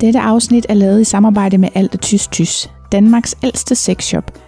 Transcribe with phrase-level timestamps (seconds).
[0.00, 4.38] Dette afsnit er lavet i samarbejde med Alt Tys Tys, Danmarks ældste sexshop.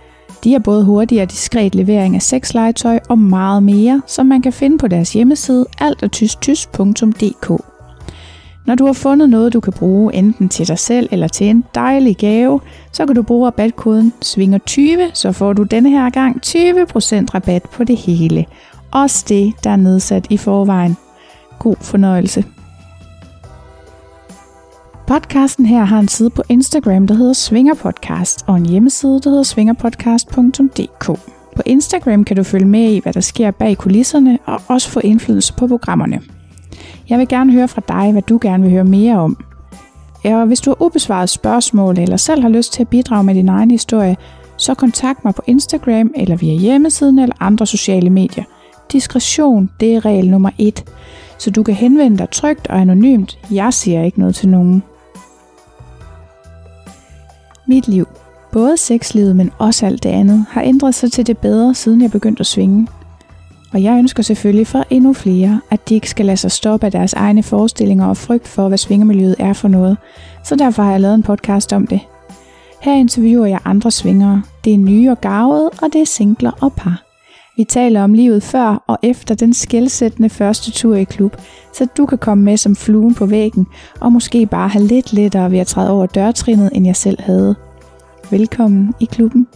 [0.45, 4.53] De har både hurtig og diskret levering af sexlegetøj og meget mere, som man kan
[4.53, 7.63] finde på deres hjemmeside altatystys.dk.
[8.67, 11.65] Når du har fundet noget, du kan bruge enten til dig selv eller til en
[11.75, 12.61] dejlig gave,
[12.93, 17.85] så kan du bruge rabatkoden SVINGER20, så får du denne her gang 20% rabat på
[17.85, 18.47] det hele.
[18.91, 20.97] Også det, der er nedsat i forvejen.
[21.59, 22.45] God fornøjelse.
[25.11, 29.31] Podcasten her har en side på Instagram, der hedder Svinger Podcast, og en hjemmeside, der
[29.31, 31.07] hedder svingerpodcast.dk.
[31.57, 35.01] På Instagram kan du følge med i, hvad der sker bag kulisserne, og også få
[35.01, 36.21] indflydelse på programmerne.
[37.09, 39.45] Jeg vil gerne høre fra dig, hvad du gerne vil høre mere om.
[40.25, 43.49] Og hvis du har ubesvaret spørgsmål, eller selv har lyst til at bidrage med din
[43.49, 44.17] egen historie,
[44.57, 48.45] så kontakt mig på Instagram, eller via hjemmesiden, eller andre sociale medier.
[48.93, 50.85] Diskretion, det er regel nummer et,
[51.39, 53.39] så du kan henvende dig trygt og anonymt.
[53.51, 54.83] Jeg siger ikke noget til nogen.
[57.71, 58.09] Mit liv,
[58.53, 62.11] både sexlivet, men også alt det andet, har ændret sig til det bedre, siden jeg
[62.11, 62.89] begyndte at svinge.
[63.73, 66.93] Og jeg ønsker selvfølgelig for endnu flere, at de ikke skal lade sig stoppe af
[66.93, 69.97] deres egne forestillinger og frygt for, hvad svingermiljøet er for noget.
[70.45, 72.01] Så derfor har jeg lavet en podcast om det.
[72.81, 74.43] Her interviewer jeg andre svingere.
[74.65, 77.10] Det er nye og gavede, og det er singler og par.
[77.57, 81.37] Vi taler om livet før og efter den skældsættende første tur i klub,
[81.73, 83.67] så du kan komme med som fluen på væggen,
[84.01, 87.55] og måske bare have lidt lettere ved at træde over dørtrinnet, end jeg selv havde.
[88.31, 89.49] Velkommen i klubben.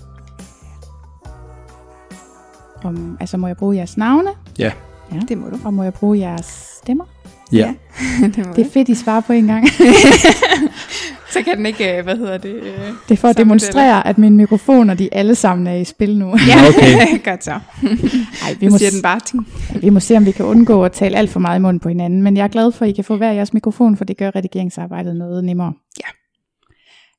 [2.84, 4.30] Om, altså må jeg bruge jeres navne?
[4.58, 4.72] Ja.
[5.12, 5.20] ja.
[5.28, 5.58] Det må du.
[5.64, 7.04] Og må jeg bruge jeres stemmer?
[7.52, 7.74] Ja.
[8.36, 9.66] det, må Det er fedt, I svarer på en gang.
[11.34, 12.54] Så kan den ikke, øh, hvad hedder det?
[12.54, 12.62] øh,
[13.08, 16.26] Det er for at demonstrere, at mine mikrofoner, de alle sammen er i spil nu.
[16.48, 17.18] Ja, Okay.
[17.30, 17.50] godt så.
[17.50, 19.46] Ej, vi, må, siger den bare ting.
[19.80, 21.88] vi må se, om vi kan undgå at tale alt for meget i munden på
[21.88, 22.22] hinanden.
[22.22, 24.30] Men jeg er glad for, at I kan få hver jeres mikrofon, for det gør
[24.36, 25.72] redigeringsarbejdet noget nemmere.
[26.00, 26.08] Ja.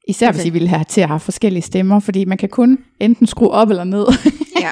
[0.08, 3.28] Især hvis I ville have til at have forskellige stemmer, fordi man kan kun enten
[3.28, 4.06] skrue op eller ned.
[4.62, 4.72] Ja.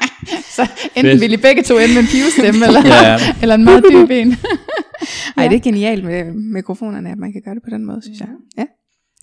[0.49, 3.17] Så enten vil I begge to ende med en pivestemme, eller, Ja.
[3.41, 4.31] eller en meget dyb en.
[4.31, 5.49] Ej, Ja.
[5.49, 8.27] det er genialt med mikrofonerne, at man kan gøre det på den måde, synes jeg.
[8.57, 8.63] Ja.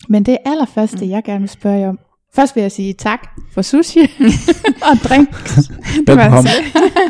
[0.09, 1.99] Men det allerførste, jeg gerne vil spørge jer om.
[2.35, 3.99] Først vil jeg sige tak for sushi
[4.91, 5.29] og drink.
[6.07, 6.47] Velkommen.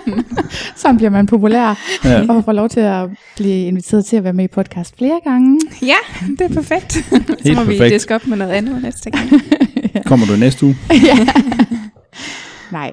[0.76, 1.80] Sådan bliver man populær.
[2.06, 2.26] Ja.
[2.30, 5.60] og får lov til at blive inviteret til at være med i podcast flere gange.
[5.82, 5.96] ja,
[6.30, 6.92] det er perfekt.
[6.94, 7.94] Så Helt må vi perfekt.
[7.94, 9.30] diske op med noget andet næste gang.
[10.06, 10.76] Kommer du næste uge?
[10.92, 11.28] ja.
[12.72, 12.92] Nej.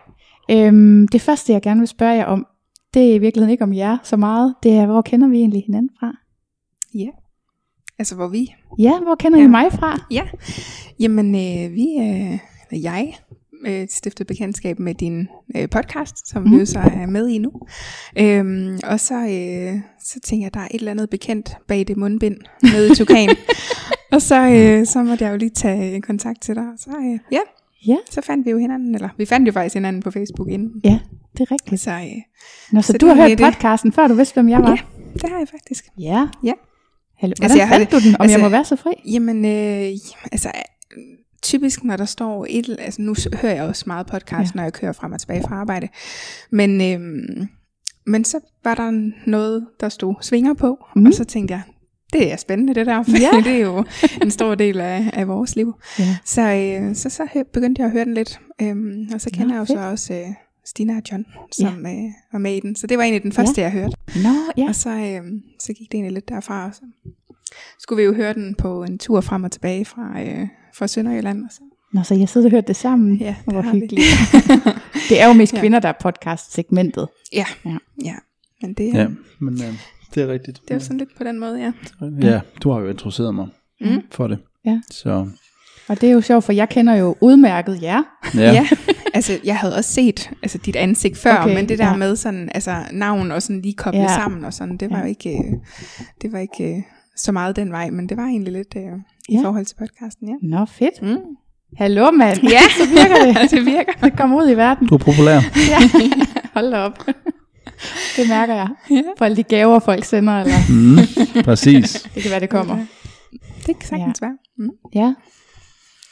[0.51, 2.47] Øhm, det første, jeg gerne vil spørge jer om,
[2.95, 4.55] det er i virkeligheden ikke om jer så meget.
[4.63, 6.13] Det er, hvor kender vi egentlig hinanden fra?
[6.95, 7.07] Ja.
[7.99, 8.55] Altså, hvor vi...
[8.79, 9.49] Ja, hvor kender I Ja.
[9.49, 10.07] mig fra?
[10.11, 10.23] Ja.
[11.01, 11.87] Jamen, øh, vi...
[12.01, 12.39] Øh,
[12.71, 13.15] eller jeg
[13.67, 16.53] øh, stiftede bekendtskab med din øh, podcast, som mm.
[16.53, 17.53] vi jo så er med i nu.
[18.19, 21.97] Øhm, og så, øh, så tænker jeg, der er et eller andet bekendt bag det
[21.97, 23.29] mundbind nede i Tukan.
[24.13, 26.65] og så, øh, så måtte jeg jo lige tage øh, kontakt til dig.
[26.77, 27.41] Så, øh, ja,
[27.87, 30.71] Ja, så fandt vi jo hinanden, eller vi fandt jo faktisk hinanden på Facebook inden.
[30.85, 30.99] ja,
[31.33, 31.81] det er rigtigt.
[31.81, 32.07] Så øh,
[32.73, 33.45] Nå, så, Så du det har hørt det.
[33.45, 34.71] podcasten, før du vidste, hvem jeg var?
[34.71, 34.77] ja,
[35.13, 35.85] det har jeg faktisk.
[35.99, 36.29] Ja.
[36.45, 36.53] Ja.
[37.19, 38.91] Hallo, Altså, hvordan jeg har fandt du den, om altså- jeg må være så fri?
[39.13, 39.99] Jamen, øh,
[40.33, 40.51] altså
[41.43, 44.39] typisk når der står et, altså nu hører jeg også meget podcast, Ja.
[44.39, 44.51] ja.
[44.55, 45.89] når jeg kører frem og tilbage fra arbejde,
[46.51, 47.01] men, øh,
[48.07, 51.07] men så var der noget, der stod svinger på, mm.
[51.07, 51.63] og så tænkte jeg,
[52.13, 53.41] det er spændende det der, for Ja.
[53.51, 53.85] det er jo
[54.23, 55.75] en stor del af, af vores liv.
[55.99, 56.17] Ja.
[56.25, 59.61] Så, øh, så, så begyndte jeg at høre den lidt, øhm, og så kender jeg
[59.61, 59.79] jo fedt.
[59.79, 60.27] så også øh,
[60.65, 62.77] Stina og John, som øh, var med i den.
[62.77, 63.97] Så det var egentlig den første, jeg hørte.
[64.23, 64.69] Nå, ja.
[64.69, 65.23] Og så, øh,
[65.61, 66.67] så gik det egentlig lidt derfra.
[66.67, 66.81] Og så
[67.79, 71.45] skulle vi jo høre den på en tur frem og tilbage fra, øh, fra Sønderjylland.
[71.45, 71.61] Og så,
[71.93, 73.17] Nå, så jeg sidder og hørt det sammen.
[73.17, 73.79] ja, Hvor det vi.
[73.81, 74.07] hyggeligt.
[75.09, 75.61] det er jo mest Ja.
[75.61, 77.09] kvinder, der er podcast-segmentet.
[77.33, 77.71] Ja, Ja.
[77.71, 77.77] ja.
[78.05, 78.15] ja.
[78.63, 79.09] Men det, Ja, ja.
[79.41, 79.75] men øh,
[80.15, 80.61] det er rigtigt.
[80.63, 81.73] det er jo sådan lidt på den måde, ja.
[82.23, 83.47] Ja, du har jo introduceret mig
[83.81, 84.03] Mm.
[84.13, 84.39] for det.
[84.65, 84.81] Ja.
[84.91, 85.29] Så
[85.89, 88.03] Og det er jo sjovt, for jeg kender jo udmærket jer.
[88.35, 88.53] ja, Ja.
[88.53, 88.69] ja.
[89.15, 91.91] altså jeg havde også set altså, dit ansigt før, Okay, men det der ja.
[91.91, 91.97] ja.
[91.97, 94.11] med sådan, altså navn og sådan lige koblet Ja.
[94.11, 94.17] ja.
[94.17, 95.03] sammen og sådan, det var Ja.
[95.03, 95.53] jo ikke, øh,
[96.23, 96.83] det var ikke øh,
[97.19, 98.83] så meget den vej, men det var egentlig lidt øh,
[99.29, 99.43] i Ja.
[99.43, 100.35] forhold til podcasten, ja.
[100.43, 101.03] Nå, fedt.
[101.03, 101.19] Mm.
[101.79, 102.39] Hallo, mand.
[102.43, 103.51] Ja, så virker det.
[103.51, 103.93] det virker.
[103.93, 104.87] Det kommer ud i verden.
[104.89, 105.41] du er populær.
[105.73, 105.79] Ja.
[106.55, 106.99] Hold da op.
[108.17, 108.69] Det mærker jeg.
[108.91, 109.03] Ja.
[109.19, 110.33] For alle de gaver, folk sender.
[110.41, 112.03] Eller Mm, præcis.
[112.15, 112.77] det kan være, det kommer.
[113.67, 114.27] Det kan sagtens ja.
[114.27, 114.37] være.
[114.59, 114.71] Mm.
[114.95, 115.15] Ja.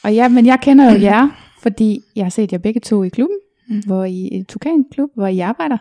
[0.03, 1.29] Og ja, men jeg kender jo jer,
[1.61, 3.37] fordi jeg har set jer begge to i klubben,
[3.69, 3.81] Mm.
[3.85, 5.77] hvor I i Tukan Klub, hvor I arbejder.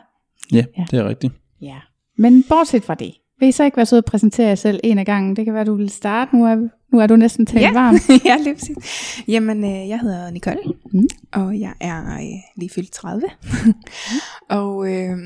[0.53, 0.85] Ja, Ja.
[0.91, 1.33] det er rigtigt.
[1.61, 1.77] Ja.
[2.19, 4.99] Men bortset fra det, vil I så ikke være sød at præsentere jer selv en
[4.99, 5.37] af gangen?
[5.37, 6.37] Det kan være, du vil starte.
[6.37, 6.55] Nu er,
[6.93, 7.73] nu er du næsten talt Ja.
[7.73, 7.95] varm.
[8.31, 8.77] ja, lige præcis.
[9.29, 10.59] Jamen, øh, jeg hedder Nicole,
[10.93, 11.01] Mm.
[11.01, 11.09] mm.
[11.33, 12.23] og jeg er øh,
[12.57, 13.23] lige fyldt 30.
[14.61, 15.19] og øh,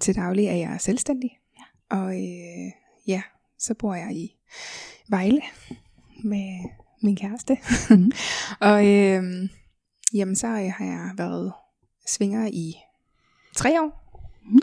[0.00, 1.30] til daglig er jeg selvstændig.
[1.58, 1.96] Ja.
[1.96, 2.72] Og øh,
[3.06, 3.22] ja,
[3.58, 4.32] så bor jeg i
[5.08, 5.40] Vejle
[6.24, 6.68] med
[7.02, 7.56] min kæreste.
[7.90, 8.12] Mhm.
[8.70, 9.22] og øh,
[10.14, 11.52] jamen, så øh, har jeg været
[12.08, 12.74] svinger i
[13.56, 14.02] tre år.
[14.50, 14.60] Mhm.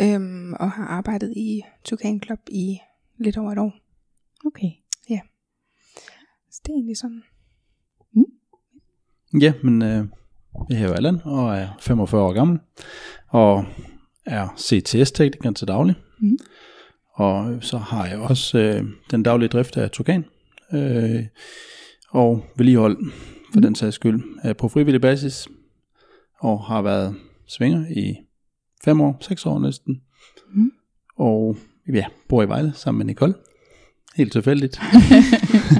[0.00, 2.78] Øhm, og har arbejdet i Tukan Club i
[3.18, 3.72] lidt over et år.
[4.46, 4.70] Okay.
[6.58, 7.22] Så det er egentlig sådan.
[9.40, 10.04] Ja, men øh,
[10.70, 12.58] jeg hedder Allan og er 45 år gammel,
[13.28, 13.64] og
[14.26, 15.94] er CTS-tekniker til daglig.
[16.20, 16.38] Mhm.
[17.14, 20.24] Og så har jeg også øh, den daglige drift af Tukan,
[20.72, 21.26] øh,
[22.10, 22.98] og vedligehold
[23.52, 25.48] for den sags skyld er på frivillig basis,
[26.38, 27.16] og har været
[27.46, 28.16] svinger i
[28.84, 30.02] fem år, seks år næsten.
[30.50, 30.72] Mhm.
[31.16, 31.56] Og
[31.92, 33.34] ja, bor i Vejle sammen med Nicole.
[34.16, 34.80] Helt tilfældigt.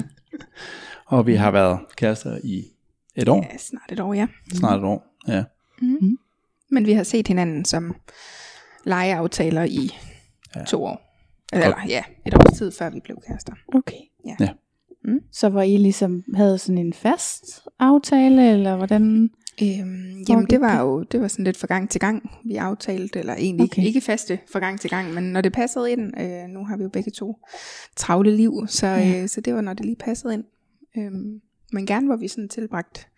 [1.07, 2.65] og vi har været kærester i
[3.17, 4.27] et år, Ja, snart et år, ja.
[4.53, 5.07] snart et år.
[5.29, 5.45] Ja.
[5.83, 6.19] Mm.
[6.71, 7.97] Men vi har set hinanden som
[8.85, 9.91] legeaftaler i
[10.57, 10.65] Ja.
[10.65, 11.05] to år.
[11.53, 13.53] Eller ja, et års tid før vi blev kærester.
[13.75, 13.97] Okay.
[14.27, 14.37] Ja.
[14.41, 14.49] Ja.
[15.05, 15.21] Mm.
[15.33, 17.45] Så hvor I ligesom havde sådan en fast
[17.79, 19.31] aftale, eller hvordan?
[19.63, 23.19] Øhm, jamen det var jo det var sådan lidt fra gang til gang, vi aftalte,
[23.19, 23.83] eller egentlig Okay.
[23.83, 26.83] ikke faste fra gang til gang, men når det passede ind, øh, nu har vi
[26.83, 27.37] jo begge to
[27.97, 29.23] travle liv, så, Ja.
[29.23, 30.45] øh, så det var når det lige passede ind.
[30.99, 31.41] Øhm,
[31.73, 33.09] men gerne hvor vi sådan tilbragt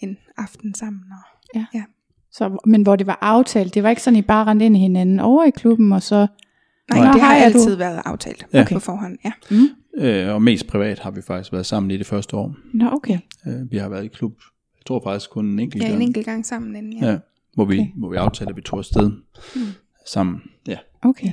[0.00, 1.02] en aften sammen.
[1.10, 1.60] Og,
[2.32, 4.80] Så, men hvor det var aftalt, det var ikke sådan, I bare rendte ind i
[4.80, 6.26] hinanden over i klubben, og så...
[6.94, 8.58] nej, det har er du- altid været aftalt Ja.
[8.58, 8.66] ja.
[8.72, 9.18] på forhånd.
[9.24, 9.32] Ja.
[9.50, 10.02] Mm.
[10.04, 12.54] Øh, og mest privat har vi faktisk været sammen i det første år.
[12.74, 13.18] Nå, okay.
[13.46, 14.32] Øh, vi har været i klub,
[14.88, 16.02] tror faktisk kun en enkelt ja, en gang.
[16.02, 16.98] enkelt gang sammen inden.
[17.02, 17.10] Ja.
[17.10, 17.18] Ja,
[17.54, 17.88] hvor vi, Okay.
[17.96, 19.10] hvor vi aftalte, at vi tog afsted
[19.56, 19.60] Mm.
[20.06, 20.40] sammen.
[20.68, 20.76] Ja.
[21.02, 21.32] Okay.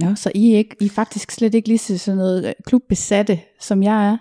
[0.00, 2.52] Nå, så I er, ikke, I er faktisk slet ikke lige så sådan noget øh,
[2.66, 4.16] klubbesatte, som jeg er.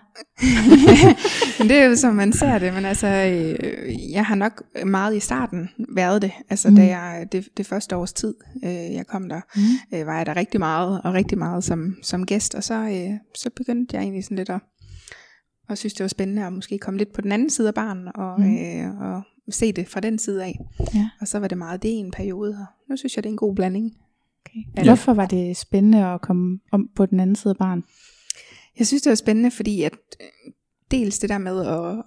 [1.60, 5.16] Men det er jo som man ser det, men altså, øh, jeg har nok meget
[5.16, 6.32] i starten været det.
[6.50, 6.76] Altså, Mm.
[6.76, 8.34] da jeg, det, det første års tid,
[8.64, 10.06] øh, jeg kom der, Mm.
[10.08, 13.96] var jeg der rigtig meget, og rigtig meget som, som gæst, og så, så begyndte
[13.96, 14.60] jeg egentlig sådan lidt at,
[15.70, 18.08] at synes, det var spændende at måske komme lidt på den anden side af barnen,
[18.16, 18.58] og, Mm.
[18.58, 20.60] øh, og se det fra den side af.
[20.96, 21.10] Ja.
[21.22, 23.34] Og så var det meget det i en periode, og nu synes jeg, det er
[23.34, 23.92] en god blanding.
[24.46, 24.60] Okay.
[24.78, 24.84] Ja.
[24.84, 27.84] Hvorfor var det spændende at komme om på den anden side af barn?
[28.80, 30.52] Jeg synes, det var spændende, fordi at øh,
[30.92, 32.04] dels det der med at,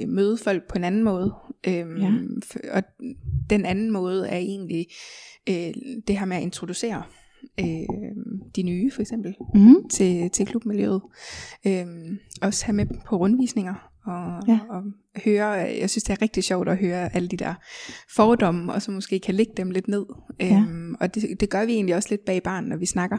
[0.00, 1.34] at møde folk på en anden måde,
[1.68, 2.12] øhm, Ja.
[2.72, 2.82] og
[3.50, 4.86] den anden måde er egentlig
[5.48, 5.74] øh,
[6.08, 7.02] det her med at introducere
[7.60, 7.66] øh,
[8.56, 9.88] de nye for eksempel Mm.
[9.88, 11.02] til, til klubmiljøet.
[11.66, 13.74] Øhm, også have med på rundvisninger
[14.04, 14.58] og, Ja.
[14.70, 14.82] og
[15.24, 15.46] høre,
[15.80, 17.54] jeg synes det er rigtig sjovt at høre alle de der
[18.16, 20.06] fordomme, og så måske kan lægge dem lidt ned.
[20.40, 20.56] Ja.
[20.68, 23.18] Øhm, og det, det gør vi egentlig også lidt bag barn, når vi snakker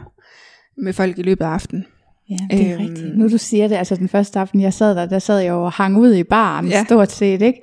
[0.76, 1.84] med folk i løbet af aftenen.
[2.30, 2.82] Ja, det er Øhm.
[2.82, 3.18] rigtigt.
[3.18, 5.64] Nu du siger det, altså den første aften, jeg sad der, der sad jeg jo
[5.64, 6.84] og hang ud i baren, ja.
[6.84, 7.60] Stort set, ikke?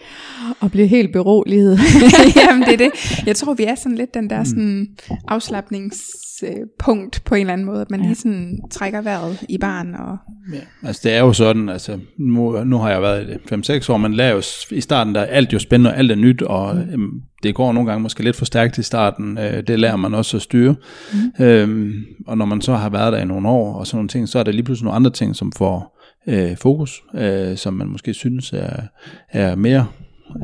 [0.60, 1.80] Og blev helt beroliget.
[2.50, 2.92] Jamen det er det.
[3.28, 4.88] Jeg tror, vi er sådan lidt den der sådan
[5.28, 8.06] afslappningspunkt på en eller anden måde, at man Ja.
[8.06, 9.96] lige sådan trækker vejret i barn.
[9.96, 10.18] Og,
[10.54, 10.60] ja.
[10.88, 13.98] Altså det er jo sådan, altså nu, nu har jeg været i det 5-6 år,
[13.98, 14.42] man lærer jo
[14.72, 17.10] i starten, der er alt jo spændende, og alt er nyt, og mm.
[17.46, 20.38] Det går nogle gange måske lidt for stærkt i starten, øh, det lærer man også
[20.38, 20.76] at styre.
[21.14, 21.46] Mm.
[21.46, 21.94] Øhm,
[22.28, 24.40] og når man så har været der i nogle år, og sådan nogle ting, så
[24.40, 28.14] er der lige pludselig nogle andre ting, som får øh, fokus, øh, som man måske
[28.14, 28.82] synes er,
[29.32, 29.86] er mere...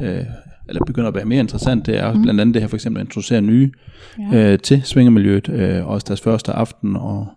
[0.04, 0.24] Øh,
[0.70, 3.02] eller begynder at være mere interessant, det er også blandt andet det her for eksempel
[3.02, 3.72] at introducere nye
[4.32, 4.54] Ja.
[4.54, 7.28] øh, til svingermiljøet, øh, også deres første aften, og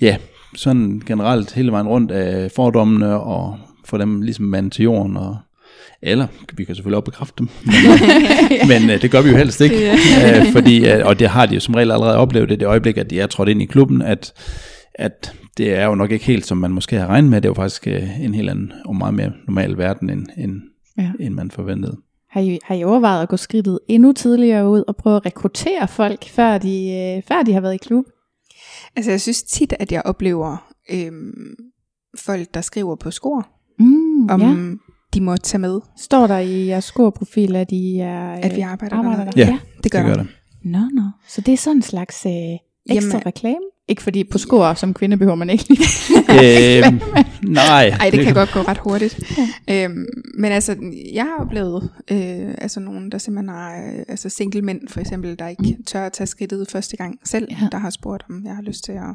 [0.00, 0.16] ja,
[0.56, 5.36] sådan generelt hele vejen rundt af fordommene, og få dem ligesom mandet til jorden, og
[6.02, 7.48] eller vi kan selvfølgelig også bekræfte dem,
[8.70, 9.90] men, øh, det gør vi jo helst ikke,
[10.26, 12.96] øh, fordi, øh, og det har de jo som regel allerede oplevet i det øjeblik,
[12.98, 14.32] at de er trådt ind i klubben, at,
[14.94, 17.50] at det er jo nok ikke helt, som man måske har regnet med, det er
[17.50, 20.52] jo faktisk øh, en helt anden og meget mere normal verden, end, end,
[20.98, 21.10] Ja.
[21.20, 21.96] end man forventede.
[22.30, 25.88] Har I, har I overvejet at gå skridtet endnu tidligere ud og prøve at rekruttere
[25.88, 28.04] folk, før de, øh, før de har været i klub?
[28.96, 31.54] altså jeg synes tit, at jeg oplever øhm,
[32.18, 34.46] folk, der skriver på skor, Mm, om ja.
[35.14, 38.96] De må tage med, Står der i jeres scoreprofil, at I er, at vi arbejder,
[38.96, 39.36] arbejder dernede.
[39.36, 39.52] der?
[39.52, 40.22] Ja, Det gør, det gør der.
[40.22, 40.32] det.
[40.64, 41.02] Nå, nå.
[41.28, 42.32] Så det er sådan en slags øh,
[42.96, 43.58] ekstra Jamen- reklame?
[43.88, 45.80] Ikke fordi på score som kvinde behøver man ikke lige.
[46.86, 47.00] øh,
[47.42, 47.88] nej.
[47.88, 49.20] Ej, det kan godt gå ret hurtigt.
[49.70, 50.06] øhm,
[50.38, 50.76] men altså,
[51.14, 55.38] jeg har oplevet øh, altså nogen, der simpelthen har, øh, altså single mænd for eksempel,
[55.38, 57.56] der ikke tør at tage skridtet første gang selv, Ja.
[57.62, 57.68] ja.
[57.72, 59.14] der har spurgt, om jeg har lyst til at,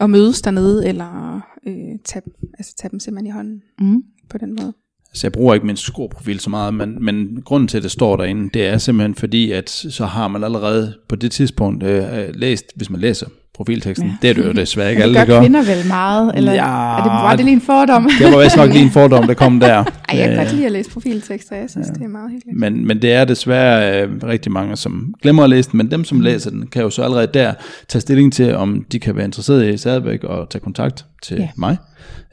[0.00, 2.22] at mødes dernede, eller øh, tage,
[2.58, 4.02] altså, tage dem simpelthen i hånden Mm.
[4.30, 4.72] på den måde.
[5.10, 8.16] Altså jeg bruger ikke min skorprofil så meget, men, men grunden til, at det står
[8.16, 12.34] derinde, det er simpelthen fordi, at så har man allerede på det tidspunkt øh, øh
[12.34, 13.26] læst, hvis man læser
[13.60, 14.08] profilteksten.
[14.08, 14.14] Ja.
[14.22, 15.40] Det er det jo desværre ikke alle, det der gør gør.
[15.42, 18.10] kvinder vel meget, eller Ja, er det, var det lige en fordom?
[18.18, 19.84] Det var vist nok lige en fordom, der kom der.
[20.08, 21.92] Ej, jeg kan Øh, godt lide at læse profiltekster, jeg synes, ja.
[21.92, 22.58] det er meget hyggeligt.
[22.58, 26.04] Men, men det er desværre øh, rigtig mange, som glemmer at læse den, men dem,
[26.04, 27.52] som læser den, kan jo så allerede der
[27.88, 31.48] tage stilling til, om de kan være interesserede i stadigvæk og tage kontakt til Ja.
[31.56, 31.76] mig,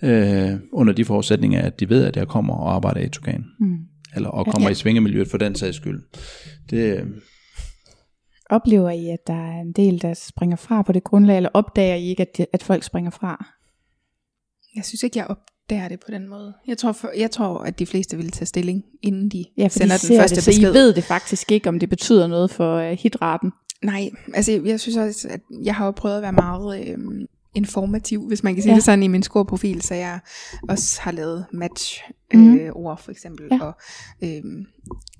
[0.03, 3.43] øh, under de forudsætninger, at de ved, at jeg kommer og arbejder i Tukan.
[3.59, 3.67] Mm.
[4.15, 4.69] Eller og kommer Ja.
[4.69, 4.71] ja.
[4.71, 5.99] i svingemiljøet for den sags skyld.
[6.69, 7.03] Det, øh,
[8.49, 11.95] Oplever I, at der er en del, der springer fra på det grundlag, eller opdager
[11.95, 13.45] I ikke, at, de, at folk springer fra?
[14.75, 16.53] Jeg synes ikke, jeg opdager det på den måde.
[16.67, 19.97] Jeg tror, for, jeg tror at de fleste vil tage stilling, inden de Ja, sender
[19.97, 20.71] de den første det, så besked.
[20.71, 23.51] I ved det faktisk ikke, om det betyder noget for uh, hitraten.
[23.83, 26.97] Nej, altså jeg synes også, at jeg har jo prøvet at være meget øh,
[27.55, 28.75] informativ, hvis man kan sige Ja.
[28.75, 30.19] det sådan i min scoreprofil, så jeg
[30.69, 32.01] også har lavet match
[32.33, 32.57] Mhm.
[32.57, 33.59] øh, ord for eksempel, ja.
[33.63, 33.73] og
[34.23, 34.43] øh,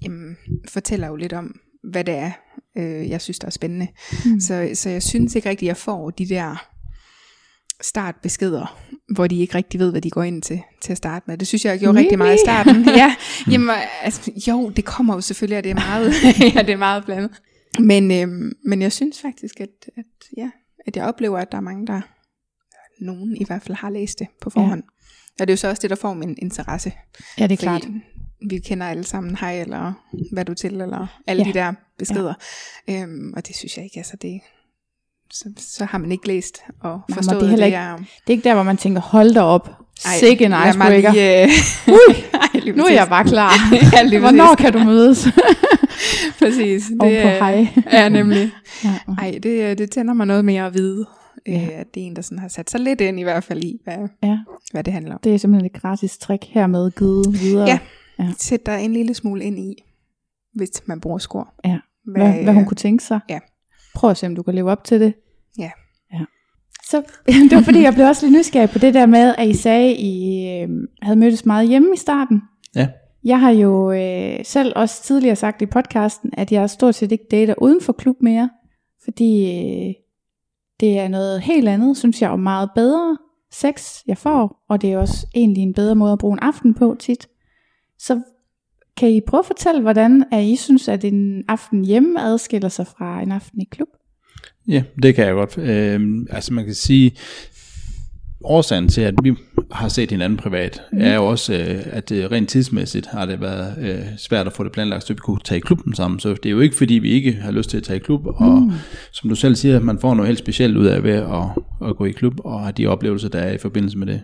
[0.04, 0.38] jamen,
[0.70, 1.56] fortæller jo lidt om,
[1.92, 2.32] hvad det er,
[2.78, 3.88] øh, jeg synes, der er spændende.
[4.26, 4.40] Mm.
[4.40, 6.68] Så, så jeg synes ikke rigtigt, at jeg får de der
[7.82, 8.80] startbeskeder,
[9.16, 11.38] hvor de ikke rigtig ved, hvad de går ind til, til at starte med.
[11.38, 12.06] Det synes jeg, jeg gjorde Really?
[12.06, 12.90] rigtig meget i starten.
[13.02, 13.16] ja,
[13.52, 16.14] jamen, altså, jo, det kommer jo selvfølgelig, og det er meget,
[16.56, 17.42] ja, det er meget blandet.
[17.80, 20.06] Men, øhm, men jeg synes faktisk, at, at,
[20.38, 20.50] ja,
[20.88, 22.02] at jeg oplever, at der er mange, der,
[23.02, 24.84] nogen i hvert fald har læst det på forhånd.
[24.84, 25.42] Ja.
[25.42, 26.92] Og det er jo så også det, der får min interesse.
[27.40, 27.88] Ja, det er klart.
[28.50, 29.94] Vi kender alle sammen hej, eller
[30.32, 31.50] hvad du til, eller alle Ja.
[31.50, 32.34] de der beskeder.
[32.88, 33.02] Ja.
[33.04, 34.42] Øhm, og det synes jeg ikke, altså det,
[35.32, 37.98] så, så har man ikke læst og forstået det er ikke- er.
[37.98, 39.70] Det er ikke der, hvor man tænker, hold da op.
[40.20, 41.12] Sikke en icebreaker.
[41.12, 41.50] Lige, øh,
[42.66, 43.52] Ej, Nu er jeg bare klar.
[44.14, 45.28] ja, Hvornår kan du mødes?
[46.40, 46.84] præcis.
[46.92, 47.68] Og på er- hej.
[47.92, 48.52] Ja, nemlig.
[48.84, 48.94] Ja.
[49.18, 51.06] Ej, det, øh, det tænder mig noget mere at vide.
[51.48, 51.52] Ja.
[51.52, 51.62] Ja.
[51.62, 53.64] Øh, at det er en, der sådan har sat sig lidt ind i hvert fald
[53.64, 54.38] i, hvad, ja,
[54.72, 55.20] hvad det handler om.
[55.24, 57.68] det er simpelthen et gratis trick hermed givet videre.
[57.68, 57.80] Ja.
[58.20, 58.32] Ja.
[58.38, 59.84] Sæt dig en lille smule ind i,
[60.54, 61.46] hvis man bruger score.
[61.66, 61.80] Ja.
[62.06, 63.20] Hvad, hvad hun kunne tænke sig.
[63.30, 63.40] Ja.
[63.96, 65.14] Prøv at se, om du kan leve op til det.
[65.58, 65.72] Ja.
[66.14, 66.26] ja.
[66.90, 67.04] Så
[67.50, 69.92] det var fordi, jeg blev også lidt nysgerrig på det der med, at I sagde,
[69.92, 70.70] at I øh,
[71.02, 72.42] havde mødtes meget hjemme i starten.
[72.76, 72.88] ja.
[73.24, 77.26] Jeg har jo øh, selv også tidligere sagt i podcasten, at jeg stort set ikke
[77.32, 78.50] dater uden for klub mere,
[79.04, 79.94] fordi øh,
[80.80, 83.18] det er noget helt andet, synes jeg, og meget bedre
[83.52, 86.74] sex, jeg får, og det er også egentlig en bedre måde at bruge en aften
[86.74, 87.28] på tit.
[88.00, 88.22] Så
[88.98, 92.88] kan I prøve at fortælle, hvordan at I synes, at en aften hjemme adskiller sig
[92.88, 93.88] fra en aften i klub?
[94.68, 95.58] Ja, det kan jeg godt.
[95.58, 97.18] Øh, altså man kan sige,
[98.44, 99.34] årsagen til, at vi
[99.72, 100.98] har set hinanden privat, mm.
[101.02, 104.64] er jo også, øh, at øh, rent tidsmæssigt har det været øh, svært at få
[104.64, 106.20] det planlagt, så vi kunne tage i klubben sammen.
[106.20, 108.22] Så det er jo ikke, fordi vi ikke har lyst til at tage i klub,
[108.26, 108.72] og Mm.
[109.12, 111.44] som du selv siger, man får noget helt specielt ud af ved at,
[111.90, 114.22] at gå i klub, og have de oplevelser, der er i forbindelse med det.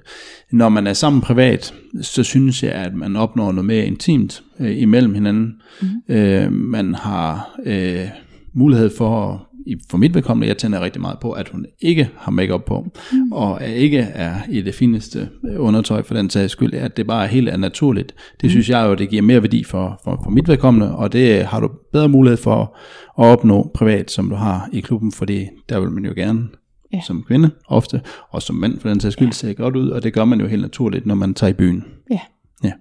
[0.51, 4.81] Når man er sammen privat, så synes jeg, at man opnår noget mere intimt øh,
[4.81, 5.53] imellem hinanden.
[5.81, 6.15] Mm.
[6.15, 8.07] Øh, man har øh,
[8.53, 12.31] mulighed for i, for mit vedkommende, jeg tænder rigtig meget på, at hun ikke har
[12.31, 13.31] makeup på, mm.
[13.31, 17.23] og at ikke er i det fineste undertøj for den sags skyld, at det bare
[17.23, 18.15] er helt er naturligt.
[18.41, 21.45] Det synes jeg jo, det giver mere værdi for, for, for mit vedkommende, og det
[21.45, 22.77] har du bedre mulighed for
[23.19, 26.47] at opnå privat, som du har i klubben, fordi der vil man jo gerne
[26.93, 26.97] Ja.
[26.97, 27.03] ja.
[27.03, 30.13] som kvinde ofte, og som mand for den sags skyld, se godt ud, og det
[30.13, 31.83] gør man jo helt naturligt, når man tager i byen.
[32.11, 32.19] Ja.
[32.63, 32.71] Ja.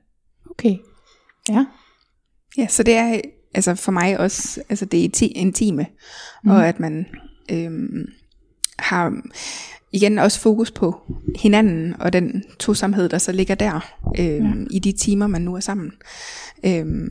[0.51, 0.77] Okay.
[1.49, 1.67] Ja.
[2.59, 3.21] Ja, så det er
[3.55, 5.87] altså for mig også, altså det er ti- intime,
[6.45, 6.51] Mm.
[6.51, 7.07] og at man
[7.53, 8.07] øhm,
[8.79, 9.13] har
[9.93, 10.97] igen også fokus på
[11.39, 14.67] hinanden, og den tosomhed, der så ligger der, øhm, ja.
[14.71, 15.93] i de timer, man nu er sammen.
[16.67, 17.09] Øhm,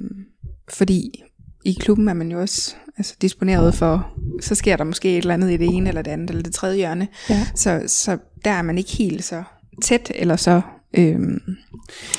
[0.69, 1.23] fordi
[1.65, 4.07] i klubben er man jo også altså, disponeret for,
[4.41, 6.53] så sker der måske et eller andet i det ene, eller det andet, eller det
[6.53, 7.07] tredje hjørne.
[7.29, 7.45] Ja.
[7.55, 9.43] Så, så der er man ikke helt så
[9.83, 10.61] tæt, eller så
[10.97, 11.39] øhm,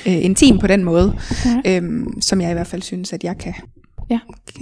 [0.07, 1.19] øh, intim på den måde,
[1.65, 1.77] Ja.
[1.77, 3.53] øhm, som jeg i hvert fald synes, at jeg kan.
[4.13, 4.19] Ja.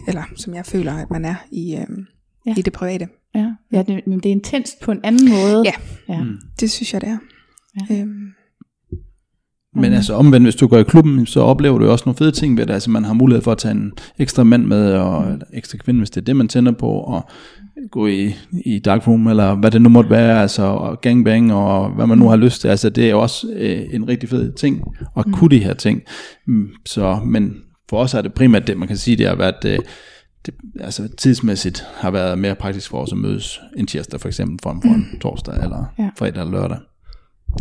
[0.07, 2.05] Eller som jeg føler, at man er i, øhm,
[2.45, 2.53] Ja.
[2.57, 3.07] i det private.
[3.35, 5.63] Ja, ja det, men det er intenst på en anden måde.
[5.65, 5.73] Ja.
[6.13, 6.23] ja.
[6.23, 6.37] Mm.
[6.59, 7.17] Det synes jeg, det er.
[7.89, 8.01] Ja.
[8.01, 8.27] Øhm.
[9.75, 12.31] Men altså omvendt, hvis du går i klubben, så oplever du jo også nogle fede
[12.31, 12.73] ting ved det.
[12.73, 15.99] Altså man har mulighed for at tage en ekstra mand med, og en ekstra kvinde,
[15.99, 17.29] hvis det er det, man tænder på, og
[17.91, 18.33] gå i,
[18.65, 22.27] i darkroom, eller hvad det nu måtte være, altså og gangbang, og hvad man nu
[22.27, 22.67] har lyst til.
[22.67, 24.81] Altså det er jo også øh, en rigtig fed ting,
[25.17, 25.33] at Mhm.
[25.35, 26.01] kunne de her ting.
[26.47, 27.53] Mm, Så, men
[27.91, 29.79] for os er det primært det, man kan sige, det har været, øh,
[30.45, 34.59] det, altså tidsmæssigt har været mere praktisk for os at mødes en tirsdag for eksempel,
[34.63, 36.09] frem for en torsdag, eller Ja.
[36.17, 36.77] fredag eller lørdag.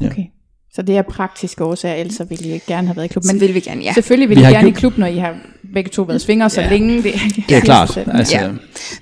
[0.00, 0.06] Ja.
[0.06, 0.25] Okay.
[0.72, 3.25] Så det er praktiske årsager, ellers så ville I gerne have været i klub.
[3.25, 3.92] så Men vil vi gerne, ja.
[3.92, 5.37] selvfølgelig vil Vi I gerne i klub- når I har
[5.75, 6.70] begge to været svinger, så Ja.
[6.70, 7.14] længe det,
[7.49, 8.52] Det er klart, altså, Ja.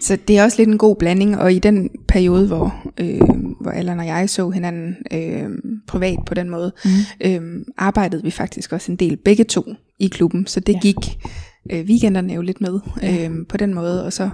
[0.01, 3.21] Så det er også lidt en god blanding, og i den periode, hvor, øh,
[3.61, 5.49] hvor Allan og jeg så hinanden øh,
[5.87, 6.91] privat på den måde, Mm.
[7.21, 9.63] øh, arbejdede vi faktisk også en del begge to
[9.99, 10.77] i klubben, så det Ja.
[10.77, 10.81] ja.
[10.81, 11.19] gik
[11.73, 14.31] øh, weekenderne jo lidt med øh, på den måde, og så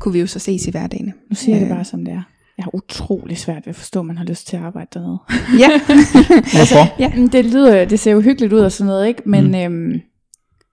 [0.00, 1.12] kunne vi jo så ses i hverdagene.
[1.30, 2.22] Nu siger jeg det Øh, bare, som det er.
[2.58, 5.18] Jeg har utrolig svært ved at forstå, at man har lyst til at arbejde dernede.
[5.62, 5.68] Ja.
[6.56, 7.00] Hvorfor?
[7.00, 9.22] Ja, men det lyder, det ser jo hyggeligt ud og sådan noget, ikke?
[9.26, 9.54] Men mm.
[9.54, 10.00] øhm,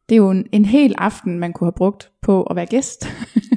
[0.10, 3.10] det er jo en, en hel aften, man kunne have brugt på at være gæst.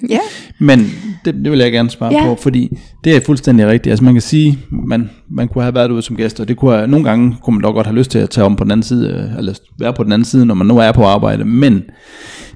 [0.09, 0.19] ja.
[0.69, 0.79] Men
[1.25, 2.25] det, det vil jeg gerne svare Ja.
[2.25, 3.91] på, fordi det er fuldstændig rigtigt.
[3.91, 6.75] Altså man kan sige, man, man kunne have været ude som gæst, og det kunne
[6.77, 8.71] have, nogle gange kunne man dog godt have lyst til at tage om på den
[8.71, 11.45] anden side, øh, eller være på den anden side, når man nu er på arbejde.
[11.45, 11.83] Men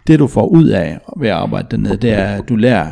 [0.07, 2.87] det du får ud af ved at arbejde dernede, det er, at du lærer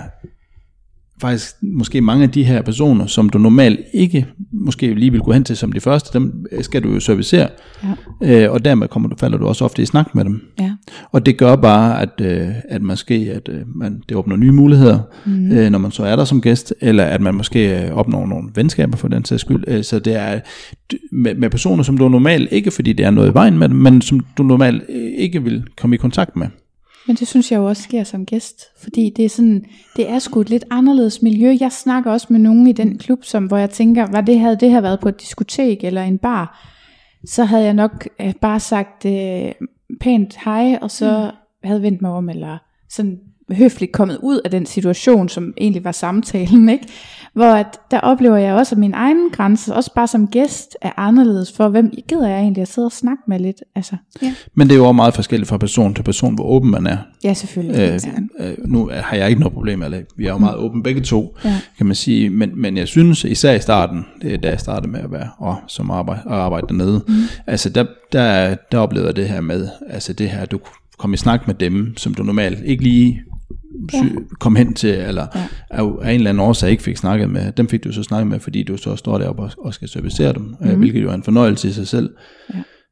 [1.21, 5.33] faktisk måske mange af de her personer, som du normalt ikke måske lige vil gå
[5.33, 7.49] hen til som de første, dem skal du jo servicere,
[8.23, 8.45] Ja.
[8.45, 10.41] øh, og dermed kommer du, falder du også ofte i snak med dem.
[10.61, 10.73] Ja.
[11.13, 14.99] Og det gør bare, at, øh, at måske at, øh, man, det åbner nye muligheder,
[15.27, 15.53] mm.
[15.53, 18.49] øh, når man så er der som gæst, eller at man måske øh, opnår nogle
[18.55, 19.65] venskaber for den sags skyld.
[19.67, 20.41] Øh, så det er
[21.13, 23.77] med, med personer, som du normalt, ikke fordi det er noget i vejen med dem,
[23.77, 26.47] men som du normalt øh, ikke vil komme i kontakt med.
[27.07, 29.65] Men det synes jeg jo også sker som gæst, fordi det er sådan,
[29.97, 31.57] det er sgu et lidt anderledes miljø.
[31.61, 34.57] Jeg snakker også med nogen i den klub, som, hvor jeg tænker, var det havde
[34.57, 36.71] det her været på et diskotek eller en bar,
[37.27, 39.53] så havde jeg nok øh, bare sagt øh,
[40.01, 41.69] pænt hej, og så mm.
[41.69, 42.59] havde vendt mig om, eller
[42.89, 43.21] sådan
[43.53, 46.89] høfligt kommet ud af den situation, som egentlig var samtalen, ikke?
[47.35, 50.91] Hvor at, der oplever jeg også, at min egen grænse, også bare som gæst, er
[50.97, 53.57] anderledes for, hvem gider jeg egentlig at sidde og snakke med lidt.
[53.77, 53.97] Altså,
[54.55, 56.97] Men det er jo også meget forskelligt fra person til person, hvor åben man er.
[57.25, 58.01] ja, selvfølgelig.
[58.41, 60.07] Øh, øh, nu har jeg ikke noget problem med det.
[60.17, 61.61] Vi er jo meget åbne begge to, Ja.
[61.77, 62.31] kan man sige.
[62.31, 65.29] Men, men jeg synes, især i starten, det er da jeg startede med at være
[65.39, 67.15] og, som arbejde, og arbejde dernede, mm.
[67.47, 70.59] altså der, der, der oplevede jeg det her med, altså det her, du
[70.99, 73.23] kom i snak med dem, som du normalt ikke lige
[73.91, 75.41] sy- kom hen til, eller ja.
[75.71, 78.27] af, af en eller anden årsag ikke fik snakket med, dem fik du så snakket
[78.27, 80.69] med, fordi du så står deroppe og, og skal servicere dem, mm.
[80.71, 82.11] øh, hvilket jo er en fornøjelse i sig selv.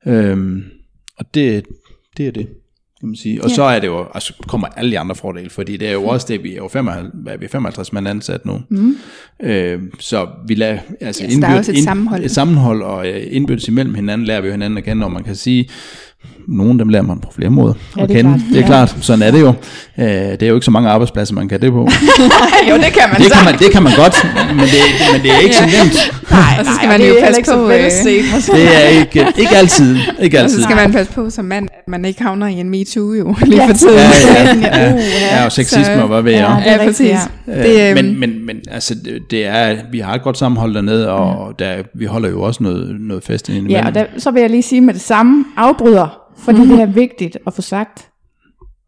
[0.07, 0.13] Ja.
[0.13, 0.63] Øhm,
[1.19, 1.65] og det,
[2.17, 2.47] det er det,
[3.01, 3.43] kan man sige.
[3.45, 3.55] Og Ja.
[3.55, 6.27] så er det jo, altså kommer alle de andre fordele, fordi det er jo også
[6.31, 8.61] det, vi er jo 55, hvad er vi, 55 mand ansat nu.
[8.71, 8.97] Mm.
[9.43, 12.25] Øh, så vi lader, altså Ja, der er også et sammenhold.
[12.25, 15.25] Et sammenhold og øh, indbyrdes imellem hinanden, lærer vi jo hinanden at kende, og man
[15.25, 15.69] kan sige,
[16.49, 18.31] nogle af dem lærer man på flere måder Ja, at det kende.
[18.31, 18.41] klart.
[18.51, 18.67] Det er Ja.
[18.67, 19.49] klart, sådan er det jo.
[19.99, 21.79] Øh, det er jo ikke så mange arbejdspladser, man kan det på.
[22.71, 24.83] jo, det kan man det, kan man, det kan man godt, men det,
[25.13, 26.13] men det er ikke så nemt.
[26.31, 27.79] Nej, og så skal man jo passe på, øh,
[28.59, 29.97] Det er ikke, ikke altid.
[30.21, 30.57] Ikke og altid.
[30.59, 33.35] så skal man passe på som mand, at man ikke havner i en MeToo jo,
[33.43, 33.69] lige Ja.
[33.69, 33.95] for tiden.
[33.95, 35.37] Ja, ja, Ja, ja, uh, ja.
[35.39, 36.63] ja, og sexisme Så- og hvad ved Ja, jeg.
[36.65, 37.31] det er Ja, rigtigt, præcis.
[37.47, 37.63] ja.
[37.63, 38.95] Det, Øh, øhm, men, men, men altså,
[39.31, 42.97] det, er, vi har et godt sammenhold dernede, og der, vi holder jo også noget,
[43.01, 46.19] noget fest ind Ja, og der, så vil jeg lige sige med det samme, afbryder,
[46.37, 48.09] fordi det er vigtigt at få sagt,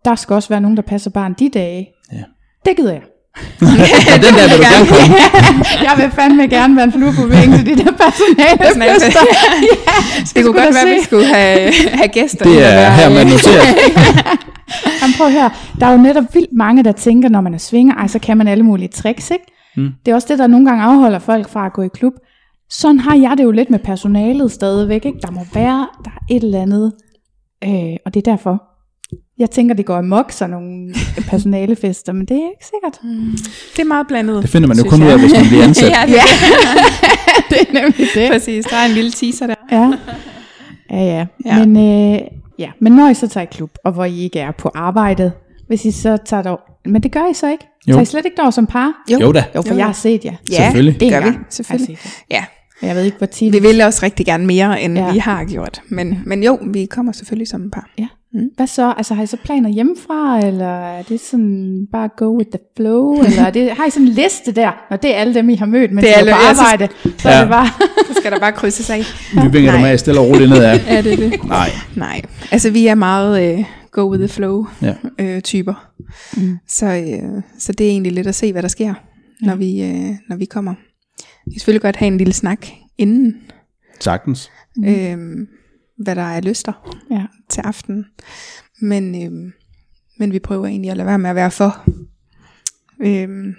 [0.04, 1.88] der skal også være nogen, der passer barn de dage.
[2.12, 2.22] Ja.
[2.66, 3.02] Det gider jeg.
[4.10, 5.16] ja, den der vil du gerne komme.
[5.86, 7.92] jeg vil fandme gerne være en flue på væggen til de der
[8.56, 9.20] personalefester.
[10.34, 12.44] det kunne sgu da godt være, at vi skulle have, have gæster.
[12.44, 13.66] Det er her man noteret.
[15.00, 17.58] Jamen prøv at høre, der er jo netop vildt mange, der tænker, når man er
[17.58, 19.44] svinger, ej, så kan man alle mulige tricks, ikke?
[19.76, 19.90] Mm.
[20.06, 22.12] Det er også det, der nogle gange afholder folk fra at gå i klub.
[22.70, 25.18] Sådan har jeg det jo lidt med personalet stadigvæk, ikke?
[25.22, 26.92] Der må være, der er et eller andet,
[27.64, 28.62] øh, og det er derfor.
[29.38, 30.94] Jeg tænker, det går amok, sådan nogle
[31.30, 33.00] personalefester, men det er ikke sikkert.
[33.76, 34.42] Det er meget blandet.
[34.42, 35.14] Det finder man jo kun ud jeg.
[35.14, 35.90] af, hvis man bliver ansat.
[35.90, 36.22] ja, det, Ja,
[37.50, 38.30] det er nemlig det.
[38.30, 38.64] præcis.
[38.66, 39.54] Der er en lille teaser der.
[39.72, 39.92] Ja,
[40.90, 41.26] ja, ja.
[41.46, 41.64] Ja.
[41.66, 41.76] Men,
[42.14, 42.20] øh,
[42.58, 42.70] ja.
[42.80, 45.32] men når I så tager i klub, og hvor I ikke er på arbejdet,
[45.68, 47.64] hvis I så tager dog, men det gør I så ikke?
[47.88, 47.92] Jo.
[47.92, 48.92] Tager I slet ikke dog som par?
[49.12, 49.44] Jo da.
[49.56, 49.86] Jo, for Jo, jeg jo.
[49.86, 50.32] har set jer.
[50.50, 51.00] Ja, Selvfølgelig.
[51.00, 51.36] det gør vi.
[51.50, 51.98] Selvfølgelig.
[52.30, 52.44] Ja.
[52.86, 53.52] Jeg ved ikke, hvor tit.
[53.52, 55.06] vi vil også rigtig gerne mere, end Ja.
[55.06, 55.12] ja.
[55.12, 55.80] vi har gjort.
[55.88, 57.90] Men, men jo, vi kommer selvfølgelig som et par.
[57.98, 58.06] Ja.
[58.56, 58.94] Hvad så?
[58.96, 63.22] Altså har I så planer hjemmefra, eller er det sådan bare go with the flow,
[63.22, 65.54] eller er det, har I sådan en liste der, når det er alle dem, I
[65.54, 67.34] har mødt, mens Det I er alle- på ja, så- arbejde, så Ja.
[67.36, 67.68] er det bare...
[68.08, 68.98] Så skal der bare krydses af.
[69.44, 69.90] Vi vinger dem Nej.
[69.90, 70.80] af stille og roligt nedad.
[70.88, 71.44] Er det det?
[71.44, 71.68] Nej.
[71.96, 74.94] Nej, altså vi er meget øh, go with the flow Ja.
[75.18, 75.86] øh, typer.
[76.36, 76.56] Mm.
[76.68, 78.94] Så, øh, så det er egentlig lidt at se, hvad der sker,
[79.40, 80.74] når, vi, øh, når vi kommer.
[81.46, 82.66] Vi kan selvfølgelig godt have en lille snak
[82.98, 83.36] inden,
[84.00, 84.50] Sagtens.
[84.76, 84.84] mm.
[84.84, 85.46] øh,
[85.98, 87.22] hvad der er lyster Ja.
[87.50, 88.06] til aftenen.
[88.80, 89.52] Men, øh,
[90.18, 91.84] men vi prøver egentlig at lade være med at være for...
[93.02, 93.54] Øh,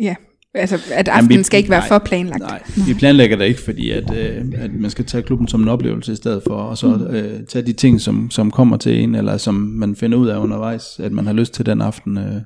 [0.00, 0.14] ja,
[0.54, 2.40] altså at Jamen, aftenen vi- skal ikke være nej, for planlagt.
[2.42, 5.68] Nej, vi planlægger det ikke, fordi at, øh, at man skal tage klubben som en
[5.68, 9.14] oplevelse i stedet for, og så øh, tage de ting, som, som kommer til en,
[9.14, 12.18] eller som man finder ud af undervejs, at man har lyst til den aften.
[12.18, 12.40] Øh.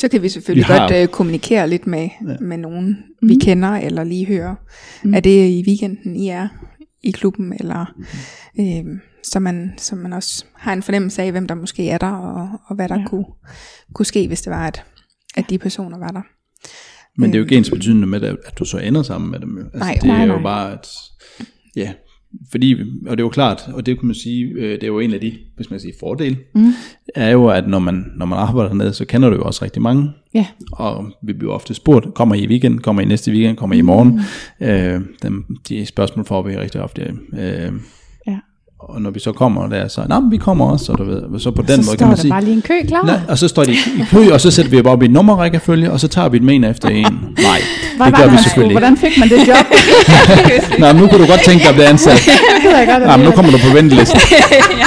[0.00, 2.36] Så kan vi selvfølgelig Vi har- godt øh, kommunikere lidt med, Ja.
[2.40, 3.28] med nogen, mm.
[3.28, 4.56] vi kender, eller lige høre,
[5.02, 5.08] Mm.
[5.08, 5.14] mm.
[5.14, 6.48] er det i weekenden, I er
[7.02, 7.94] i klubben, eller
[8.60, 8.84] øh,
[9.24, 12.48] så, man, så man også har en fornemmelse af, hvem der måske er der, og,
[12.66, 13.06] og hvad der Ja.
[13.06, 13.24] kunne,
[13.94, 14.84] kunne ske, hvis det var, at,
[15.36, 16.22] at de personer var der.
[17.16, 19.58] Men det er jo ikke ens betydende med, at du så ender sammen med dem.
[19.58, 19.64] jo.
[19.64, 20.42] Altså, Nej, det er nej, jo nej.
[20.42, 20.86] bare, at
[21.76, 21.92] ja,
[22.50, 22.72] fordi,
[23.06, 25.14] og det er jo klart, og det kan man sige, øh, det er jo en
[25.14, 26.72] af de, hvis man kan sige, fordele, mm.
[27.14, 29.82] er jo, at når man, når man arbejder hernede, så kender du jo også rigtig
[29.82, 30.10] mange.
[30.34, 30.46] Ja.
[30.72, 33.78] Og vi bliver ofte spurgt, kommer I i weekend, kommer I næste weekend, kommer I
[33.78, 34.20] i morgen?
[34.60, 34.66] Mm.
[34.66, 37.14] Øh, dem, de spørgsmål får vi rigtig ofte.
[37.38, 37.72] Øh.
[38.82, 41.40] Og når vi så kommer der, så, nej, men vi kommer også, og du ved,
[41.40, 43.04] så på den så måde kan man sige, bare lige en kø klar.
[43.04, 45.10] Nej, og så står de i kø, og så sætter vi bare op i et
[45.10, 47.02] nummerrækkefølge, og så tager vi dem en efter en.
[47.02, 47.60] Nej,
[47.96, 48.80] Hvad det gør vi selvfølgelig ikke.
[48.80, 49.66] Hvordan fik man det job?
[50.80, 52.16] Nå, men nu kunne du godt tænke dig at blive ansat.
[52.62, 53.02] det ved jeg godt.
[53.02, 54.20] Nej, men nu kommer du på ventelisten.
[54.82, 54.86] ja.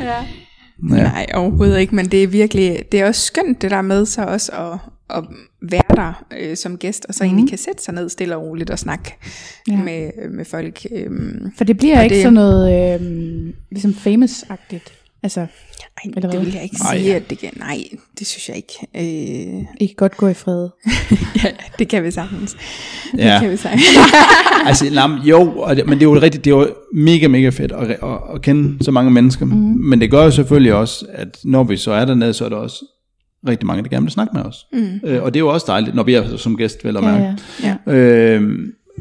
[0.00, 1.02] Ja.
[1.02, 4.22] Nej, overhovedet ikke, men det er virkelig, det er også skønt det der med så
[4.22, 4.78] også at,
[5.16, 5.24] at
[5.62, 7.28] være der øh, som gæst, og så mm.
[7.28, 9.14] egentlig kan sætte sig ned stille og roligt og snakke
[9.68, 9.76] Ja.
[9.76, 10.86] med, med folk.
[10.92, 14.92] Øhm, For det bliver ikke det- sådan noget øh, ligesom famous-agtigt.
[15.22, 15.46] Altså, ej,
[16.16, 16.30] Eller hvad?
[16.38, 17.16] det vil jeg ikke Ej, sige, ja.
[17.16, 17.78] at det kan, nej,
[18.18, 18.74] det synes jeg ikke.
[18.96, 20.68] Øh, I kan godt gå i fred.
[21.44, 22.56] ja, det kan vi sagtens.
[23.18, 23.32] Ja.
[23.34, 23.84] Det kan vi sagtens.
[24.66, 27.48] Altså, nej, jo, og det, men det er jo rigtigt, det er jo mega, mega
[27.48, 27.98] fedt at, at,
[28.34, 29.44] at kende så mange mennesker.
[29.46, 29.52] Mm.
[29.80, 32.56] Men det gør jo selvfølgelig også, at når vi så er dernede, så er der
[32.56, 32.84] også
[33.48, 34.66] rigtig mange, der gerne vil snakke med os.
[34.72, 35.00] Mm.
[35.04, 37.10] Øh, og det er jo også dejligt, når vi er som gæst, vel at Ja,
[37.18, 37.36] mærke.
[37.62, 37.76] ja.
[37.86, 37.94] Ja.
[38.36, 38.58] Øh,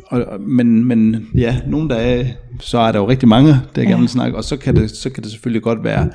[0.07, 4.09] og, men, men ja, nogle dage, så er der jo rigtig mange, der gerne vil
[4.09, 6.09] snakke, og så kan det, så kan det selvfølgelig godt være,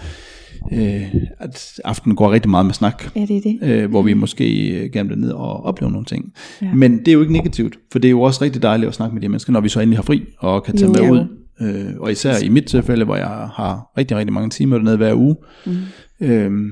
[0.73, 3.59] øh, at aftenen går rigtig meget med snak, ja, det er det.
[3.83, 6.33] øh, hvor vi måske øh, gerne vil ned og opleve nogle ting.
[6.63, 6.67] Ja.
[6.67, 6.75] Ja.
[6.75, 9.15] Men det er jo ikke negativt, for det er jo også rigtig dejligt at snakke
[9.15, 11.13] med de mennesker, når vi så endelig har fri og kan tage Jo.
[11.13, 11.27] med ud.
[11.61, 15.15] Øh, og især i mit tilfælde, hvor jeg har rigtig, rigtig mange timer dernede hver
[15.15, 15.37] uge.
[15.67, 15.77] Mm.
[16.21, 16.71] Øhm,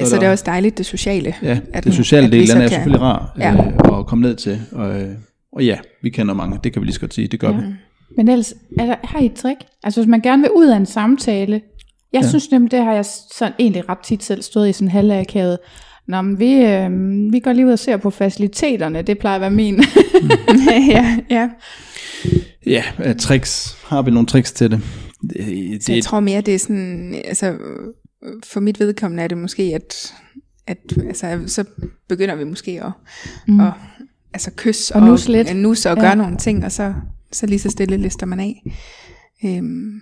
[0.00, 1.34] Ja, så, der- det er også dejligt, det sociale.
[1.42, 3.52] Ja, at- det sociale del, så den er selvfølgelig rar Ja.
[3.54, 4.60] øh, at komme ned til.
[4.72, 5.08] Og, øh,
[5.52, 7.56] og ja, vi kender mange, det kan vi lige så godt sige, det gør ja.
[7.56, 7.62] vi.
[8.16, 9.58] Men ellers, er der, har I et trick?
[9.84, 11.60] Altså hvis man gerne vil ud af en samtale,
[12.12, 12.28] jeg ja.
[12.28, 13.04] synes nemlig, det har jeg
[13.36, 15.58] sådan egentlig ret tit selv stået i sådan en halvakavet.
[16.08, 16.90] Nå, men vi, øh,
[17.32, 19.80] vi går lige ud og ser på faciliteterne, det plejer at være min.
[20.90, 21.48] ja, ja.
[22.66, 23.76] Ja, øh, tricks.
[23.86, 24.80] Har vi nogle tricks til det?
[25.30, 27.52] det, Så jeg det tror mere, det er sådan, altså
[28.44, 30.14] for mit vedkommende er det måske, at,
[30.66, 31.64] at altså, så
[32.08, 32.90] begynder vi måske at,
[33.48, 33.60] mm.
[33.60, 33.72] at
[34.34, 35.48] altså kysse Og nusse lidt.
[35.50, 36.02] og, nusse og Ja.
[36.02, 36.94] gøre nogle ting, og så,
[37.32, 38.62] så lige så stille lister man af.
[39.44, 40.00] Øhm,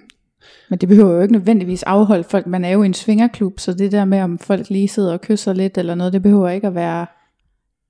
[0.71, 2.47] Men det behøver jo ikke nødvendigvis afholde folk.
[2.47, 5.21] Man er jo i en svingerklub, så det der med, om folk lige sidder og
[5.21, 7.07] kysser lidt eller noget, det behøver ikke at være...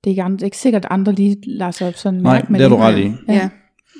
[0.03, 2.19] Det er ikke, andre, det er ikke sikkert, at andre lige lader sig op sådan
[2.19, 3.01] Nej, mærke med det er du ret i.
[3.27, 3.33] ja.
[3.33, 3.49] ja.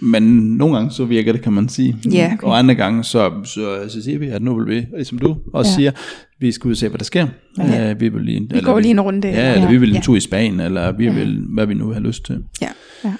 [0.02, 0.24] Men
[0.58, 1.96] nogle gange så virker det, kan man sige.
[2.12, 5.36] Ja, Og andre gange så, så, så siger vi, at nu vil vi, ligesom du
[5.54, 5.84] også Ja.
[5.84, 5.92] ja.
[5.92, 5.92] siger,
[6.40, 7.28] vi skal ud og se, hvad der sker.
[7.58, 7.66] Ja.
[7.86, 7.92] Ja.
[7.94, 9.28] Uh, vi vil lige, Vi går lige en runde.
[9.28, 9.70] Ja, eller Ja.
[9.72, 10.02] vi vil en Ja.
[10.02, 11.14] tur i Spanien, eller vi Ja.
[11.14, 12.44] vil, hvad vi nu har lyst til.
[12.62, 12.68] Ja.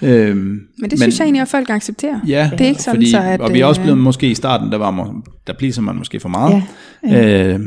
[0.02, 0.08] Ja.
[0.08, 2.20] Øhm, Men det synes jeg egentlig, at folk accepterer.
[2.26, 4.30] Ja, Det er ikke sådan, fordi, så at, og vi er også øh, blevet måske
[4.30, 6.62] i starten, der var der pleaser man måske for meget.
[7.08, 7.60] Ja, Øh,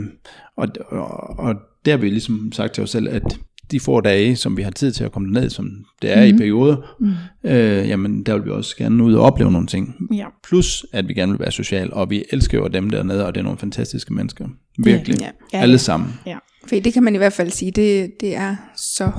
[0.57, 3.37] og, og, og der har vi ligesom sagt til os selv, at
[3.71, 6.35] de få dage, som vi har tid til at komme ned, som det er mm.
[6.35, 7.13] i perioder, mm.
[7.49, 9.95] øh, jamen der vil vi også gerne ud og opleve nogle ting.
[10.13, 10.25] Ja.
[10.43, 13.39] Plus, at vi gerne vil være social, og vi elsker jo dem dernede, og det
[13.39, 14.47] er nogle fantastiske mennesker.
[14.77, 15.21] Virkelig.
[15.21, 15.29] Ja.
[15.53, 15.77] Ja, Alle ja.
[15.77, 16.13] sammen.
[16.25, 16.37] ja.
[16.67, 19.11] For det kan man i hvert fald sige, det, det er så,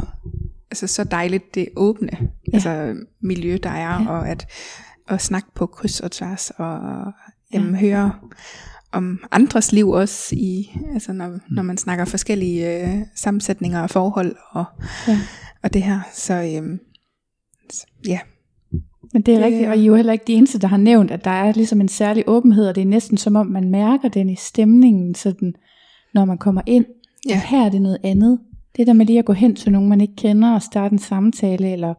[0.70, 2.26] altså så dejligt det åbne ja.
[2.52, 4.08] altså miljø, der er, ja.
[4.08, 4.46] og at,
[5.08, 6.78] at snakke på kryds og tværs, og
[7.52, 7.80] jamen, ja.
[7.80, 8.12] høre
[8.96, 11.40] om andres liv også, i, altså når, mm.
[11.50, 14.64] når man snakker forskellige øh, sammensætninger og forhold, og,
[15.08, 15.18] Ja.
[15.62, 16.78] og det her, så øhm,
[17.70, 18.18] så, ja,
[19.12, 20.76] Men det er Det- rigtigt, og I er jo heller ikke de eneste, der har
[20.76, 23.70] nævnt, at der er ligesom en særlig åbenhed, og det er næsten som om, man
[23.70, 25.54] mærker den i stemningen, sådan,
[26.14, 26.84] når man kommer ind.
[27.28, 27.40] Ja.
[27.46, 28.38] Her er det noget andet.
[28.76, 30.98] Det der med lige at gå hen til nogen, man ikke kender, og starte en
[30.98, 31.94] samtale, eller,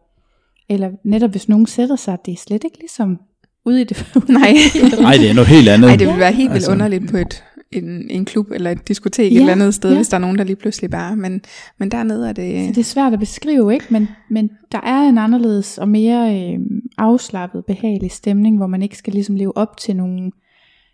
[0.70, 3.20] eller netop hvis nogen sætter sig, det er slet ikke ligesom
[3.68, 4.06] ude i det.
[4.30, 4.54] nej,
[5.02, 5.88] Nej, det er noget helt andet.
[5.88, 8.88] nej, det vil være helt vildt Altså- underligt på et, en, en klub eller et
[8.88, 9.96] diskotek Ja, et eller andet sted, ja.
[9.96, 11.42] hvis der er nogen, der lige pludselig bare, men,
[11.80, 13.86] men dernede er det, Så det er svært at beskrive, ikke?
[13.90, 16.60] Men, men der er en anderledes og mere øh,
[16.98, 20.32] afslappet, behagelig stemning, hvor man ikke skal ligesom leve op til nogle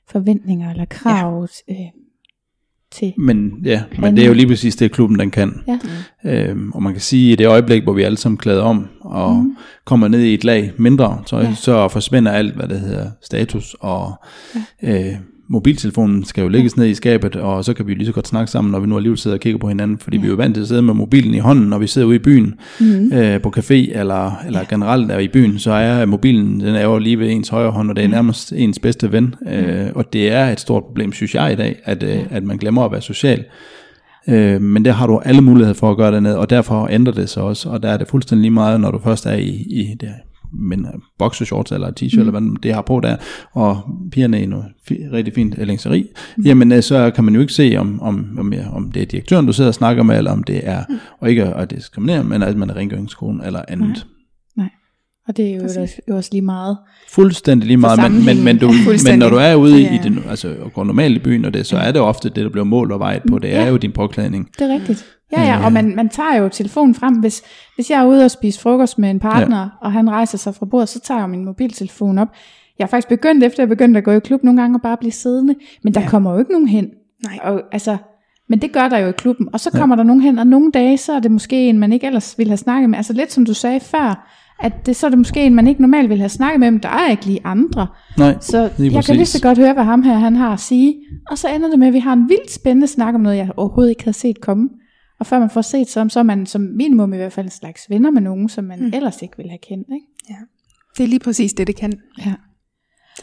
[0.09, 1.73] forventninger eller krav ja.
[1.73, 1.79] øh,
[2.93, 3.13] til.
[3.17, 5.61] Men ja, men det er jo lige præcis det, klubben den kan.
[5.67, 5.79] Ja.
[6.49, 8.87] Øhm, og man kan sige, at i det øjeblik, hvor vi alle sammen klæder om,
[9.01, 9.55] og mm.
[9.85, 11.47] kommer ned i et lag mindre tøj, Ja.
[11.47, 11.55] ja.
[11.55, 14.13] så forsvinder alt, hvad det hedder status, og
[14.83, 15.09] ja.
[15.09, 15.15] øh,
[15.47, 18.27] mobiltelefonen skal jo lægges ned i skabet, og så kan vi jo lige så godt
[18.27, 20.21] snakke sammen, når vi nu alligevel sidder og kigger på hinanden, fordi ja.
[20.21, 22.15] vi er jo vant til at sidde med mobilen i hånden, når vi sidder ude
[22.15, 23.13] i byen, mm.
[23.13, 24.65] øh, på café, eller, eller ja.
[24.69, 27.89] generelt der i byen, så er mobilen, den er jo lige ved ens højre hånd,
[27.89, 31.35] og det er nærmest ens bedste ven, øh, og det er et stort problem, synes
[31.35, 33.43] jeg i dag, at, øh, at man glemmer at være social.
[34.29, 37.13] Øh, men der har du alle muligheder for at gøre det ned, og derfor ændrer
[37.13, 39.49] det sig også, og der er det fuldstændig lige meget, når du først er i,
[39.69, 40.09] i det
[40.53, 40.87] men
[41.19, 42.19] boxershorts eller t-shirt, mm.
[42.19, 43.15] eller hvad det har på der,
[43.53, 46.05] og pigerne i noget fi, rigtig fint lingerie,
[46.37, 46.43] mm.
[46.43, 49.45] jamen øh, så kan man jo ikke se, om, om, om, om det er direktøren,
[49.45, 50.95] du sidder og snakker med, eller om det er, mm.
[51.19, 54.07] og ikke at diskriminere, men at man er rengøringskolen eller andet.
[54.57, 54.69] Nej.
[55.27, 55.77] Og det er jo Præcis.
[55.77, 56.77] også, jo også lige meget.
[57.09, 58.71] Fuldstændig lige meget, men, men, men, du,
[59.09, 59.95] men når du er ude i, Ja.
[59.95, 62.49] i den, altså, går normalt i byen, og det, så er det ofte det, der
[62.49, 63.69] bliver mål og vejet på, det er Ja.
[63.69, 64.49] jo din påklædning.
[64.59, 65.05] Det er rigtigt.
[65.37, 67.13] Ja, ja, og man, man tager jo telefonen frem.
[67.13, 67.43] Hvis,
[67.75, 69.67] hvis jeg er ude og spise frokost med en partner, ja.
[69.81, 72.27] og han rejser sig fra bordet, så tager jeg min mobiltelefon op.
[72.79, 74.97] Jeg har faktisk begyndt, efter jeg begyndte at gå i klub, nogle gange at bare
[74.97, 75.55] blive siddende.
[75.83, 76.09] Men der ja.
[76.09, 76.87] Kommer jo ikke nogen hen.
[77.23, 77.39] Nej.
[77.43, 77.97] Og, altså,
[78.49, 79.49] men det gør der jo i klubben.
[79.53, 79.97] Og så kommer ja.
[79.97, 82.49] der nogen hen, og nogle dage, så er det måske en, man ikke ellers ville
[82.49, 82.97] have snakket med.
[82.97, 85.81] Altså lidt som du sagde før, at det, så er det måske en, man ikke
[85.81, 87.87] normalt ville have snakket med, men der er ikke lige andre.
[88.17, 89.41] Nej, Så lige jeg kan lige præcis.
[89.41, 90.95] så godt høre, hvad ham her han har at sige.
[91.31, 93.49] Og så ender det med, at vi har en vildt spændende snak om noget, jeg
[93.57, 94.69] overhovedet ikke havde set komme.
[95.23, 97.51] Og før man får set så, så er man som minimum i hvert fald en
[97.51, 98.91] slags venner med nogen, som man mm.
[98.93, 99.87] ellers ikke ville have kendt.
[99.93, 100.05] Ikke?
[100.29, 100.35] Ja.
[100.97, 101.93] Det er lige præcis det, det kan.
[102.25, 102.33] Ja.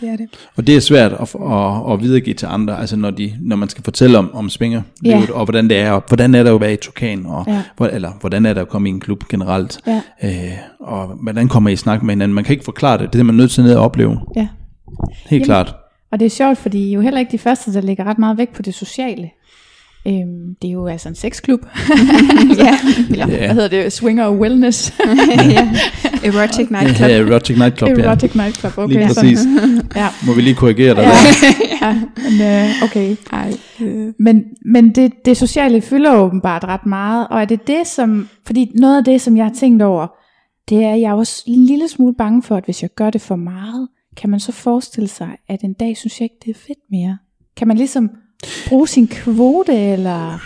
[0.00, 0.28] Det er det.
[0.56, 3.68] Og det er svært at, at, at videregive til andre, altså når, de, når man
[3.68, 5.22] skal fortælle om, om svinger, Ja.
[5.34, 7.62] og hvordan det er, og hvordan er det at være i Tukan, og, Ja.
[7.76, 10.02] hvor, eller hvordan er det at komme i en klub generelt, Ja.
[10.24, 12.34] øh, og hvordan kommer I i snak med hinanden.
[12.34, 14.48] Man kan ikke forklare det, det er man nødt til ned at opleve, ja.
[15.06, 15.74] helt Jamen, klart.
[16.12, 18.18] Og det er sjovt, fordi I er jo heller ikke de første, der lægger ret
[18.18, 19.30] meget vægt på det sociale.
[20.06, 21.60] Øhm, det er jo altså en sexklub.
[22.58, 22.78] ja.
[23.10, 23.36] Eller, Ja.
[23.46, 23.92] hvad hedder det?
[23.92, 24.94] Swinger wellness.
[25.50, 25.70] ja.
[26.24, 27.08] Erotic nightclub.
[27.08, 28.02] Ja, erotic nightclub, ja.
[28.04, 28.78] Erotic nightclub.
[28.78, 29.38] Okay, Lige præcis.
[29.96, 30.08] Ja.
[30.26, 31.46] Må vi lige korrigere dig Ja, der?
[31.86, 31.94] ja
[32.30, 33.16] men, øh, okay.
[33.32, 37.86] Ej, øh, Men, men det, det sociale fylder åbenbart ret meget, og er det det,
[37.86, 40.06] som, fordi noget af det, som jeg har tænkt over,
[40.68, 43.10] det er, at jeg er også en lille smule bange for, at hvis jeg gør
[43.10, 46.50] det for meget, kan man så forestille sig, at en dag synes jeg ikke, det
[46.50, 47.18] er fedt mere.
[47.56, 48.10] Kan man ligesom
[48.68, 50.38] bruge sin kvote, eller...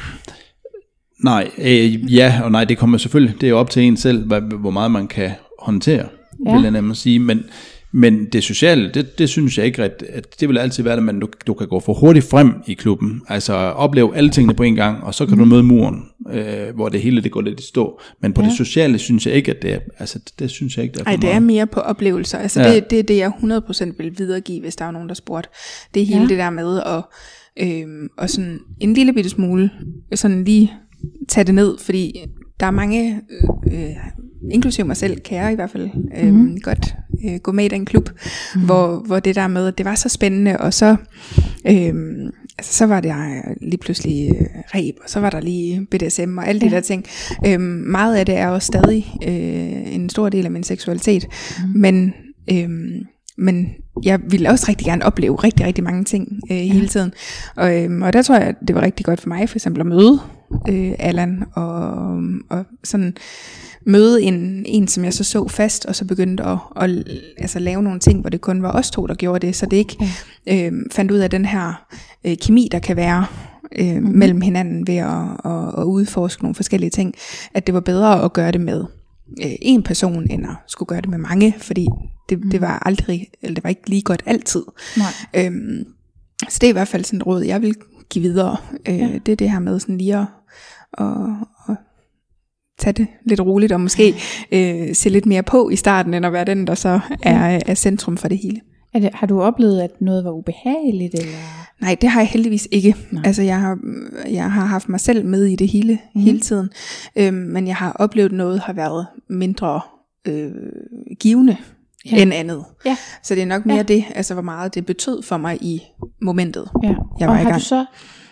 [1.24, 4.26] Nej, øh, ja og nej, det kommer selvfølgelig, det er jo op til en selv,
[4.26, 6.06] hvad, hvor meget man kan håndtere,
[6.46, 6.54] Ja.
[6.54, 7.44] vil jeg nemmere sige, men,
[7.92, 11.02] men det sociale, det, det synes jeg ikke, at, at det vil altid være, at
[11.02, 14.62] man, du, du kan gå for hurtigt frem i klubben, altså opleve alle tingene på
[14.62, 15.38] en gang, og så kan mm.
[15.38, 16.02] du møde muren,
[16.32, 18.48] øh, hvor det hele det går lidt i stå, men på Ja.
[18.48, 21.00] det sociale synes jeg ikke, at det er, altså det, det synes jeg ikke, det
[21.00, 22.38] er for Ej, det er mere på oplevelser.
[22.38, 22.74] Altså, Ja.
[22.74, 25.48] det, det er det, jeg 100% vil videregive, hvis der er nogen, der spurgte.
[25.94, 26.26] Det er hele ja.
[26.26, 27.02] det der med at
[27.60, 29.70] øhm, og sådan en lille bitte smule
[30.14, 30.72] sådan lige
[31.28, 32.24] tage det ned, fordi
[32.60, 33.20] der er mange,
[33.70, 33.96] øh, øh,
[34.50, 35.90] inklusive mig selv, kan jeg i hvert fald
[36.22, 36.60] øh, mm.
[36.60, 38.10] godt øh, gå med i den klub,
[38.54, 38.64] mm.
[38.64, 40.96] hvor, hvor det der med, at det var så spændende, og så,
[41.66, 41.94] øh,
[42.58, 46.48] altså, så var der lige pludselig øh, reb, og så var der lige BDSM og
[46.48, 46.74] alle de Ja.
[46.74, 47.04] der ting.
[47.46, 51.26] Øh, meget af det er også stadig øh, en stor del af min seksualitet,
[51.74, 51.80] mm.
[51.80, 52.14] men...
[52.52, 52.68] Øh,
[53.38, 56.72] men jeg ville også rigtig gerne opleve rigtig, rigtig mange ting øh, ja.
[56.72, 57.12] hele tiden.
[57.56, 59.86] Og, øhm, og der tror jeg, det var rigtig godt for mig, for eksempel at
[59.86, 60.20] møde
[60.68, 62.18] øh, Allan, og,
[62.50, 63.16] og sådan
[63.86, 66.90] møde en, en, som jeg så så fast, og så begyndte at, at
[67.38, 69.76] altså, lave nogle ting, hvor det kun var os to, der gjorde det, så det
[69.76, 69.96] ikke
[70.48, 71.86] øh, fandt ud af den her
[72.24, 73.26] øh, kemi, der kan være
[73.78, 77.14] øh, mellem hinanden ved at, at, at udforske nogle forskellige ting,
[77.54, 78.84] at det var bedre at gøre det med
[79.42, 81.88] øh, en person, end at skulle gøre det med mange, fordi
[82.28, 82.50] det, mm.
[82.50, 84.62] det var aldrig, eller det var ikke lige godt altid.
[84.96, 85.46] Nej.
[85.46, 85.84] Øhm,
[86.48, 87.74] så det er i hvert fald sådan et råd, jeg vil
[88.10, 88.56] give videre.
[88.88, 89.06] Øh, Ja.
[89.06, 89.18] ja.
[89.26, 90.26] Det er det her med sådan lige at,
[90.98, 91.06] at,
[91.68, 91.76] at
[92.78, 94.14] tage det lidt roligt, og måske
[94.52, 97.74] øh, se lidt mere på i starten, end at være den, der så er, er
[97.74, 98.60] centrum for det hele.
[98.94, 101.14] Er det, har du oplevet, at noget var ubehageligt?
[101.14, 101.63] Eller?
[101.80, 102.96] Nej, det har jeg heldigvis ikke.
[103.10, 103.22] Nej.
[103.26, 103.78] Altså, jeg har,
[104.30, 106.20] jeg har haft mig selv med i det hele, mm.
[106.20, 106.68] hele tiden.
[107.16, 109.80] Øhm, men jeg har oplevet, noget har været mindre
[110.28, 110.52] øh,
[111.20, 111.56] givende
[112.10, 112.22] Ja.
[112.22, 112.64] end andet.
[112.86, 112.96] Ja.
[113.22, 113.82] Så det er nok mere Ja.
[113.82, 115.82] det, altså hvor meget det betød for mig i
[116.22, 116.68] momentet.
[116.82, 116.88] Ja.
[116.88, 117.54] Jeg og var i har gang.
[117.60, 117.84] du så,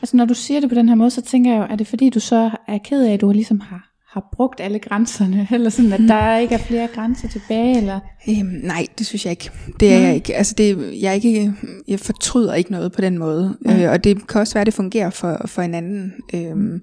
[0.02, 1.86] altså når du siger det på den her måde, så tænker jeg jo, er det
[1.86, 5.70] fordi du så er ked af, at du ligesom har, har brugt alle grænserne, eller
[5.70, 8.00] sådan, at der ikke er flere grænser tilbage, eller?
[8.28, 9.50] Øhm, nej, det synes jeg ikke.
[9.80, 10.06] Det er Nej.
[10.06, 10.36] jeg ikke.
[10.36, 11.52] Altså det, jeg, ikke,
[11.88, 13.56] jeg fortryder ikke noget på den måde.
[13.60, 13.84] Nej.
[13.84, 16.12] Øh, og det kan også være, at det fungerer for, for en anden.
[16.34, 16.80] Øhm,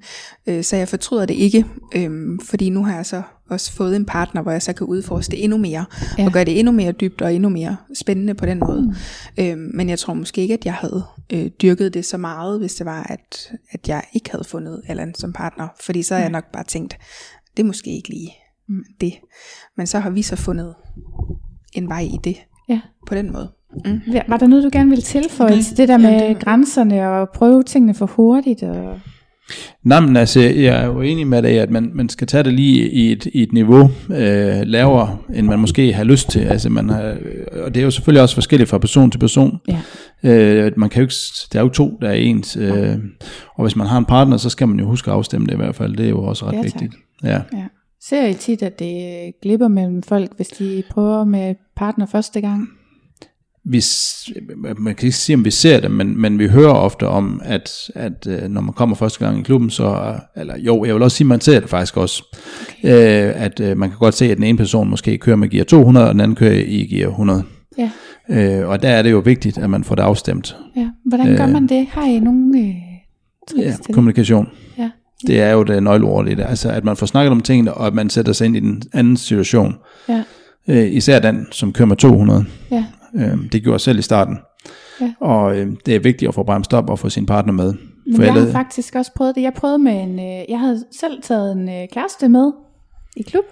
[0.48, 1.65] øh, så jeg fortryder det ikke.
[1.96, 5.32] Øhm, fordi nu har jeg så også fået en partner, hvor jeg så kan udforske
[5.32, 5.86] det endnu mere.
[6.18, 6.26] Ja.
[6.26, 8.82] Og gøre det endnu mere dybt og endnu mere spændende på den måde.
[8.82, 9.44] Mm.
[9.44, 12.76] Øhm, men jeg tror måske ikke, at jeg havde øh, dyrket det så meget, hvis
[12.76, 15.68] det var, at, at jeg ikke havde fundet Allan som partner.
[15.82, 16.98] Fordi så har jeg nok bare tænkt,
[17.58, 18.32] det er måske ikke lige
[18.72, 18.84] Mm.
[19.02, 19.14] det.
[19.78, 20.76] Men så har vi så fundet
[21.74, 22.38] en vej i det
[22.70, 22.80] Ja.
[23.08, 23.50] på den måde.
[23.86, 24.00] Mm.
[24.28, 25.62] Var- der noget, du gerne ville tilføje Nej.
[25.62, 28.64] til det der med Ja, det- grænserne og prøve tingene for hurtigt?
[28.64, 29.00] Og...
[29.84, 32.54] Nej, men altså, jeg er jo enig med dig, at man, man skal tage det
[32.54, 36.40] lige i et, i et niveau øh, lavere, end man måske har lyst til.
[36.40, 37.16] Altså, man har,
[37.64, 39.60] og det er jo selvfølgelig også forskelligt fra person til person.
[39.68, 39.80] Ja.
[40.30, 41.14] Øh, man kan jo ikke,
[41.54, 42.58] der er jo to, der er ens.
[42.62, 42.96] Øh,
[43.56, 45.58] og hvis man har en partner, så skal man jo huske at afstemme det i
[45.58, 45.98] hvert fald.
[45.98, 46.66] Det er jo også ret Ja, tak.
[46.66, 46.94] vigtigt.
[47.24, 47.30] Ja.
[47.54, 47.64] Ja.
[48.02, 52.70] Ser I tit, at det glipper mellem folk, hvis de prøver med partner første gang?
[53.65, 53.84] Vi,
[54.78, 57.91] man kan ikke sige, om vi ser det, men, men vi hører ofte om, at,
[57.95, 61.17] at øh, når man kommer første gang i klubben, så, eller jo, jeg vil også
[61.17, 62.24] sige, at man ser det faktisk også,
[62.80, 63.28] okay.
[63.28, 65.63] øh, at øh, man kan godt se, at den ene person måske kører med gear
[65.63, 67.43] 200, og den anden kører i gear 100.
[67.78, 67.89] Ja.
[68.30, 70.56] Øh, og der er det jo vigtigt, at man får det afstemt.
[70.76, 70.89] ja.
[71.06, 71.52] Hvordan gør Øh.
[71.54, 71.88] man det?
[71.91, 72.74] Har I nogle øh,
[73.58, 74.48] Ja, kommunikation.
[74.78, 74.89] Ja.
[75.28, 76.45] Det er jo det nøgleord i det.
[76.50, 78.82] Altså, at man får snakket om tingene, og at man sætter sig ind i den
[78.93, 79.76] anden situation.
[80.10, 80.24] Ja.
[80.67, 82.45] Øh, især den, som kører med 200.
[82.72, 82.86] Ja.
[83.15, 84.38] Øh, det gjorde jeg selv i starten.
[85.02, 85.13] Ja.
[85.19, 87.74] Og øh, det er vigtigt at få bremst op og få sin partner med.
[88.06, 89.41] Men jeg har faktisk også prøvet det.
[89.41, 92.52] Jeg prøvede med en, øh, jeg havde selv taget en øh, kæreste med
[93.17, 93.43] i klub,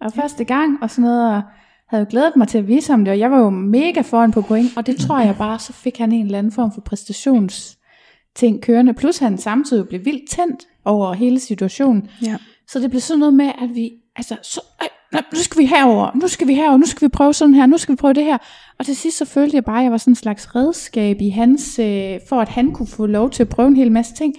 [0.00, 1.42] og første gang, og sådan noget, og
[1.88, 4.32] havde jo glædet mig til at vise ham det, og jeg var jo mega foran
[4.32, 6.80] på point, og det tror jeg bare, så fik han en eller anden form for
[6.80, 12.36] præstationsting kørende, plus han samtidig blev vildt tændt over hele situationen, Ja.
[12.68, 15.66] så det blev sådan noget med, at vi, altså, så, ej, nej, nu skal vi
[15.66, 18.14] herover, nu skal vi herover, nu skal vi prøve sådan her, nu skal vi prøve
[18.14, 18.38] det her.
[18.78, 21.28] Og til sidst så følte jeg bare, at jeg var sådan en slags redskab i
[21.28, 24.34] hans, øh, for at han kunne få lov til at prøve en hel masse ting,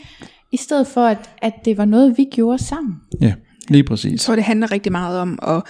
[0.52, 2.96] i stedet for at, at det var noget, vi gjorde sammen.
[3.22, 3.34] Ja,
[3.68, 4.24] lige Jeg præcis.
[4.26, 5.62] tror, det handler rigtig meget om at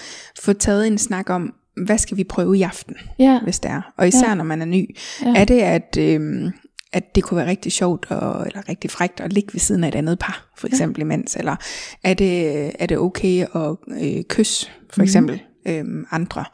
[0.43, 1.53] få taget en snak om,
[1.85, 3.81] hvad skal vi prøve i aften, Ja, hvis det er.
[3.97, 4.35] Og især Ja.
[4.35, 4.95] når man er ny.
[5.25, 5.33] Ja.
[5.35, 6.51] Er det, at, øhm,
[6.93, 9.87] at det kunne være rigtig sjovt og, eller rigtig frægt at ligge ved siden af
[9.87, 11.35] et andet par, for eksempel imens?
[11.35, 11.55] Eller
[12.03, 16.45] er det, er det okay at øh, kysse, for eksempel, øhm, andre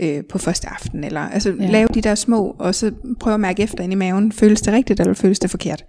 [0.00, 1.04] øh, på første aften?
[1.04, 1.64] Eller altså Ja.
[1.64, 1.70] ja.
[1.70, 4.32] lave de der små, og så prøve at mærke efter ind i maven.
[4.32, 5.84] Føles det rigtigt, eller føles det forkert?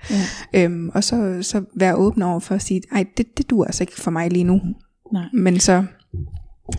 [0.54, 3.66] ja, Øhm, og så, så være åben over for at sige, ej, det, det duer
[3.66, 4.62] altså ikke for mig lige nu.
[5.14, 5.84] nej, Men så,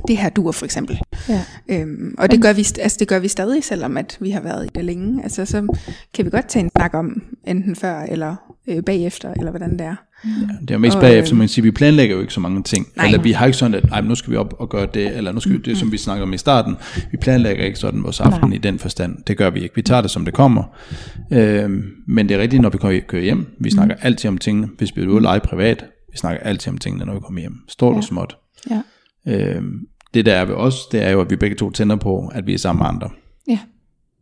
[0.09, 1.01] det her duer for eksempel.
[1.29, 1.41] ja.
[1.69, 4.65] Øhm, og det gør, vi, altså det gør vi stadig, selvom at vi har været
[4.67, 5.23] i det længe.
[5.23, 5.77] Altså så
[6.15, 8.37] kan vi godt tage en snak om, enten før eller
[8.69, 9.95] øh, bagefter, eller hvordan det er.
[10.61, 12.63] Det er jo mest Og, bagefter, øh, man siger, vi planlægger jo ikke så mange
[12.63, 12.87] ting.
[12.97, 13.07] Nej.
[13.07, 15.17] Eller vi har ikke sådan, at Ej, men nu skal vi op og gøre det,
[15.17, 16.77] eller nu skal vi, det, som vi snakker om i starten.
[17.11, 18.55] Vi planlægger ikke sådan vores aften Nej.
[18.57, 19.17] i den forstand.
[19.27, 19.75] Det gør vi ikke.
[19.75, 20.63] Vi tager det, som det kommer.
[21.33, 23.47] Øhm, men det er rigtigt, når vi kører- hjem.
[23.61, 24.69] Vi snakker altid om tingene.
[24.79, 27.41] Hvis vi er ude at lege privat, vi snakker altid om tingene, når vi kommer
[27.41, 27.55] hjem.
[27.69, 28.07] Stort og Ja.
[28.07, 28.37] småt.
[28.71, 28.81] Ja.
[29.29, 29.79] Øhm,
[30.15, 32.47] det der er ved os, det er jo, at vi begge to tænder på, at
[32.47, 33.11] vi er sammen med andre.
[33.49, 33.59] Ja.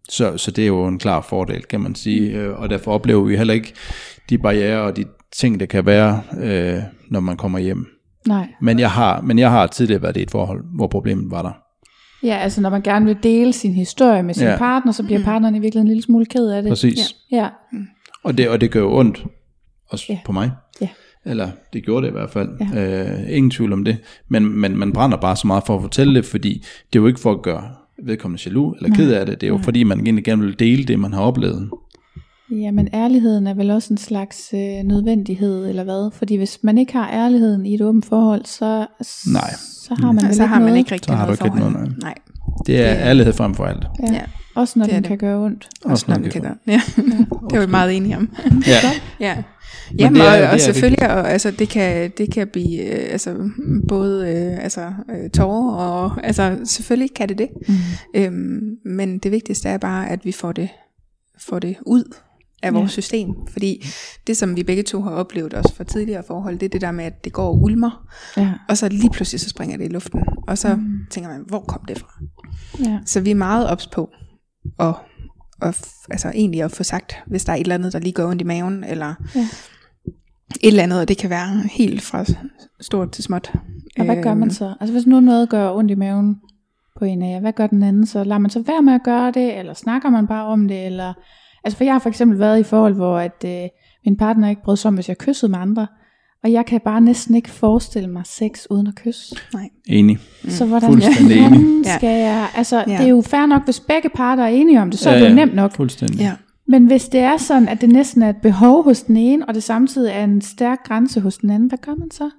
[0.09, 2.31] Så, så det er jo en klar fordel, kan man sige.
[2.31, 3.73] Øh, Og derfor oplever vi heller ikke
[4.31, 5.05] de barriere og de
[5.37, 7.87] ting, der kan være, øh, når man kommer hjem.
[8.29, 8.49] Nej.
[8.63, 11.53] Men jeg har, men jeg har tidligere været i et forhold, hvor problemet var der.
[12.23, 14.51] Ja, altså når man gerne vil dele sin historie med sin Ja.
[14.53, 14.59] ja.
[14.59, 16.71] partner, så bliver partneren i virkeligheden en lille smule ked af det.
[16.71, 16.99] Præcis.
[17.33, 17.49] Ja,
[18.25, 19.25] Og, det, og det gør jo ondt,
[19.89, 20.19] også Ja.
[20.25, 20.51] på mig.
[21.26, 21.30] Ja.
[21.30, 22.48] Eller det gjorde det i hvert fald.
[22.74, 23.02] Ja.
[23.11, 23.96] Øh, ingen tvivl om det.
[24.28, 27.06] Men, men man brænder bare så meget for at fortælle det, fordi det er jo
[27.06, 27.62] ikke for at gøre
[28.04, 29.40] vedkommende jaloux eller ked af det.
[29.40, 31.70] Det er jo fordi, man egentlig gerne vil dele det, man har oplevet.
[32.50, 36.11] ja, men ærligheden er vel også en slags øh, nødvendighed, eller hvad?
[36.14, 38.87] Fordi hvis man ikke har ærligheden i et åbent forhold, så,
[39.33, 39.50] Nej.
[39.61, 40.78] så har man vel så ikke har man noget.
[40.78, 41.80] ikke rigtig Så har du ikke rigtig forhold.
[41.80, 42.14] noget, nej.
[42.66, 43.87] Det er Det ærlighed frem for alt.
[44.09, 44.12] Ja.
[44.12, 44.20] Ja.
[44.54, 45.09] Også når Det den det.
[45.09, 45.68] kan gøre ondt.
[45.85, 46.54] Også når den kan gøre.
[46.66, 46.80] Ja.
[47.50, 48.30] det er vi meget enige om.
[48.66, 48.90] Ja.
[49.20, 49.42] Ja.
[49.98, 52.81] Jamen, det er- og, det er og selvfølgelig, og, altså, det kan, det kan blive
[52.83, 53.50] øh, altså,
[53.88, 57.48] både øh, altså, øh, tårer, og altså, selvfølgelig kan det det.
[57.68, 57.74] Mm.
[58.14, 60.68] Øhm, men det vigtigste er bare, at vi får det,
[61.38, 62.05] får det ud
[62.62, 63.03] af vores Ja.
[63.03, 63.29] system.
[63.53, 63.85] Fordi
[64.26, 66.90] det, som vi begge to har oplevet også fra tidligere forhold, det er det der
[66.90, 68.53] med, at det går og ulmer, Ja.
[68.68, 70.20] og så lige pludselig så springer det i luften.
[70.48, 70.98] Og så mm.
[71.11, 72.09] tænker man, hvor kom det fra?
[72.90, 72.98] ja.
[73.07, 74.11] Så vi er meget ops på
[74.81, 74.94] at,
[75.62, 78.12] at, f- altså egentlig at få sagt, hvis der er et eller andet, der lige
[78.12, 79.46] går ondt i maven, eller Ja.
[80.61, 82.25] Et eller andet, og det kan være helt fra
[82.81, 83.53] stort til småt.
[83.99, 84.75] Og hvad gør man Øhm, så?
[84.81, 86.37] Altså hvis nu noget gør ondt i maven
[86.99, 88.25] på en af jer, hvad gør den anden så?
[88.25, 90.87] Lader man så være med at gøre det, eller snakker man bare om det?
[90.87, 91.13] Eller...
[91.65, 93.69] Altså for jeg har for eksempel været i forhold, hvor at, øh,
[94.05, 95.87] min partner ikke brød sig om, hvis jeg kyssede med andre.
[96.45, 99.37] Og jeg kan bare næsten ikke forestille mig sex uden at kysse.
[99.55, 99.69] Nej.
[99.89, 100.19] Enig.
[100.45, 100.51] Mm.
[100.51, 101.85] Så hvordan, Fuldstændig enig.
[101.87, 101.97] Ja.
[101.97, 102.47] skal jeg...
[102.57, 102.93] Altså Ja.
[102.99, 105.29] det er jo fair nok, hvis begge parter er enige om det, så er det
[105.31, 105.73] jo nemt nok.
[105.77, 106.19] Fuldstændig.
[106.21, 106.33] Ja.
[106.70, 109.54] Men hvis det er sådan, at det næsten er et behov hos den ene, og
[109.54, 112.30] det samtidig er en stærk grænse hos den anden, hvad gør man så?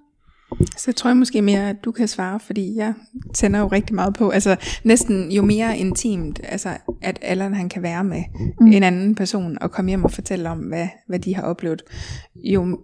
[0.78, 2.94] Så tror jeg måske mere, at du kan svare, fordi jeg
[3.34, 6.70] tænder jo rigtig meget på, altså næsten jo mere intimt, altså
[7.02, 8.24] at Allan han kan være med
[8.60, 8.68] mm.
[8.68, 11.82] en anden person, og komme hjem og fortælle om, hvad, hvad de har oplevet,
[12.36, 12.80] jo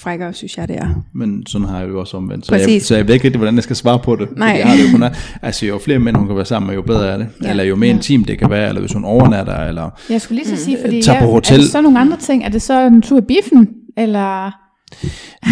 [0.00, 1.02] frækkere synes jeg det er.
[1.12, 2.46] Men sådan har jeg jo også omvendt.
[2.46, 2.82] Så jeg, Præcis.
[2.82, 4.28] så jeg ved ikke rigtig, hvordan jeg skal svare på det.
[4.36, 4.48] Nej.
[4.48, 5.10] Jeg har det jo kun af,
[5.42, 7.26] altså jo flere mænd hun kan være sammen med, jo bedre er det.
[7.42, 7.50] Ja.
[7.50, 7.94] Eller jo mere Ja.
[7.96, 9.90] intimt det kan være, eller hvis hun overnatter, eller...
[10.10, 11.56] Jeg skulle lige så sige, fordi Tag på hotel.
[11.56, 12.44] er det så nogle andre ting?
[12.44, 13.68] Er det så en tur i biffen?
[13.96, 14.50] Eller...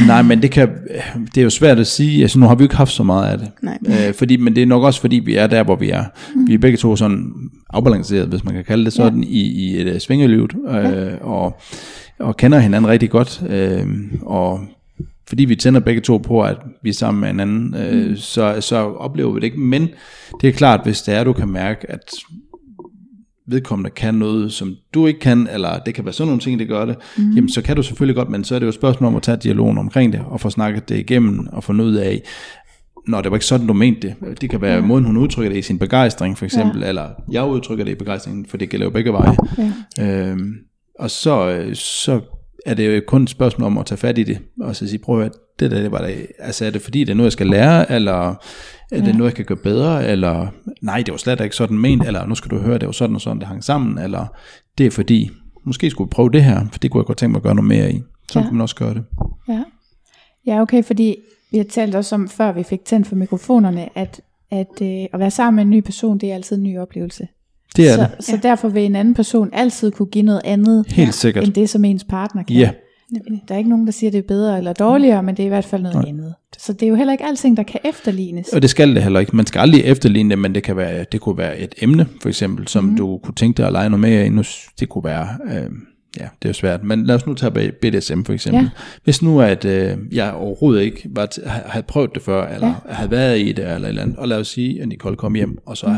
[0.06, 0.68] Nej, men det kan,
[1.34, 2.22] det er jo svært at sige.
[2.22, 3.48] Altså nu har vi jo ikke haft så meget af det.
[3.62, 3.78] Nej.
[4.08, 6.04] Øh, fordi, men det er nok også fordi, vi er der, hvor vi er.
[6.34, 6.46] Mm.
[6.48, 7.32] Vi er begge to sådan
[7.70, 9.28] afbalanceret, hvis man kan kalde det sådan, ja.
[9.30, 10.52] i, i et uh, svingerlivet.
[10.68, 11.24] Øh, ja.
[11.24, 11.60] og,
[12.18, 13.42] og kender hinanden rigtig godt.
[13.48, 13.86] Øh,
[14.22, 14.60] og
[15.28, 18.16] fordi vi tænder begge to på, at vi er sammen med hinanden, øh, mm.
[18.16, 19.60] så, så oplever vi det ikke.
[19.60, 19.88] Men
[20.40, 22.00] det er klart, hvis det er, du kan mærke, at
[23.46, 26.68] vedkommende kan noget, som du ikke kan, eller det kan være sådan nogle ting, det
[26.68, 27.32] gør det, mm.
[27.32, 29.22] jamen så kan du selvfølgelig godt, men så er det jo et spørgsmål om at
[29.22, 32.22] tage dialogen omkring det, og få snakket det igennem, og få ud af,
[33.06, 34.40] Nå, det var ikke sådan, du mente det.
[34.40, 34.80] Det kan være ja.
[34.80, 36.88] måden, hun udtrykker det i sin begejstring, for eksempel, ja.
[36.88, 39.36] eller jeg udtrykker det i begejstring, for det gælder jo begge veje.
[39.98, 40.30] Ja.
[40.30, 40.54] Øhm,
[40.98, 42.20] og så, så
[42.66, 44.98] er det jo kun et spørgsmål om at tage fat i det, og så sige,
[44.98, 47.32] prøv at det der, det var det, altså er det fordi, det er noget, jeg
[47.32, 48.36] skal lære, eller er
[48.92, 48.96] ja.
[48.96, 50.46] det noget, jeg kan gøre bedre, eller
[50.82, 53.14] nej, det var slet ikke sådan ment, eller nu skal du høre, det var sådan
[53.16, 54.26] og sådan, det hang sammen, eller
[54.78, 55.30] det er fordi,
[55.64, 57.54] måske skulle vi prøve det her, for det kunne jeg godt tænke mig at gøre
[57.54, 58.02] noget mere i.
[58.30, 58.44] Så ja.
[58.44, 59.04] kunne man også gøre det.
[59.48, 59.64] Ja.
[60.46, 61.16] ja, okay, fordi
[61.50, 64.20] vi har talt også om, før vi fik tændt for mikrofonerne, at,
[64.50, 67.28] at øh, at være sammen med en ny person, det er altid en ny oplevelse.
[67.76, 68.24] Det er så, det.
[68.24, 71.44] Så derfor vil en anden person altid kunne give noget andet, Helt sikkert.
[71.44, 72.56] end det, som ens partner kan.
[72.56, 72.70] Ja.
[73.48, 75.48] Der er ikke nogen, der siger, det er bedre eller dårligere, men det er i
[75.48, 76.08] hvert fald noget Nej.
[76.08, 76.34] andet.
[76.58, 78.48] Så det er jo heller ikke alting, der kan efterlignes.
[78.48, 79.36] Og det skal det heller ikke.
[79.36, 82.28] Man skal aldrig efterligne det, men det, kan være, det kunne være et emne, for
[82.28, 82.96] eksempel, som mm.
[82.96, 84.70] du kunne tænke dig at lege noget i.
[84.80, 85.28] Det kunne være...
[85.44, 85.70] Øh,
[86.20, 88.62] ja, det er jo svært, men lad os nu tage BDSM for eksempel.
[88.62, 88.68] Ja.
[89.04, 92.94] Hvis nu at øh, jeg overhovedet ikke var t- havde prøvet det før, eller ja.
[92.94, 95.58] havde været i det, eller, eller andet, og lad os sige, at Nicole kom hjem,
[95.66, 95.96] og så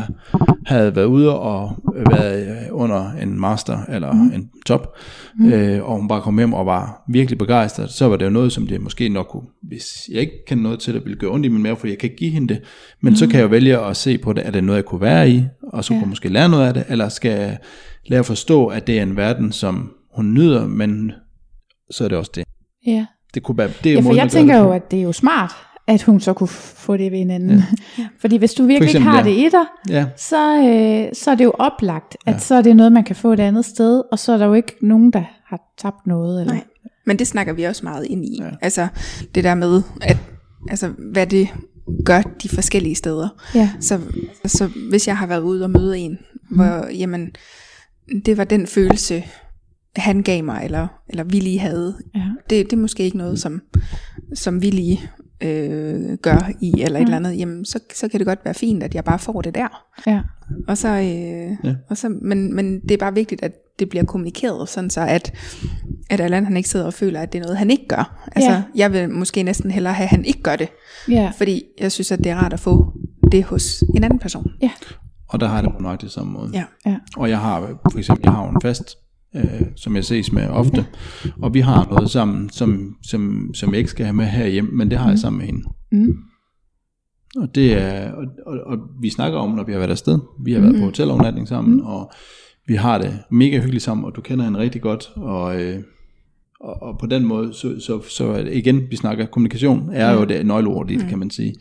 [0.65, 1.71] havde været ude og
[2.09, 4.31] været under en master, eller mm.
[4.33, 4.97] en top,
[5.39, 5.53] mm.
[5.53, 8.51] øh, og hun bare kom hjem og var virkelig begejstret, så var det jo noget,
[8.51, 11.45] som det måske nok kunne, hvis jeg ikke kan noget til det, ville gøre ondt
[11.45, 12.61] i min mave, fordi jeg kan ikke give hende det,
[13.01, 13.15] men mm.
[13.15, 15.29] så kan jeg jo vælge at se på det, er det noget, jeg kunne være
[15.29, 15.43] i,
[15.73, 15.97] og så ja.
[15.97, 17.57] kunne jeg måske lære noget af det, eller skal jeg
[18.05, 21.11] lære at forstå, at det er en verden, som hun nyder, men
[21.91, 22.43] så er det også det.
[22.87, 23.05] Ja.
[23.33, 25.51] Det kunne være, det er ja, for jeg tænker jo, at det er jo smart,
[25.87, 27.63] at hun så kunne få det ved en anden.
[27.97, 28.07] Ja.
[28.21, 29.29] Fordi hvis du virkelig eksempel, ikke har ja.
[29.29, 30.05] det i dig, ja.
[30.17, 32.39] så, øh, så er det jo oplagt, at ja.
[32.39, 34.53] så er det noget, man kan få et andet sted, og så er der jo
[34.53, 36.41] ikke nogen, der har tabt noget.
[36.41, 36.53] Eller?
[36.53, 36.63] Nej,
[37.05, 38.39] men det snakker vi også meget ind i.
[38.41, 38.49] Ja.
[38.61, 38.87] Altså
[39.35, 40.17] det der med, at
[40.69, 41.47] altså, hvad det
[42.05, 43.29] gør de forskellige steder.
[43.55, 43.69] Ja.
[43.79, 43.99] Så,
[44.45, 46.17] så hvis jeg har været ude og møde en,
[46.49, 46.55] mm.
[46.55, 47.31] hvor jamen,
[48.25, 49.23] det var den følelse,
[49.95, 51.95] han gav mig, eller, eller vi lige havde.
[52.15, 52.25] Ja.
[52.49, 53.61] Det, det er måske ikke noget, som,
[54.33, 55.01] som vi lige
[55.41, 57.03] øh, gør i, eller ja.
[57.03, 57.39] et eller andet.
[57.39, 59.85] Jamen, så, så kan det godt være fint, at jeg bare får det der.
[60.07, 60.21] Ja.
[60.67, 61.75] Og så, øh, ja.
[61.89, 65.33] og så, men, men det er bare vigtigt, at det bliver kommunikeret, sådan så at,
[66.09, 68.29] at Allan han ikke sidder og føler, at det er noget, han ikke gør.
[68.35, 68.63] Altså, ja.
[68.75, 70.69] jeg vil måske næsten hellere have, at han ikke gør det.
[71.09, 71.31] Ja.
[71.37, 72.93] Fordi jeg synes, at det er rart at få
[73.31, 74.47] det hos en anden person.
[74.61, 74.71] Ja.
[75.35, 76.49] Og der har jeg det på nøjagtigt samme måde.
[76.53, 76.63] Ja.
[76.85, 76.97] ja.
[77.17, 78.97] Og jeg har, for eksempel, jeg har en fast
[79.35, 80.85] øh, som jeg ses med ofte.
[81.41, 84.89] Og vi har noget sammen, som, som, som jeg ikke skal have med herhjemme, men
[84.89, 85.17] det har jeg mm.
[85.17, 85.63] sammen med hende.
[85.91, 86.17] Mm.
[87.37, 90.19] Og det er, og, og, og vi snakker om, når vi har været afsted.
[90.45, 90.79] Vi har været mm.
[90.79, 91.85] på hotelovernatning sammen, mm.
[91.85, 92.11] og
[92.67, 95.83] vi har det mega hyggeligt sammen, og du kender hende rigtig godt, og, øh,
[96.59, 100.45] og, og på den måde, så, så, så igen, vi snakker kommunikation, er jo det
[100.45, 101.09] nøgleord i det, mm.
[101.09, 101.55] kan man sige.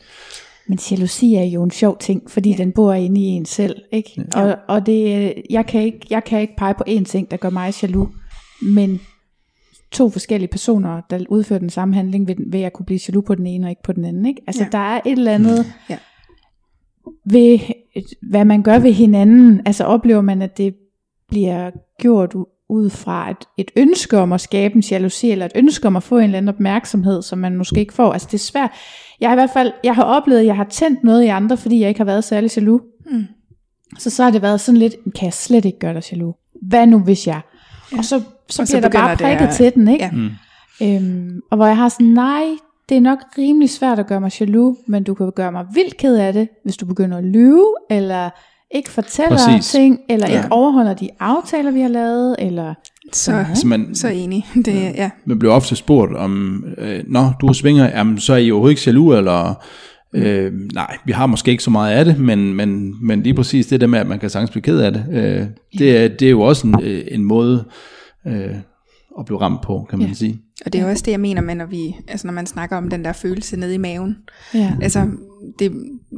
[0.69, 2.57] Men jalousi er jo en sjov ting, fordi ja.
[2.57, 4.25] den bor inde i en selv, ikke?
[4.35, 4.43] Ja.
[4.43, 7.51] Og, og det, jeg, kan ikke, jeg kan ikke pege på én ting, der gør
[7.51, 8.11] mig jaloux,
[8.63, 9.01] men
[9.93, 13.35] to forskellige personer, der udfører den samme handling, vil, vil jeg kunne blive jaloux på
[13.35, 14.43] den ene og ikke på den anden, ikke?
[14.47, 14.69] Altså ja.
[14.73, 15.73] der er et eller andet mm.
[15.91, 15.99] ja.
[17.25, 17.59] ved,
[18.31, 20.75] hvad man gør ved hinanden, altså oplever man, at det
[21.29, 22.35] bliver gjort
[22.69, 26.03] ud fra et, et ønske om at skabe en jalousi, eller et ønske om at
[26.03, 28.13] få en eller anden opmærksomhed, som man måske ikke får.
[28.13, 28.71] Altså det er svært.
[29.21, 31.57] Jeg har i hvert fald, jeg har oplevet, at jeg har tændt noget i andre,
[31.57, 32.83] fordi jeg ikke har været særlig jaloux.
[33.11, 33.27] Mm.
[33.99, 36.35] Så så har det været sådan lidt, kan jeg slet ikke gøre dig jaloux?
[36.63, 37.41] Hvad nu hvis jeg?
[37.93, 37.99] Ja.
[37.99, 40.05] Og så, så og bliver så der bare prikket det, til den, ikke?
[40.05, 40.11] Ja.
[40.11, 40.31] Mm.
[40.83, 42.45] Øhm, og hvor jeg har sådan, nej,
[42.89, 45.97] det er nok rimelig svært at gøre mig jaloux, men du kan gøre mig vildt
[45.97, 48.31] ked af det, hvis du begynder at lyve, eller
[48.71, 49.71] ikke fortæller Præcis.
[49.71, 50.37] ting, eller ja.
[50.37, 52.75] ikke overholder de aftaler, vi har lavet, eller...
[53.13, 54.47] Så, så, man, så enig.
[54.65, 54.93] Det, ja.
[54.95, 55.11] ja.
[55.25, 58.83] Man bliver ofte spurgt om, øh, nå, du svinger, jamen, så er I overhovedet ikke
[58.87, 59.65] jaloux, eller...
[60.17, 63.67] Øh, nej, vi har måske ikke så meget af det, men, men, men lige præcis
[63.67, 65.47] det der med, at man kan sagtens blive ked af det, øh,
[65.79, 67.65] det, er, det er jo også en, øh, en måde
[68.27, 68.55] øh,
[69.19, 70.15] at blive ramt på, kan man ja.
[70.15, 70.41] sige.
[70.67, 72.91] Og det er også det, jeg mener med, når, vi, altså når man snakker om
[72.91, 74.17] den der følelse nede i maven.
[74.55, 74.77] Ja.
[74.83, 75.07] Altså,
[75.59, 75.73] det,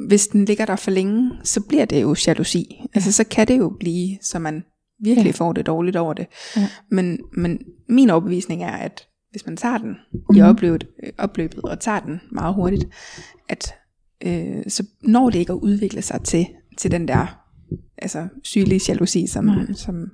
[0.08, 2.66] hvis den ligger der for længe, så bliver det jo jalousi.
[2.70, 2.86] Ja.
[2.94, 4.62] Altså, så kan det jo blive, så man
[5.00, 5.32] virkelig ja.
[5.32, 6.26] får det dårligt over det.
[6.56, 6.68] Ja.
[6.90, 10.42] Men, men min overbevisning er, at hvis man tager den i mhm.
[10.42, 10.88] opløbet,
[11.18, 12.84] opløbet og tager den meget hurtigt,
[13.48, 13.74] at
[14.26, 16.46] øh, så når det ikke at udvikle sig til,
[16.78, 17.45] til den der
[17.98, 19.56] altså sygelig jalousi, som, Nej.
[19.74, 20.10] som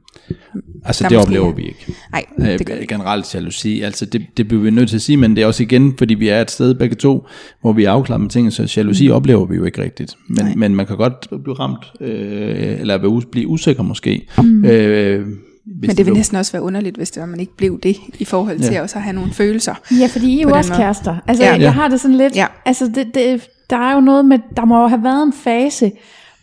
[0.85, 1.55] Altså det oplever er.
[1.55, 1.95] vi ikke.
[2.13, 5.17] Nej, det gør det Generelt jalousi, altså det, det bliver vi nødt til at sige,
[5.17, 7.27] men det er også igen, fordi vi er et sted begge to,
[7.61, 9.15] hvor vi afklarer med ting, så jalousi mm.
[9.15, 10.17] oplever vi jo ikke rigtigt.
[10.29, 14.29] Men, men man kan godt blive ramt, øh, eller blive usikker måske.
[14.43, 14.65] Mm.
[14.65, 15.27] Øh,
[15.65, 17.97] hvis Men det vil næsten også være underligt, hvis det var, man ikke blev det,
[18.19, 18.83] i forhold til ja.
[18.83, 19.75] også at have nogle følelser.
[20.01, 20.83] Ja, fordi I er jo også måde.
[20.83, 21.17] kærester.
[21.27, 21.61] Altså, ja.
[21.61, 22.47] jeg har det sådan lidt, ja.
[22.65, 25.93] altså det, det, der er jo noget med, der må jo have været en fase,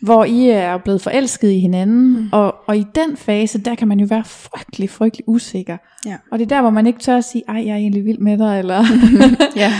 [0.02, 2.28] hvor I er blevet forelsket i hinanden, mm.
[2.32, 5.76] og, og i den fase, der kan man jo være frygtelig, frygtelig usikker.
[6.06, 6.14] Ja.
[6.32, 8.18] Og det er der, hvor man ikke tør at sige, ej, jeg er egentlig vild
[8.18, 8.84] med dig, eller...
[9.56, 9.72] ja.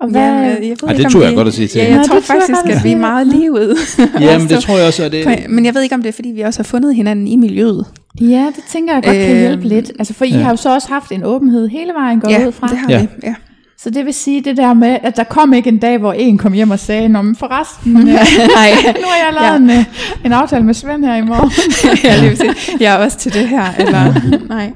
[0.00, 1.68] og hvad, Jamen, jeg ved Ej, ikke, det om tror jeg vi- godt at sige
[1.68, 3.76] til Ja, jeg tror det tror jeg faktisk, at at vi er meget livet.
[4.20, 5.50] Jamen, det tror jeg også, at det...
[5.50, 7.86] Men jeg ved ikke, om det er, fordi vi også har fundet hinanden i miljøet.
[8.20, 9.92] Ja, det tænker jeg godt kan Øhm, hjælpe lidt.
[9.98, 10.36] Altså, for I ja.
[10.38, 12.66] har jo så også haft en åbenhed hele vejen gået Ja, ud fra.
[12.68, 13.00] det har Ja.
[13.00, 13.08] vi.
[13.22, 13.34] Ja.
[13.84, 16.38] Så det vil sige det der med, at der kom ikke en dag, hvor en
[16.38, 18.12] kom hjem og sagde, Nå, men forresten, ja,
[18.56, 18.70] Nej,
[19.02, 19.74] nu har jeg lavet Ja.
[19.74, 19.84] en, øh,
[20.24, 21.50] en aftale med Svend her i morgen.
[22.20, 23.64] lige vil sige, jeg er også til det her.
[23.78, 24.14] Eller,
[24.48, 24.72] nej.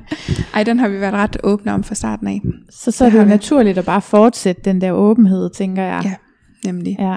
[0.55, 2.41] Ej, den har vi været ret åbne om fra starten af.
[2.71, 3.31] Så, så er Det det jo vi.
[3.31, 6.01] naturligt at bare fortsætte den der åbenhed, tænker jeg.
[6.05, 6.15] Ja,
[6.73, 6.97] nemlig.
[6.99, 7.15] ja.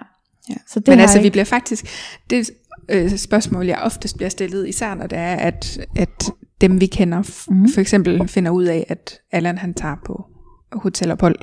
[0.50, 0.56] Ja.
[0.68, 1.86] Så det Men altså, vi ikke- bliver faktisk...
[2.30, 2.50] Det
[2.90, 6.32] øh, spørgsmål, jeg oftest bliver stillet, især når det er, at, at
[6.62, 7.70] dem vi kender, Mhm.
[7.74, 10.26] for eksempel finder ud af, at Allan han tager på
[10.74, 11.36] hotelophold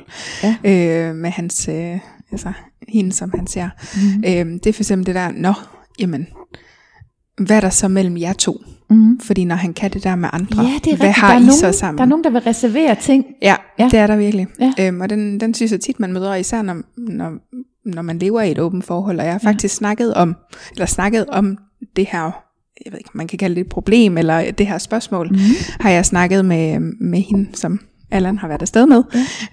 [0.43, 0.55] Ja.
[0.63, 1.99] øh, med hans, øh,
[2.31, 2.51] altså
[2.87, 3.69] hende, som han ser.
[3.95, 4.23] Mhm.
[4.27, 5.53] Øh, det er for eksempel det der, nå,
[5.99, 6.27] jamen,
[7.45, 8.57] hvad er der så mellem jer to?
[8.89, 9.19] Mhm.
[9.19, 11.51] Fordi når han kan det der med andre, Ja, det er hvad har I nogen,
[11.51, 11.97] så sammen?
[11.97, 13.25] Der er nogen, der vil reservere ting.
[13.41, 13.83] Ja, Ja.
[13.83, 14.47] ja, det er der virkelig.
[14.59, 14.73] Ja.
[14.79, 17.31] Øhm, og den, den synes jeg tit, man møder, især når, når,
[17.85, 19.19] når man lever i et åbent forhold.
[19.19, 20.35] Og jeg har faktisk snakket om,
[20.71, 21.57] eller snakket om
[21.95, 22.23] det her,
[22.85, 25.35] jeg ved ikke, man kan kalde det et problem, eller det her spørgsmål, Mhm.
[25.39, 25.43] mm.
[25.79, 27.79] har jeg snakket med, med hende, som
[28.11, 29.03] Allan har været afsted med.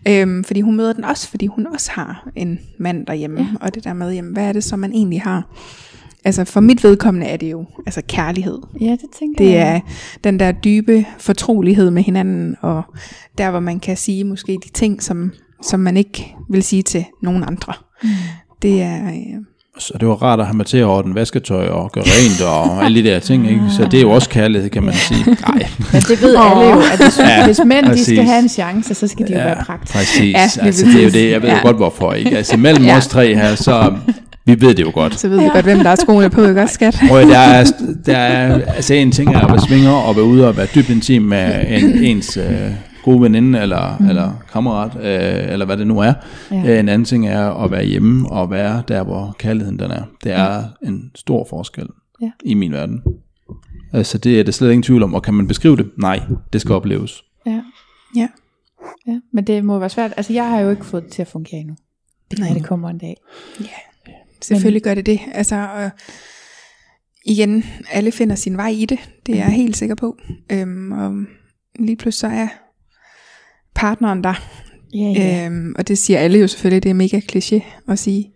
[0.06, 0.22] Ja.
[0.22, 3.40] Øhm, fordi hun møder den også, fordi hun også har en mand derhjemme.
[3.40, 3.46] Ja.
[3.60, 5.48] Og det der med, jamen, hvad er det så, man egentlig har?
[6.24, 8.58] Altså for mit vedkommende er det jo altså kærlighed.
[8.80, 9.76] Ja, det tænker Det jeg.
[9.76, 9.80] er
[10.24, 12.82] den der dybe fortrolighed med hinanden, og
[13.38, 15.32] der hvor man kan sige måske de ting, som,
[15.62, 17.72] som man ikke vil sige til nogen andre.
[18.02, 18.08] Mm.
[18.62, 19.40] Det er, øh,
[19.78, 22.84] Så det var rart at have med til at ordne vasketøj og gøre rent og
[22.84, 23.60] alle de der ting, ikke?
[23.76, 25.24] Så det er jo også kærlighed, kan man sige.
[25.48, 28.48] Nej, Men det ved alle jo, at hvis, Ja, hvis mænd de skal have en
[28.48, 29.98] chance, så skal de jo være praktiske.
[29.98, 30.34] præcis.
[30.34, 31.54] Ja, Ja, altså, det er jo det, jeg ved ja.
[31.54, 31.60] Ja.
[31.62, 32.36] godt hvorfor, ikke?
[32.36, 32.90] Altså mellem ja.
[32.90, 32.96] Ja.
[32.96, 33.92] os tre her, så
[34.46, 35.20] vi ved det jo godt.
[35.20, 36.98] så ved vi godt, hvem der er skoene på, ikke også, skat?
[37.08, 37.64] Prøv, at- der er,
[38.06, 40.90] der er, altså en ting er at være svinger og være ude og være dybt
[40.90, 42.44] intim med en, ens øh,
[43.06, 44.08] gode veninde eller, mm.
[44.08, 46.12] eller kammerat, øh, eller hvad det nu er.
[46.50, 46.56] Ja.
[46.56, 46.80] Ja.
[46.80, 50.02] En anden ting er at være hjemme og være der, hvor kærligheden den er.
[50.24, 51.86] Det er en stor forskel
[52.22, 52.30] Ja.
[52.44, 53.02] i min verden.
[53.92, 55.90] Altså det er der slet ingen tvivl om, og kan man beskrive det?
[55.98, 56.20] Nej,
[56.52, 57.22] det skal opleves.
[57.46, 57.60] Ja.
[58.16, 58.28] Ja.
[59.06, 59.20] ja.
[59.32, 60.12] Men det må være svært.
[60.16, 61.76] Altså, jeg har jo ikke fået det til at fungere endnu.
[62.30, 62.48] Det Nej.
[62.54, 63.16] det kommer en dag.
[64.42, 65.20] Selvfølgelig gør det det.
[65.32, 65.90] Altså, øh,
[67.24, 68.98] igen, alle finder sin vej i det.
[69.26, 70.16] Det er jeg helt sikker på.
[70.52, 71.14] Øhm, og
[71.78, 72.48] lige pludselig så er
[73.76, 74.34] partneren der.
[74.94, 75.46] Ja, ja.
[75.46, 78.32] Øhm, og det siger alle jo selvfølgelig, det er mega kliché at sige.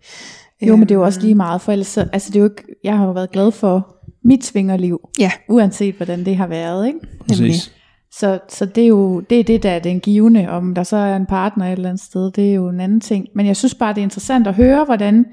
[0.67, 2.39] Jo, men det er jo Øhm, også lige meget, for ellers så, altså det er
[2.39, 6.47] jo ikke, jeg har jo været glad for mit svingerliv, Ja, uanset hvordan det har
[6.47, 6.99] været, ikke?
[7.29, 7.55] Nemlig.
[8.11, 10.97] Så, så det er jo det, er det, der er den givende, om der så
[10.97, 13.27] er en partner et eller andet sted, det er jo en anden ting.
[13.35, 15.25] Men jeg synes bare, det er interessant at høre, hvordan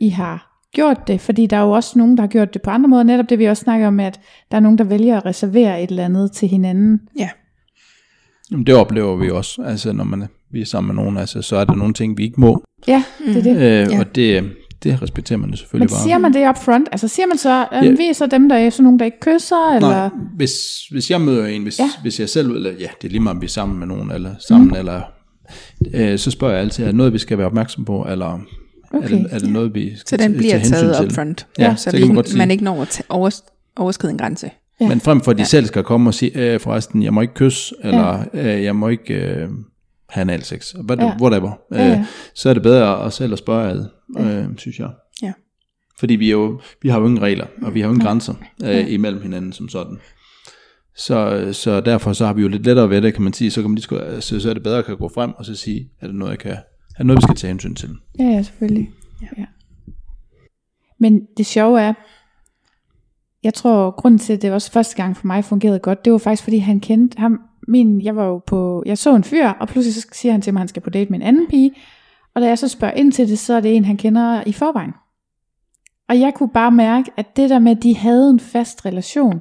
[0.00, 2.70] I har gjort det, fordi der er jo også nogen, der har gjort det på
[2.70, 5.26] andre måder, netop det vi også snakker om, at der er nogen, der vælger at
[5.26, 7.00] reservere et eller andet til hinanden.
[7.18, 7.28] Ja,
[8.50, 11.56] Jamen, det oplever vi også, altså når man, vi er sammen med nogen, altså, så
[11.56, 13.56] er der nogle ting, vi ikke må, Ja, det er det.
[13.56, 13.98] øh, Ja.
[14.00, 14.50] og det,
[14.82, 16.02] det respekterer man jo Men selvfølgelig bare.
[16.02, 16.88] siger man det up front?
[16.92, 17.84] Altså siger man så, Ja.
[17.86, 19.88] øh, vi er så dem, der er sådan nogen, der ikke kysser, eller?
[19.88, 20.52] Nej, hvis,
[20.90, 21.84] hvis jeg møder en, hvis, Ja.
[21.84, 21.90] ja.
[22.02, 24.10] hvis jeg selv, eller ja, det er lige meget, om vi er sammen med nogen,
[24.10, 24.74] eller sammen, Mhm.
[24.74, 24.78] mm.
[24.78, 25.00] eller,
[25.94, 28.40] øh, så spørger jeg altid, er det noget, vi skal være opmærksom på, eller
[28.92, 29.04] okay.
[29.04, 31.06] er, det, er det noget, vi så skal den tage- bliver taget til?
[31.06, 31.46] up front.
[31.58, 32.38] Ja, så det vi kan man ikke, godt sige.
[32.38, 33.02] man ikke når at
[33.76, 34.50] overskride en grænse.
[34.80, 34.84] Ja.
[34.84, 34.88] Ja.
[34.88, 35.42] Men frem for, at de Ja.
[35.44, 35.48] ja.
[35.48, 38.88] selv skal komme og sige, øh, forresten, jeg må ikke kysse, eller øh, jeg må
[38.88, 39.48] ikke øh,
[40.08, 41.04] have analsex, what, Ja.
[41.04, 41.16] ja.
[41.20, 41.98] whatever, Ja, ja.
[41.98, 42.04] Øh,
[42.34, 44.90] så er det bedre at selv at spørge ad, øh, synes jeg.
[45.22, 45.32] Ja.
[45.98, 48.10] Fordi vi, er jo, vi har jo ingen regler, og vi har jo ingen Nej.
[48.12, 49.98] grænser øh, imellem hinanden som sådan.
[50.96, 53.50] Så, så derfor så har vi jo lidt lettere ved det, kan man sige.
[53.50, 55.54] Så, kan man lige, så, så er det bedre at kan gå frem og så
[55.54, 57.90] sige, er det noget, jeg kan, er det noget vi skal tage hensyn til?
[58.18, 58.90] Ja, ja, selvfølgelig.
[59.22, 59.26] Ja.
[59.38, 59.44] ja.
[61.00, 61.92] Men det sjove er,
[63.46, 66.18] jeg tror, grunden til, at det også første gang for mig fungerede godt, det var
[66.18, 67.40] faktisk, fordi han kendte ham.
[67.68, 70.52] Min, jeg var jo på, jeg så en fyr, og pludselig så siger han til
[70.52, 71.72] mig, at han skal på date med en anden pige.
[72.34, 74.52] Og da jeg så spørger ind til det, så er det en, han kender i
[74.52, 74.92] forvejen.
[76.08, 79.40] Og jeg kunne bare mærke, at det der med, at de havde en fast relation,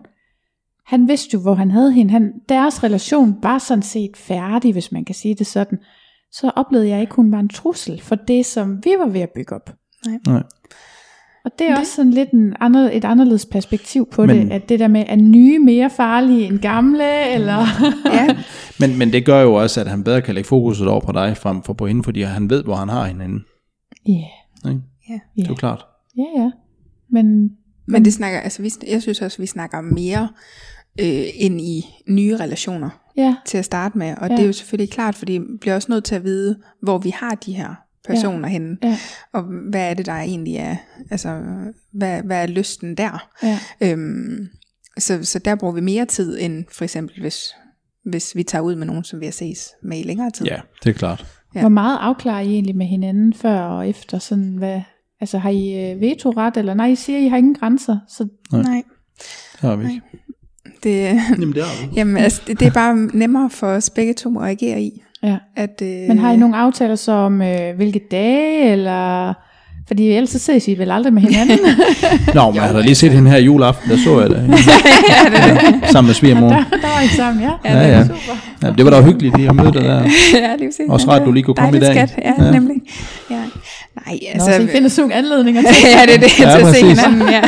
[0.85, 2.11] han vidste jo, hvor han havde hende.
[2.11, 5.79] Han, deres relation var sådan set færdig, hvis man kan sige det sådan.
[6.31, 9.29] Så oplevede jeg ikke, hun var en trussel for det, som vi var ved at
[9.35, 9.75] bygge op.
[10.27, 10.43] Nej.
[11.45, 14.69] Og det er også sådan lidt en andre, et anderledes perspektiv på Men- det, at
[14.69, 17.65] det der med, er nye mere farlige end gamle, eller...
[18.13, 18.27] Ja,
[18.79, 21.37] Men, men det gør jo også, at han bedre kan lægge fokuset over på dig,
[21.37, 23.39] frem for på hende, fordi han ved, hvor han har hende henne.
[24.07, 24.81] Ja, Ikke?
[25.09, 25.19] ja.
[25.35, 25.85] Det er jo klart.
[26.17, 26.51] ja, ja.
[27.09, 27.49] Men,
[27.87, 30.29] Men det snakker, altså vi, jeg synes også, vi snakker mere
[31.01, 34.15] øh, ind i nye relationer ja, til at starte med.
[34.17, 34.35] Og Ja.
[34.35, 37.09] det er jo selvfølgelig klart, fordi vi bliver også nødt til at vide, hvor vi
[37.09, 37.75] har de her
[38.07, 38.51] personer ja.
[38.51, 38.77] henne.
[38.83, 38.97] Ja.
[39.33, 40.75] Og hvad er det, der egentlig er,
[41.11, 41.41] altså,
[41.91, 43.27] hvad, hvad er lysten der?
[43.43, 43.59] Ja.
[43.81, 44.47] Øhm,
[44.97, 47.55] så, så der bruger vi mere tid, end for eksempel, hvis,
[48.05, 50.45] hvis vi tager ud med nogen, som vi har ses med i længere tid.
[50.45, 51.25] Ja, det er klart.
[51.55, 51.59] Ja.
[51.59, 54.19] Hvor meget afklarer I egentlig med hinanden før og efter?
[54.19, 54.81] Sådan, hvad,
[55.21, 57.97] altså har I øh, vetoret, eller nej, I siger, I har ingen grænser.
[58.07, 58.61] Så, Nej.
[58.61, 58.83] Nej,
[59.51, 60.01] Det har vi ikke.
[60.83, 61.93] det, Jamen, det har vi.
[61.97, 65.01] jamen, altså, det, det er bare nemmere for os begge to at agere i.
[65.23, 65.35] ja.
[65.55, 69.33] At, øh, Men har I nogle aftaler så om, øh, hvilke dage, eller...
[69.87, 71.59] Fordi ellers så ses I vel aldrig med hinanden.
[72.33, 74.49] Nå, men jeg har da lige set hende her juleaften, der så jeg det.
[74.49, 76.49] ja, sammen med svigermor.
[76.49, 77.51] der, der var I sammen, ja.
[77.65, 78.03] Ja, ja.
[78.03, 78.17] Super.
[78.63, 80.01] Ja, det var da hyggeligt lige at møde dig der.
[80.33, 80.85] ja, lige præcis.
[80.89, 81.93] Også rart, du lige kunne komme i dag.
[81.95, 82.13] Skat.
[82.17, 82.45] Ja, Ja.
[82.45, 82.75] ja, nemlig.
[83.29, 83.35] Ja.
[83.35, 84.49] Nej, Altså.
[84.49, 85.75] Nå, så I finder sådan nogle anledninger til.
[85.83, 87.01] ja, det er det, Ja, ja, til at se præcis.
[87.01, 87.41] hinanden, ja.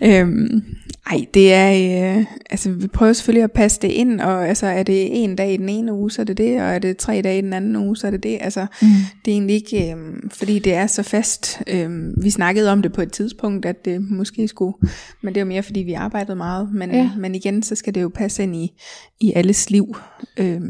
[0.00, 0.20] Ja.
[0.20, 0.62] øhm,
[1.10, 4.82] ej, det er, øh, altså vi prøver selvfølgelig at passe det ind, og altså er
[4.82, 7.20] det en dag i den ene uge, så er det det, og er det tre
[7.24, 8.38] dage i den anden uge, så er det det.
[8.40, 8.88] Altså, Mm.
[9.24, 9.96] det er egentlig ikke, øh,
[10.32, 11.62] fordi det er så fast.
[11.66, 11.90] Øh,
[12.22, 14.74] vi snakkede om det på et tidspunkt, at det måske skulle,
[15.22, 16.68] men det var mere, fordi vi arbejdede meget.
[16.74, 17.10] Men, Ja.
[17.18, 18.72] men igen, så skal det jo passe ind i,
[19.20, 19.96] i alles liv.
[20.36, 20.60] Øh,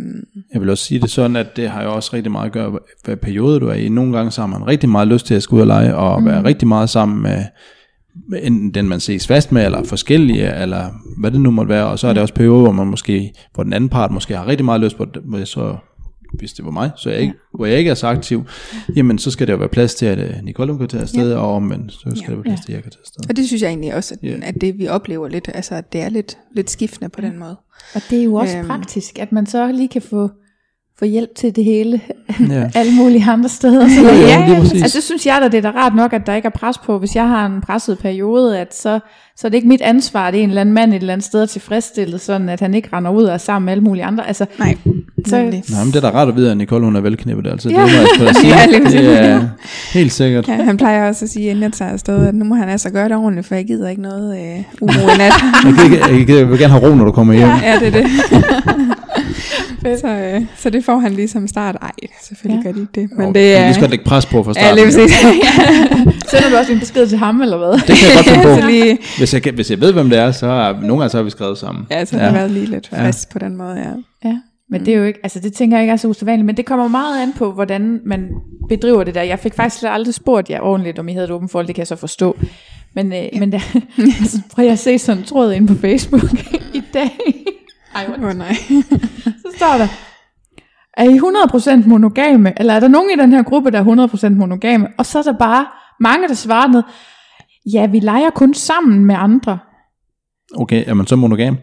[0.53, 2.79] Jeg vil også sige det sådan, at det har jo også rigtig meget at gøre,
[3.05, 3.89] hvad periode du er i.
[3.89, 6.21] Nogle gange så har man rigtig meget lyst til at skulle ud og lege, og
[6.21, 6.27] mm.
[6.27, 7.45] være rigtig meget sammen med, med
[8.43, 10.85] enten den man ses fast med, eller forskellige, eller
[11.19, 11.87] hvad det nu måtte være.
[11.87, 14.47] Og så er der også perioder, hvor man måske, hvor den anden part måske har
[14.47, 15.77] rigtig meget lyst på, det, hvor jeg så
[16.39, 18.45] hvis det var mig, så jeg ikke, hvor jeg ikke er så aktiv,
[18.97, 21.39] jamen så skal der jo være plads til, at øh, Nicole kan tage afsted, Ja.
[21.39, 22.27] og omvendt, så skal Ja.
[22.27, 23.31] der være plads til, at jeg kan tage afsted.
[23.31, 24.37] og det synes jeg egentlig også, at, Ja.
[24.43, 27.57] at det vi oplever lidt, altså at det er lidt, lidt skiftende på den måde.
[27.95, 28.67] Og det er jo også Øhm.
[28.67, 30.31] praktisk, at man så lige kan få,
[30.99, 32.01] få hjælp til det hele,
[32.51, 32.71] Ja.
[32.81, 33.89] alle mulige andre steder.
[33.89, 36.27] Så Ja, ja, ja, altså det synes jeg da, det er da rart nok, at
[36.27, 38.99] der ikke er pres på, hvis jeg har en presset periode, at så,
[39.37, 41.13] så er det ikke mit ansvar, at det er en eller anden mand et eller
[41.13, 43.85] andet sted at tilfredsstille, sådan at han ikke render ud og er sammen med alle
[43.85, 44.27] mulige andre.
[44.27, 44.77] Altså, Nej,
[45.27, 45.37] Så-.
[45.37, 45.45] Nej,
[45.85, 47.75] men det er da rart at vide, at Nicole hun er velknippet, altså Ja.
[47.83, 48.55] det må jeg da sige.
[48.55, 49.41] Ja, det er
[49.93, 50.49] helt sikkert.
[50.49, 52.91] Ja, han plejer også at sige, inden jeg tager afsted, at nu må han altså
[52.91, 55.33] gøre det ordentligt, for jeg gider ikke noget øh, uro i nat.
[55.65, 57.49] Jeg, ikke, jeg, kan- jeg vil gerne have ro, når du kommer hjem.
[57.49, 58.07] ja, det er det.
[60.01, 61.77] så, øh, så det får han ligesom start.
[61.83, 61.91] Ej,
[62.23, 62.69] selvfølgelig Ja.
[62.69, 62.73] ja.
[62.73, 63.19] gør de ikke det.
[63.19, 63.63] Men Og det er...
[63.65, 64.77] lige skal lægge pres på fra Ja, starten.
[64.77, 65.17] lige præcis.
[66.31, 67.73] sender du også en besked til ham, eller hvad?
[67.73, 68.55] Det kan jeg godt finde på.
[68.61, 71.17] så lige, Hvis jeg, hvis jeg ved, hvem det er, så har nogle gange så
[71.17, 71.85] har vi skrevet sammen.
[71.91, 72.29] ja, så har Ja.
[72.29, 73.07] det været lige lidt Ja.
[73.07, 74.29] frisk på den måde, ja.
[74.29, 74.37] Ja,
[74.71, 76.65] men det er jo ikke, altså det tænker jeg ikke er så usædvanligt, men det
[76.67, 78.29] kommer meget an på, hvordan man
[78.69, 79.23] bedriver det der.
[79.23, 81.81] Jeg fik faktisk aldrig spurgt jer ordentligt, om I havde et åbent forhold, det kan
[81.81, 82.37] jeg så forstå.
[82.95, 83.39] Men, øh, ja.
[83.41, 83.61] men der,
[84.21, 86.23] altså, prøv at se sådan en tråd ind på Facebook
[86.75, 87.11] i dag.
[87.95, 88.55] Ej, hvor oh, nej.
[89.43, 89.89] Så står der,
[90.97, 91.19] er I
[91.85, 92.53] 100% monogame?
[92.61, 94.89] Eller er der nogen i den her gruppe, der er 100% monogame?
[94.99, 95.67] Og så er der bare
[96.01, 96.85] mange, der svarer noget,
[97.73, 99.59] ja, vi leger kun sammen med andre.
[100.57, 101.57] Okay, er man så monogam?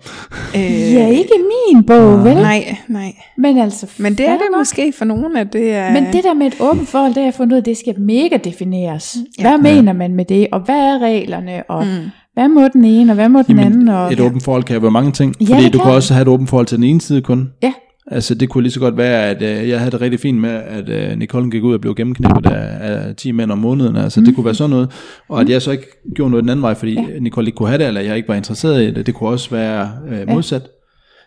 [0.56, 1.42] Øh, Ja, ikke i
[1.74, 2.24] min bog, Nej.
[2.34, 2.42] vel?
[2.44, 3.14] Nej, nej.
[3.38, 4.58] Men altså, Men det er det nok.
[4.60, 5.92] måske for nogen, at det er...
[5.92, 8.00] Men det der med et åbent forhold, det har jeg fundet ud af, det skal
[8.00, 9.18] mega defineres.
[9.40, 9.50] Ja.
[9.50, 12.10] Hvad mener man med det, og hvad er reglerne, og Mm.
[12.34, 13.90] Hvad må den ene, og hvad må den anden?
[13.90, 15.36] Og, et åbent forhold kan jo være mange ting.
[15.50, 17.50] Ja, fordi du kan kan også have et åbent forhold til den ene side kun.
[17.64, 17.74] Ja.
[18.12, 20.50] Altså det kunne lige så godt være, at øh, jeg havde det rigtig fint med,
[20.50, 23.96] at øh, Nicole gik ud og blev gennemknippet af, af 10 mænd om måneden.
[23.96, 24.26] Altså mm.
[24.26, 24.92] det kunne være sådan noget.
[25.30, 27.02] Og at jeg så ikke gjorde noget den anden vej, fordi Ja.
[27.14, 27.20] ja.
[27.20, 29.06] Nicole ikke kunne have det, eller jeg ikke var interesseret i det.
[29.06, 30.62] Det kunne også være øh, modsat.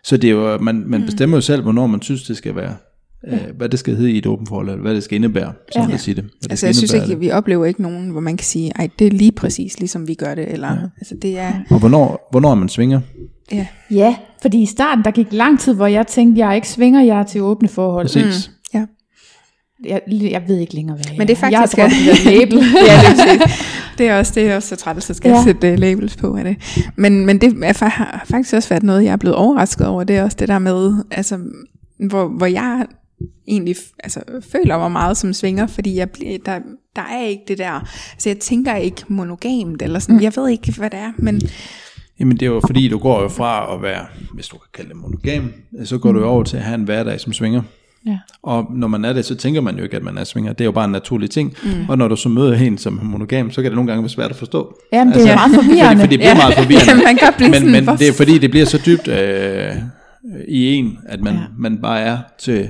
[0.03, 1.05] Så det er jo, man, man Mm.
[1.05, 2.73] bestemmer jo selv, hvornår man synes, det skal være.
[3.27, 5.89] Øh, hvad det skal hedde i et åbent forhold, eller hvad det skal indebære, sådan
[5.89, 5.93] Ja.
[5.95, 6.23] at sige det.
[6.23, 7.13] Hvad det Altså skal jeg synes ikke, det.
[7.13, 10.07] at vi oplever ikke nogen, hvor man kan sige, ej, det er lige præcis ligesom
[10.07, 10.75] vi gør det, eller, ja.
[10.97, 12.99] altså det er, Og hvornår, hvornår er man svinger?
[13.51, 16.67] ja, Ja, fordi i starten, der gik lang tid, hvor jeg tænkte, jeg er ikke
[16.69, 18.05] svinger, jeg er til åbne forhold.
[18.05, 18.51] Præcis.
[18.73, 18.79] Mm.
[18.79, 18.85] ja.
[19.85, 21.77] Jeg, jeg ved ikke længere, hvad jeg Men det er faktisk...
[21.77, 22.57] Jeg er det der label.
[22.89, 23.47] ja, det er,
[23.97, 25.43] det er også, det er også så træt, så skal Ja.
[25.43, 26.55] sætte uh, labels på af det.
[26.95, 30.03] Men, men det er, fa- har faktisk også været noget, jeg er blevet overrasket over,
[30.03, 31.39] det er også det der med, altså,
[32.09, 32.85] hvor, hvor jeg
[33.47, 34.19] egentlig altså,
[34.51, 36.59] føler mig meget som svinger, fordi jeg, bliver- der,
[36.95, 40.21] der er ikke det der, altså jeg tænker ikke monogamt, eller sådan, mm.
[40.21, 41.41] jeg ved ikke, hvad det er, men
[42.19, 44.89] Jamen det er jo fordi, du går jo fra at være, hvis du kan kalde
[44.89, 45.51] det monogam,
[45.85, 47.61] så går du jo over til at have en hverdag som svinger.
[48.05, 48.17] Ja.
[48.43, 50.53] Og når man er det, så tænker man jo ikke, at man er svinger.
[50.53, 51.53] Det er jo bare en naturlig ting.
[51.63, 51.89] Mm.
[51.89, 54.09] Og når du så møder en som er monogam, så kan det nogle gange være
[54.09, 54.75] svært at forstå.
[54.93, 56.01] Jamen, det er jo meget forvirrende.
[56.01, 56.35] Fordi, fordi det bliver Ja.
[56.35, 56.91] meget forvirrende.
[57.01, 59.71] Ja, man kan blive men, men hvor- det er fordi, det bliver så dybt øh,
[60.47, 61.39] i en, at man, ja.
[61.57, 62.69] man bare er til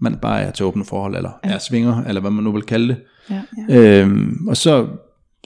[0.00, 1.50] man bare er til åbne forhold, eller ja.
[1.50, 2.96] er svinger, eller hvad man nu vil kalde det.
[3.68, 3.76] Ja.
[3.76, 4.86] Øhm, og så,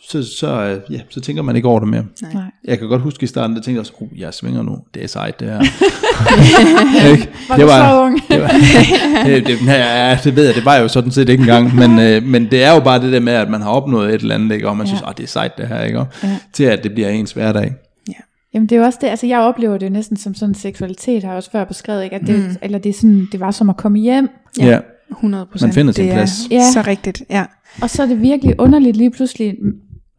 [0.09, 2.05] så, så, ja, så tænker man ikke over det mere.
[2.35, 2.43] Nej.
[2.65, 5.05] Jeg kan godt huske i starten, der tænkte jeg også, oh, jeg svinger nu, det
[5.05, 5.59] er sejt det her.
[7.49, 8.21] Var du så ung?
[8.29, 8.49] det, var,
[9.27, 12.23] det, det, ja, det ved jeg, det var jo sådan set ikke engang, men, øh,
[12.23, 14.55] men det er jo bare det der med, at man har opnået et eller andet,
[14.55, 14.69] ikke?
[14.69, 14.91] og man Ja.
[14.93, 14.97] ja.
[14.97, 15.99] synes, oh, det er sejt det her, ikke?
[15.99, 16.39] Og Ja.
[16.53, 17.75] til at det bliver ens hverdag.
[18.55, 21.23] Jamen det er jo også det, altså jeg oplever det jo næsten som sådan seksualitet,
[21.23, 22.17] har jeg også før beskrevet, ikke?
[22.17, 22.57] At det, mm.
[22.63, 24.29] eller det, er sådan, det var som at komme hjem,
[24.59, 24.67] Ja.
[24.67, 24.79] ja.
[25.11, 25.25] 100%
[25.61, 26.51] Man finder sin det er plads.
[26.51, 26.71] Ja.
[26.73, 27.45] så rigtigt, ja.
[27.83, 29.57] Og så er det virkelig underligt lige pludselig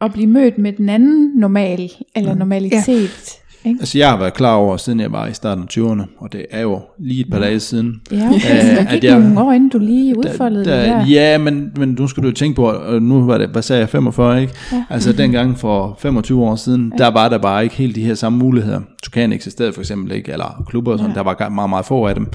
[0.02, 3.40] at blive mødt med den anden normal, eller normalitet.
[3.66, 3.78] Ikke?
[3.80, 6.46] Altså jeg har været klar over, siden jeg var i starten af 20'erne, og det
[6.52, 8.02] er jo lige et par dage siden.
[8.12, 8.36] Ja, okay.
[8.36, 11.06] Øh, så der at jeg- nogle år, inden du lige udfoldede der, det der.
[11.06, 13.80] Ja, men, men nu skal du jo tænke på, og nu var det, hvad sagde
[13.80, 14.54] jeg, 45, ikke?
[14.72, 14.84] Ja.
[14.90, 18.40] Altså dengang for 25 år siden, der var der bare ikke helt de her samme
[18.40, 18.80] muligheder.
[19.04, 21.18] Tukan eksisterede for eksempel ikke, eller klubber og sådan, Ja.
[21.18, 22.28] der var meget, meget få af dem.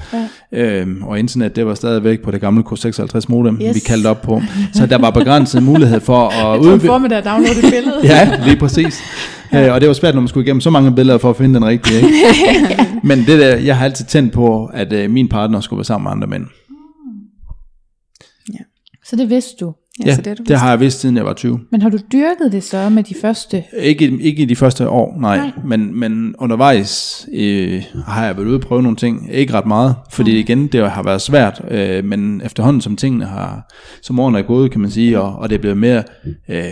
[0.53, 0.79] Ja.
[0.81, 3.75] Øhm, og internet, det var stadigvæk på det gamle K56 modem, Yes.
[3.75, 4.41] vi kaldte op på.
[4.73, 6.87] Så der var begrænset mulighed for at Jeg tog en udvikle...
[6.87, 7.95] formiddag downloade et billede.
[8.13, 8.99] Ja, lige præcis.
[9.53, 9.71] Ja.
[9.71, 11.65] og det var svært, når man skulle igennem så mange billeder for at finde den
[11.65, 11.97] rigtige.
[11.97, 12.85] Ikke?
[13.03, 16.03] Men det der, jeg har altid tændt på, at øh, min partner skulle være sammen
[16.03, 16.45] med andre mænd.
[19.09, 19.73] Så det vidste du.
[20.05, 21.59] Ja, så det, du det har jeg vidst, siden jeg var 20.
[21.71, 23.63] Men har du dyrket det så med de første?
[23.79, 25.37] Ikke, ikke i de første år, nej.
[25.37, 25.51] Nej.
[25.65, 29.29] Men, men undervejs øh, har jeg været ude og prøve nogle ting.
[29.31, 31.61] Ikke ret meget, fordi igen, det har været svært.
[31.71, 35.49] Øh, men efterhånden, som tingene har, som årene er gået, kan man sige, og, og
[35.49, 36.03] det er blevet mere
[36.49, 36.63] øh,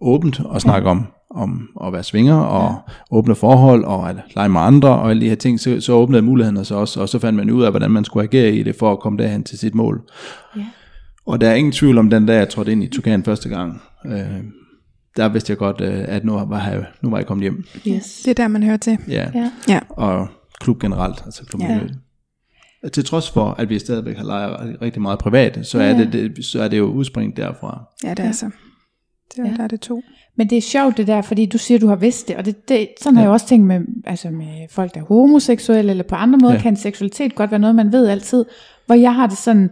[0.00, 2.92] åbent at snakke om, om at være svinger, og ja.
[3.16, 6.22] åbne forhold, og at lege med andre, og alle de her ting, så, så åbnede
[6.22, 8.76] mulighederne sig også, og så fandt man ud af, hvordan man skulle agere i det,
[8.76, 10.02] for at komme derhen til sit mål.
[10.56, 10.66] Ja.
[11.26, 13.82] Og der er ingen tvivl om den dag, jeg trådte ind i Tukan første gang.
[14.06, 14.20] Øh,
[15.16, 17.64] der vidste jeg godt, øh, at nu var, jeg, nu var jeg kommet hjem.
[17.88, 18.22] Yes.
[18.24, 18.98] Det er der, man hører til.
[19.08, 19.30] Ja.
[19.34, 19.50] Ja.
[19.68, 19.80] Ja.
[19.88, 20.28] Og
[20.60, 21.72] klub generelt, altså klub Ja.
[22.82, 22.88] ja.
[22.88, 25.84] Til trods for, at vi stadigvæk har lejet rigtig meget privat, så, Ja.
[25.94, 27.84] er det, det, så er det jo udspring derfra.
[28.04, 28.32] Ja, det er Ja.
[28.32, 28.50] så.
[29.36, 29.56] Det er, Ja.
[29.56, 30.02] der er det to.
[30.36, 32.68] Men det er sjovt det der, fordi du siger, du har vidst det, og det,
[32.68, 36.14] det sådan har jeg også tænkt med, altså med folk, der er homoseksuelle, eller på
[36.14, 36.58] andre måder, ja.
[36.58, 36.62] Ja.
[36.62, 38.44] kan seksualitet godt være noget, man ved altid,
[38.86, 39.70] hvor jeg har det sådan,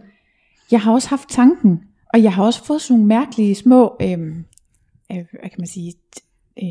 [0.71, 1.81] jeg har også haft tanken,
[2.13, 4.45] og jeg har også fået sådan nogle mærkelige små, øhm,
[5.11, 5.93] øh, hvad kan man sige,
[6.63, 6.67] øh,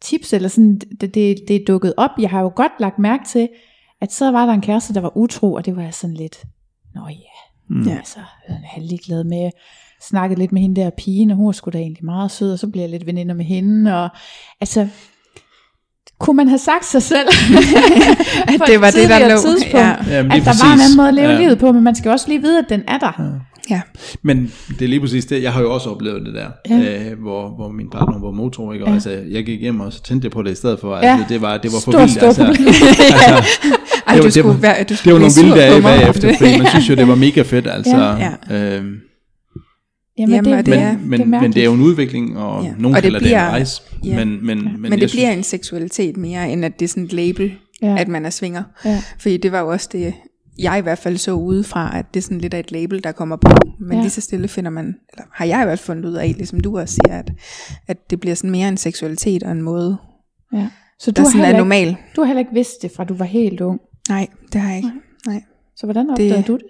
[0.00, 2.10] tips, eller sådan, det, det, det er dukket op.
[2.18, 3.48] Jeg har jo godt lagt mærke til,
[4.00, 6.44] at så var der en kæreste, der var utro, og det var jeg sådan lidt,
[6.94, 7.14] nå ja,
[7.70, 7.82] Mm.
[7.82, 7.96] Ja.
[7.96, 8.18] altså,
[8.48, 9.50] jeg er halvlig glad med,
[10.02, 12.58] snakkede lidt med hende der pigen, og hun var sgu da egentlig meget sød, og
[12.58, 14.08] så blev jeg lidt veninder med hende, og
[14.60, 14.86] altså,
[16.20, 17.28] kunne man have sagt sig selv,
[18.48, 19.34] At det et var det, der lå.
[19.36, 19.94] tidspunkt, Ja.
[20.10, 21.38] Jamen, at der var en anden måde at leve ja.
[21.38, 23.40] livet på, men man skal også lige vide, at den er der.
[23.70, 23.80] Ja.
[24.22, 26.76] Men det er lige præcis det, jeg har jo også oplevet det der, Ja.
[26.76, 27.10] ja.
[27.10, 28.84] øh, hvor, hvor min partner var motor, ikke?
[28.84, 28.90] Og Ja.
[28.90, 28.94] ja.
[28.94, 31.02] altså, jeg gik hjem og så tændte jeg på det i stedet for, Ja.
[31.12, 32.12] altså, det var, det var for Stort, vildt.
[32.12, 33.68] stort Altså, altså,
[34.06, 35.82] Ej, Det du var- skulle det var- være, du det skulle var nogle vilde dage
[35.82, 36.38] bagefter, det.
[36.38, 38.16] fordi man synes jo, det var mega fedt, altså.
[38.50, 38.76] Ja.
[38.76, 38.94] Øhm,
[40.18, 42.62] Jamen, Jamen, det, det, det er- det, men, men det er jo en udvikling, og
[42.62, 42.68] Ja.
[42.68, 42.74] ja.
[42.78, 43.82] nogen Og det kalder det bliver- en rejse.
[44.04, 44.16] ja.
[44.24, 47.12] Men, men, men, Men det bliver en seksualitet mere, end at det er sådan et
[47.12, 47.52] label,
[47.82, 47.96] Ja.
[47.98, 48.62] at man er svinger.
[48.84, 49.02] Ja.
[49.18, 50.14] Fordi det var jo også det,
[50.58, 53.12] jeg i hvert fald så udefra, at det er sådan lidt af et label, der
[53.12, 53.50] kommer på.
[53.80, 53.96] Men Ja.
[53.96, 54.00] ja.
[54.02, 56.60] lige så stille finder man, eller har jeg i hvert fald fundet ud af, ligesom
[56.60, 57.30] du også siger, at,
[57.88, 59.96] at det bliver sådan mere en seksualitet og en måde,
[60.54, 60.66] ja.
[61.00, 61.96] Så du der har, sådan er heller ikke, normal.
[62.16, 63.80] du har heller ikke vidst det, fra du var helt ung.
[64.08, 64.90] Nej, det har jeg ikke.
[65.26, 65.42] Nej.
[65.80, 66.62] Så hvordan opdagede Det- du det?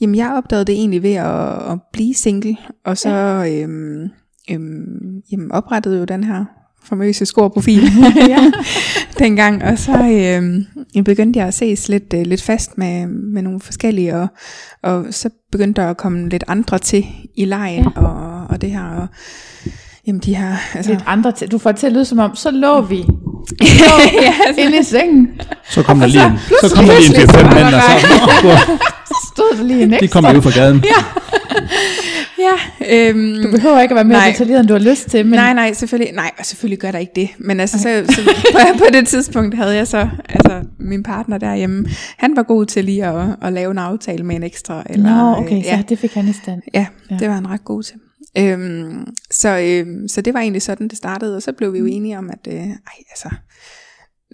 [0.00, 3.62] Jamen, jeg opdagede det egentlig ved at, at blive single, og så ja.
[3.62, 4.02] øhm,
[4.50, 6.44] øhm, jamen, oprettede jo den her
[6.84, 7.80] famøse score-profil
[8.28, 8.52] ja.
[9.18, 9.92] dengang, og så
[10.96, 14.26] øhm, begyndte jeg at ses lidt, øh, lidt fast med, med nogle forskellige, og,
[14.82, 17.04] og så begyndte der at komme lidt andre til
[17.36, 18.00] i lejen, Ja.
[18.02, 19.06] og, og det her, og,
[20.06, 21.50] jamen de her, altså, Lidt andre til.
[21.50, 23.04] Du får til at lyde som om, så lå vi
[24.22, 25.28] ja, altså, inde i sengen.
[25.70, 27.44] Så kom der lige så en, så pludselig- kom der lige en pludselig så 4-5
[27.46, 27.82] var mænd, og
[28.68, 28.78] så,
[29.34, 30.20] Stod der lige en de ekstra.
[30.20, 30.84] kom jo ud fra gaden.
[32.38, 32.54] ja,
[33.08, 34.30] øhm, Du behøver ikke at være mere Nej.
[34.30, 35.26] detaljeret, end du har lyst til.
[35.26, 35.34] Men.
[35.34, 37.28] Nej, nej, selvfølgelig, nej, og selvfølgelig gør der ikke det.
[37.38, 38.22] Men altså, så, så
[38.52, 41.86] på, på det tidspunkt havde jeg så, altså min partner derhjemme,
[42.16, 44.82] han var god til lige at, at lave en aftale med en ekstra.
[44.90, 46.62] Eller, Nå, okay, øh, så ja, det fik han i stand.
[46.74, 47.16] ja, Ja.
[47.20, 47.94] det var han ret god til.
[48.38, 51.86] Øhm, så, øhm, så det var egentlig sådan, det startede, og så blev vi jo
[51.86, 52.70] enige om, at øh, ej,
[53.10, 53.28] altså,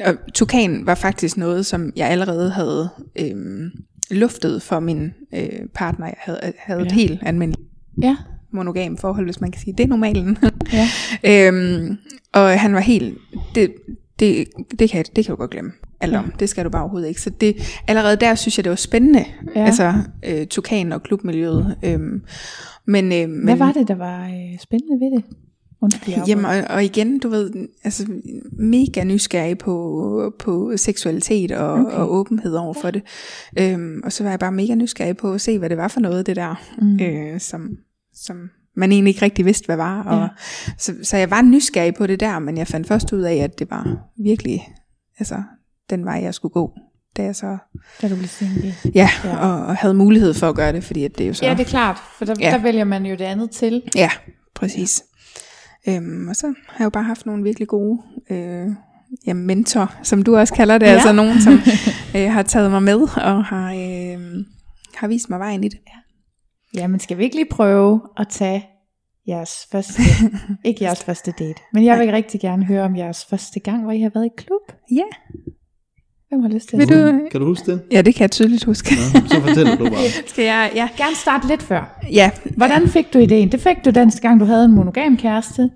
[0.00, 2.88] og Tukan var faktisk noget, som jeg allerede havde
[3.20, 3.70] øhm,
[4.10, 6.06] luftet for min øh, partner.
[6.06, 6.86] Jeg havde, havde ja.
[6.86, 6.96] et Ja.
[6.96, 7.68] helt almindeligt
[8.02, 8.16] Ja,
[8.52, 9.74] monogam forhold, hvis man kan sige.
[9.78, 10.38] Det er normalen.
[10.72, 10.88] ja.
[11.48, 11.96] Øhm,
[12.32, 13.18] og han var helt,
[13.54, 13.72] det,
[14.18, 15.72] det, det, kan, det kan du godt glemme.
[16.00, 16.32] Alt om.
[16.40, 17.20] Det skal du bare overhovedet ikke.
[17.20, 17.56] Så det,
[17.88, 19.24] allerede der synes jeg, det var spændende.
[19.54, 19.60] Ja.
[19.60, 19.66] Ja.
[19.66, 19.94] Altså,
[20.26, 21.76] øh, Tukan og klubmiljøet.
[21.84, 22.22] Øhm,
[22.86, 25.24] men, øh, men, Hvad var det, der var øh, spændende ved det?
[25.82, 28.06] Undskyld, Jamen, og, og igen, du ved, altså
[28.52, 31.96] mega nysgerrig på, på seksualitet og, Okay.
[31.96, 33.02] og åbenhed over for det.
[33.58, 36.00] Øhm, og så var jeg bare mega nysgerrig på at se, hvad det var for
[36.00, 36.98] noget, det der, mm.
[37.00, 37.68] øh, som,
[38.14, 38.36] som
[38.76, 40.02] man egentlig ikke rigtig vidste, hvad var.
[40.02, 40.28] Og, Ja.
[40.78, 43.58] så, så jeg var nysgerrig på det der, men jeg fandt først ud af, at
[43.58, 44.68] det var virkelig
[45.18, 45.42] altså,
[45.90, 46.72] den vej, jeg skulle gå.
[47.16, 47.56] Da jeg så,
[48.02, 48.74] Da du blev single.
[48.84, 49.08] ja, Ja.
[49.30, 49.36] ja.
[49.38, 51.44] Og, og havde mulighed for at gøre det, fordi at det er jo så...
[51.46, 52.46] Ja, det er klart, for der, ja.
[52.48, 52.52] Ja.
[52.56, 53.82] der vælger man jo det andet til.
[53.94, 54.10] Ja,
[54.54, 55.04] præcis.
[55.88, 58.66] Øhm, og så har jeg jo bare haft nogle virkelig gode øh,
[59.26, 60.90] ja, mentor, som du også kalder det, Ja.
[60.90, 60.94] ja.
[60.96, 61.52] altså nogen, som
[62.16, 64.44] øh, har taget mig med og har, øh,
[64.94, 65.78] har vist mig vejen i det.
[66.74, 68.66] Ja, men skal vi ikke lige prøve at tage
[69.28, 70.02] jeres første,
[70.64, 73.92] ikke jeres første date, men jeg vil rigtig gerne høre om jeres første gang, hvor
[73.92, 74.60] I har været i klub.
[74.92, 75.02] Ja.
[76.34, 77.12] Hvem har lyst til Vil det?
[77.14, 77.20] du?
[77.30, 77.80] Kan du huske det?
[77.92, 78.94] Ja, det kan jeg tydeligt huske.
[79.14, 80.10] Ja, så fortæller du bare.
[80.26, 80.70] Skal jeg?
[80.74, 80.88] Ja.
[80.96, 82.00] Gerne starte lidt før.
[82.12, 82.30] Ja.
[82.56, 83.52] Hvordan fik du ideen?
[83.52, 85.70] Det fik du den gang, du havde en monogam kæreste,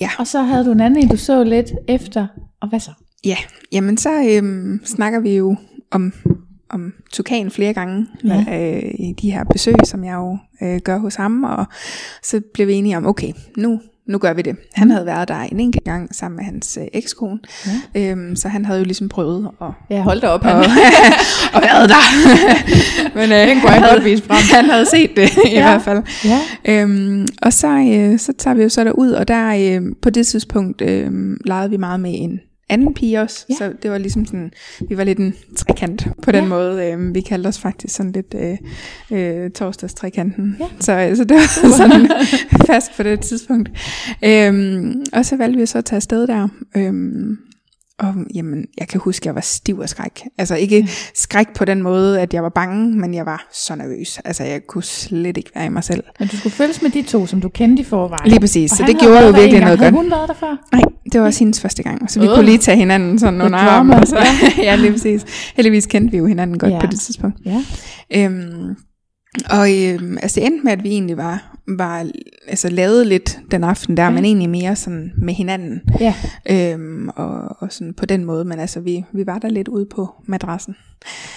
[0.00, 0.10] Ja.
[0.18, 2.26] og så havde du en anden, en, du så lidt efter,
[2.62, 2.90] og hvad så?
[3.24, 3.36] Ja,
[3.72, 5.56] jamen så øhm, snakker vi jo
[5.90, 6.12] om,
[6.70, 8.44] om Tukan flere gange Ja.
[8.76, 11.64] øh, i de her besøg, som jeg jo øh, gør hos ham, og
[12.22, 13.80] så blev vi enige om, okay, nu,
[14.10, 14.56] nu gør vi det.
[14.74, 17.38] Han havde været der en enkelt gang sammen med hans øh, ekskone,
[17.94, 18.10] ja.
[18.10, 20.44] øhm, så han havde jo ligesom prøvet at Ja, hold da op.
[20.44, 20.50] og,
[21.54, 22.04] og været der.
[23.18, 24.36] Men øh, Den kunne han godt vise frem.
[24.62, 25.62] Han havde set det i Ja.
[25.62, 26.02] hvert fald.
[26.24, 26.38] Ja.
[26.64, 30.26] Øhm, og så, øh, så tager vi jo så derud, og der øh, på det
[30.26, 31.10] tidspunkt øh,
[31.44, 32.40] legede vi meget med en
[32.70, 33.54] anden pige også, Ja.
[33.54, 34.50] så det var ligesom sådan,
[34.88, 36.48] vi var lidt en trekant på den Ja.
[36.48, 36.86] måde.
[36.92, 38.56] Øh, vi kaldte os faktisk sådan lidt øh,
[39.18, 40.56] øh, torsdags trekanten.
[40.60, 40.66] Ja.
[40.80, 42.10] Så, øh, så det var sådan
[42.66, 43.70] fast på det tidspunkt.
[44.24, 46.48] Øhm, og så valgte vi så at tage afsted der.
[46.76, 47.36] Øhm,
[47.98, 50.22] og jamen, jeg kan huske, at jeg var stiv af skræk.
[50.38, 54.18] Altså ikke skræk på den måde, at jeg var bange, men jeg var så nervøs.
[54.24, 56.04] Altså jeg kunne slet ikke være i mig selv.
[56.18, 58.30] Men du skulle følges med de to, som du kendte i forvejen.
[58.30, 60.02] Lige præcis, Og så det havde gjorde jo virkelig noget Havde godt.
[60.02, 60.68] hun været der før?
[60.72, 60.82] Nej,
[61.12, 62.34] det var også hendes første gang, så vi Øh.
[62.34, 63.92] kunne lige tage hinanden sådan under armen.
[63.94, 64.62] Og så, ja.
[64.70, 65.24] ja, lige præcis.
[65.56, 66.80] Heldigvis kendte vi jo hinanden godt Ja.
[66.80, 67.36] på det tidspunkt.
[67.44, 67.64] Ja.
[68.16, 68.76] Øhm,
[69.50, 72.06] og øhm, altså det endte med, at vi egentlig var, var
[72.48, 74.08] altså, lavet lidt den aften der, Ja.
[74.08, 74.14] ja.
[74.14, 75.80] men egentlig mere sådan med hinanden.
[76.00, 76.14] Ja.
[76.50, 79.86] Øhm, og, og sådan på den måde, men altså vi, vi var der lidt ude
[79.94, 80.76] på madrassen.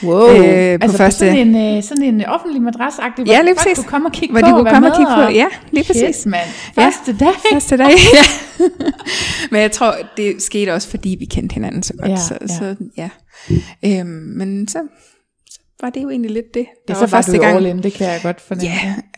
[0.04, 0.28] Wow.
[0.30, 0.40] Øh, på
[0.84, 3.78] altså første- på sådan en, øh, sådan en offentlig madrasagtig, hvor Ja, lige præcis.
[3.78, 5.84] kunne komme og kigge Hvor på de og kunne komme og kigge på, ja, lige
[5.88, 6.16] præcis.
[6.16, 6.48] Shit, mand.
[6.78, 6.86] Ja.
[6.86, 7.34] Første dag.
[7.54, 8.24] Første dag, ja.
[9.52, 12.10] men jeg tror, det skete også, fordi vi kendte hinanden så godt.
[12.12, 12.48] Ja, så, ja.
[12.48, 13.10] så ja.
[13.86, 14.80] Øhm, men så
[15.82, 16.60] var det jo egentlig lidt det.
[16.90, 18.70] Ja, der så var du all in, det kan jeg godt fornemme.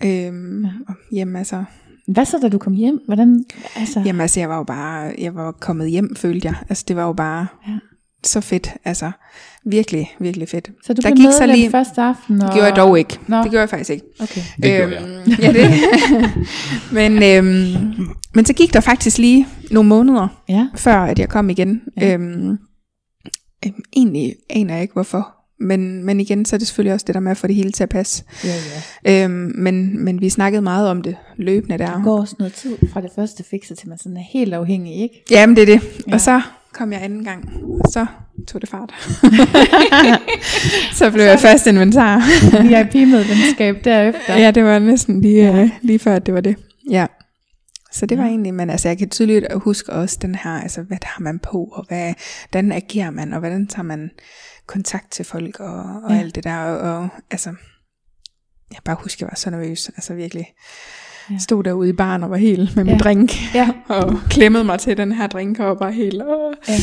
[0.04, 0.70] Ja, øhm, ja.
[1.12, 1.64] Jamen altså,
[2.08, 3.00] Hvad så, da du kom hjem?
[3.08, 3.44] Hvordan,
[3.76, 6.56] altså, jamen altså, jeg var jo bare, jeg var kommet hjem, følte jeg.
[6.70, 7.72] Altså, det var jo bare Ja.
[7.72, 7.78] ja.
[8.24, 8.74] så fedt.
[8.86, 9.12] Altså,
[9.66, 10.70] virkelig, virkelig fedt.
[10.86, 12.42] så du der blev gik medlem så lige- første aften?
[12.42, 12.48] Og...
[12.48, 13.20] Det gjorde jeg dog ikke.
[13.28, 13.38] Nå.
[13.38, 14.06] Det gjorde jeg faktisk ikke.
[14.20, 14.42] Okay.
[14.62, 15.04] Det gjorde jeg.
[15.28, 15.74] Øhm, Ja, det.
[16.98, 20.68] men, øhm, men så gik der faktisk lige nogle måneder, Ja.
[20.76, 21.82] før at jeg kom igen.
[21.98, 22.08] Ja.
[22.08, 22.14] Ja.
[22.14, 22.50] Øhm,
[23.66, 25.35] øhm, egentlig aner jeg ikke hvorfor.
[25.60, 27.72] Men, men igen, så er det selvfølgelig også det der med at få det hele
[27.72, 28.24] til at passe.
[28.44, 28.54] Ja,
[29.06, 29.24] ja.
[29.24, 31.92] Øhm, men, men vi snakkede meget om det løbende der.
[31.92, 35.02] Der går også noget tid fra det første fikse til man sådan er helt afhængig,
[35.02, 35.24] ikke?
[35.32, 35.84] Jamen det er det.
[35.84, 36.02] Ja.
[36.08, 36.14] Ja.
[36.14, 36.42] Og så
[36.74, 37.50] kom jeg anden gang,
[37.84, 38.06] og så
[38.48, 38.94] tog det fart.
[41.00, 42.22] så blev jeg fast inventar.
[42.68, 44.38] VIP-medlemskab derefter.
[44.38, 45.70] ja, det var næsten lige, ja.
[45.82, 46.56] lige før, at det var det.
[46.90, 47.06] Ja.
[47.92, 50.98] Så det var egentlig, men altså jeg kan tydeligt huske også den her, altså hvad
[51.04, 52.14] har man på, og hvad,
[52.52, 54.10] hvordan agerer man, og hvordan tager man
[54.68, 56.20] kontakt til folk, og, og Ja.
[56.20, 57.50] alt det der, og, og altså,
[58.72, 60.46] jeg bare husker, jeg var så nervøs, altså virkelig.
[61.32, 61.38] Ja.
[61.40, 62.98] Stod derude i baren og var helt med min Ja.
[63.00, 63.70] drink, Ja.
[63.88, 66.54] og klemmede mig til den her drink, og var bare helt, åh.
[66.68, 66.74] Ja.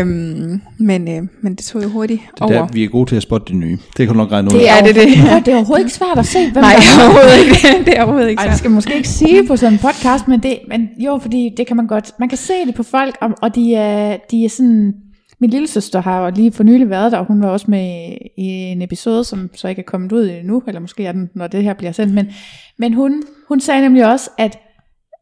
[0.00, 2.52] Øhm, men, øh, men det tog jo hurtigt Det er over.
[2.54, 3.78] der, vi er gode til at spotte de nye.
[3.96, 4.58] Det kan nok regne ud.
[4.58, 5.16] Det er det, det.
[5.16, 7.04] Ja, det er overhovedet ikke svært at se, hvem Nej, der er.
[7.08, 7.84] overhovedet ikke.
[7.90, 8.50] det er overhovedet ikke Ej, så.
[8.50, 11.54] det skal man måske ikke sige på sådan en podcast, men, det, men jo, fordi
[11.56, 12.12] det kan man godt.
[12.18, 14.92] Man kan se det på folk, og, og de, er, de er sådan...
[15.40, 18.16] Min lille søster har jo lige for nylig været der, og hun var også med
[18.36, 21.46] i en episode, som så ikke er kommet ud endnu, eller måske er den, når
[21.46, 22.32] det her bliver sendt, men,
[22.78, 24.58] men hun, hun sagde nemlig også, at,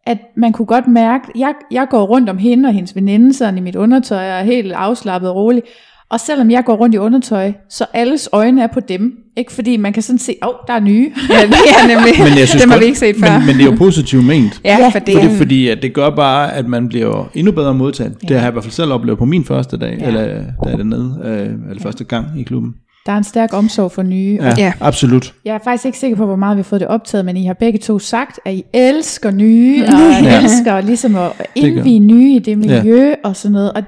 [0.06, 3.58] at man kunne godt mærke, jeg, jeg går rundt om hende og hendes veninde, sådan
[3.58, 5.62] i mit undertøj, og er helt afslappet og rolig,
[6.10, 9.76] og selvom jeg går rundt i undertøj, så alles øjne er på dem, ikke fordi
[9.76, 11.12] man kan sådan se, åh, oh, der er nye.
[11.30, 12.12] Ja, det er nemlig.
[12.28, 13.38] Men jeg synes Dem har vi ikke set før.
[13.38, 14.60] Men, men det er jo positivt ment.
[14.64, 17.30] ja, Ja, for det For er det, fordi at det gør bare, at man bliver
[17.34, 18.12] endnu bedre modtaget.
[18.22, 18.28] Ja.
[18.28, 20.02] Det har jeg i hvert fald selv oplevet på min første dag, Ja.
[20.02, 20.06] ja.
[20.08, 22.74] eller da jeg er dernede, øh, eller første gang i klubben.
[23.06, 24.54] Der er en stærk omsorg for nye, Ja, Ja.
[24.58, 24.72] ja.
[24.80, 25.34] absolut.
[25.44, 27.46] Jeg er faktisk ikke sikker på, hvor meget vi har fået det optaget, men I
[27.46, 30.40] har begge to sagt, at I elsker nye, og I Ja.
[30.42, 33.14] elsker ligesom at indvige nye i det miljø ja.
[33.24, 33.72] og sådan noget.
[33.72, 33.82] Og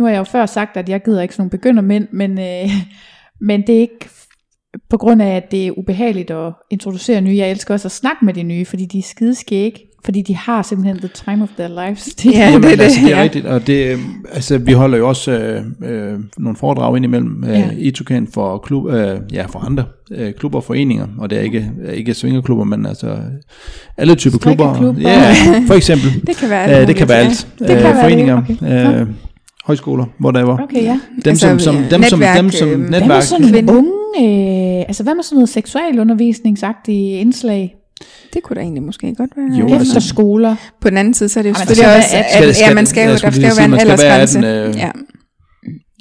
[0.00, 2.70] nu har jeg jo før sagt, at jeg gider ikke sådan nogle begyndermænd, men, øh,
[3.48, 4.08] men det er ikke
[4.90, 7.36] på grund af, at det er ubehageligt at introducere nye.
[7.36, 10.62] Jeg elsker også at snakke med de nye, fordi de er skideskæg, fordi de har
[10.62, 12.04] simpelthen the time of their lives.
[12.22, 13.22] Det, Ja, Jamen, det er det, altså, det er ja.
[13.22, 13.98] rigtigt, og det, øh,
[14.32, 17.70] altså, vi holder jo også øh, øh, nogle foredrag indimellem øh, Ja.
[17.78, 21.42] i Tukan for, klub, øh, ja, for andre øh, klubber og foreninger, og det er
[21.42, 23.16] ikke, ikke svingerklubber, men altså
[23.96, 24.94] alle typer klubber.
[25.00, 25.32] Ja,
[25.66, 26.10] for eksempel.
[26.26, 27.48] Det kan være alt Øh, det kan være alt.
[27.58, 29.00] Det kan Øh, være det, foreninger, okay.
[29.00, 29.06] øh,
[29.64, 30.58] højskoler, whatever.
[30.62, 31.00] Okay, ja.
[31.24, 33.08] Dem, Altså, som, som, ja, dem, som, netværk, dem som øh, Hvad netværk.
[33.16, 33.90] med sådan nogle unge,
[34.78, 37.74] øh, altså hvad med sådan noget seksualundervisningsagtige indslag?
[38.34, 39.58] Det kunne da egentlig måske godt være.
[39.58, 39.74] Jo, Ja.
[39.74, 40.56] altså- Efterskoler.
[40.80, 42.54] På den anden side, så er det jo selvfølgelig der også, skal være at, Skal-
[42.54, 44.38] skal- ja, man skal jo, der skal jo være en være aldersgrænse.
[44.38, 44.44] 18,
[44.74, 44.90] øh, Ja.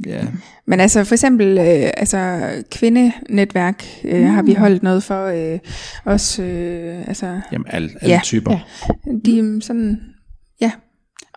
[0.08, 0.22] ja,
[0.68, 2.40] Men altså for eksempel øh, altså
[2.72, 5.60] kvindenetværk øh, har vi holdt noget for øh,
[6.06, 8.20] også øh, altså jamen alle, alle Ja.
[8.24, 8.52] typer.
[8.52, 8.60] Ja.
[9.26, 10.00] de er sådan
[10.62, 10.72] ja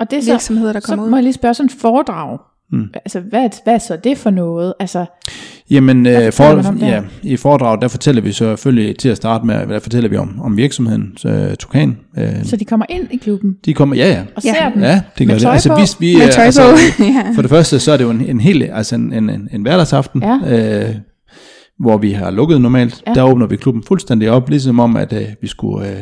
[0.01, 1.17] Og det er så, virksomheder der så kommer må ud.
[1.17, 2.39] jeg lige spørge sådan et foredrag.
[2.73, 2.85] Mm.
[2.95, 4.75] Altså, hvad, hvad er så det for noget?
[4.81, 5.05] Altså,
[5.71, 9.67] Jamen, Hvad øh, for, ja, i foredraget, der fortæller vi selvfølgelig til at starte med,
[9.67, 11.99] der fortæller vi om, om virksomheden, øh, Tukan.
[12.19, 14.23] Øh, så de kommer ind i klubben de kommer, ja, ja.
[14.37, 14.55] og Ja.
[14.55, 14.83] ser den?
[14.83, 15.43] Ja, det gør Med det.
[15.43, 15.75] tøj Altså, på?
[15.79, 17.03] hvis vi, Med øh, tøj altså, på.
[17.05, 17.33] ja.
[17.35, 19.63] For det første, så er det jo en, en hel, altså en, en, en, en
[19.63, 20.85] hverdagsaften, Ja.
[20.89, 20.95] øh,
[21.79, 23.03] hvor vi har lukket normalt.
[23.07, 23.11] Ja.
[23.11, 23.15] Ja.
[23.15, 25.97] Der åbner vi klubben fuldstændig op, ligesom om, at øh, vi skulle øh,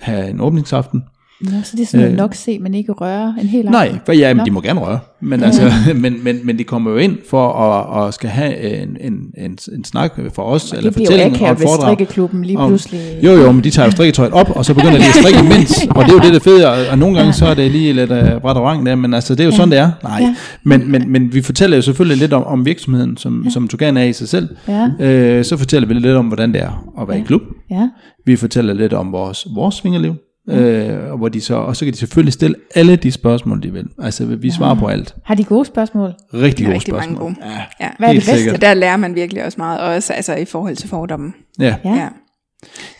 [0.00, 1.02] have en åbningsaften.
[1.40, 2.16] Nå, så det er sådan Øh.
[2.16, 4.98] nok se, men ikke røre en hel Nej, for ja, men de må gerne røre.
[5.20, 5.62] Men, altså,
[5.94, 9.58] men, men, men de kommer jo ind for at, at skal have en, en, en,
[9.72, 11.80] en snak for os, eller det bliver jo fortælling og et foredrag.
[11.94, 13.00] strikkeklubben lige pludselig...
[13.24, 15.86] Jo, jo, men de tager jo strikketøjet op, og så begynder de at strikke imens.
[15.90, 17.70] Og det er jo det, der er fedt, og, og nogle gange så er det
[17.70, 19.56] lige lidt uh, bræt og rang der, men altså, det er jo Ja.
[19.56, 19.90] sådan, det er.
[20.02, 20.34] Nej, Ja.
[20.64, 23.50] men, men, men vi fortæller jo selvfølgelig lidt om, om virksomheden, som, ja.
[23.50, 24.48] som Tugan er i sig selv.
[24.68, 27.22] Ja, Øh, så fortæller vi lidt om, hvordan det er at være Ja.
[27.22, 27.42] i klub.
[27.70, 27.88] ja.
[28.26, 30.14] Vi fortæller lidt om vores, vores svingerliv.
[30.50, 33.72] Øh, og, hvor de så, og så kan de selvfølgelig stille alle de spørgsmål, de
[33.72, 33.84] vil.
[34.02, 35.14] Altså, vi svarer på alt.
[35.24, 36.12] Har de gode spørgsmål?
[36.34, 37.34] Rigtig gode Rigtig mange spørgsmål.
[37.34, 37.50] gode.
[37.52, 37.88] Ja, Ja.
[37.98, 38.36] Hvad er det bedste?
[38.36, 38.60] sikkert.
[38.60, 41.34] Der lærer man virkelig også meget, også altså i forhold til fordommen.
[41.60, 41.76] Ja.
[41.84, 41.94] Ja.
[41.94, 42.08] Ja.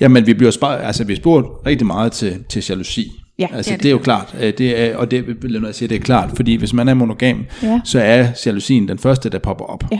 [0.01, 3.12] ja, men vi bliver spurgt, altså, vi spurgt rigtig meget til, til jalousi.
[3.38, 3.47] Ja.
[3.53, 5.74] Altså, Ja, det, det det er jo klart, øh, det er, og det vil jeg
[5.74, 7.80] sige, det er klart, fordi hvis man er monogam, Ja.
[7.84, 9.84] så er jalousien den første, der popper op.
[9.92, 9.99] Ja.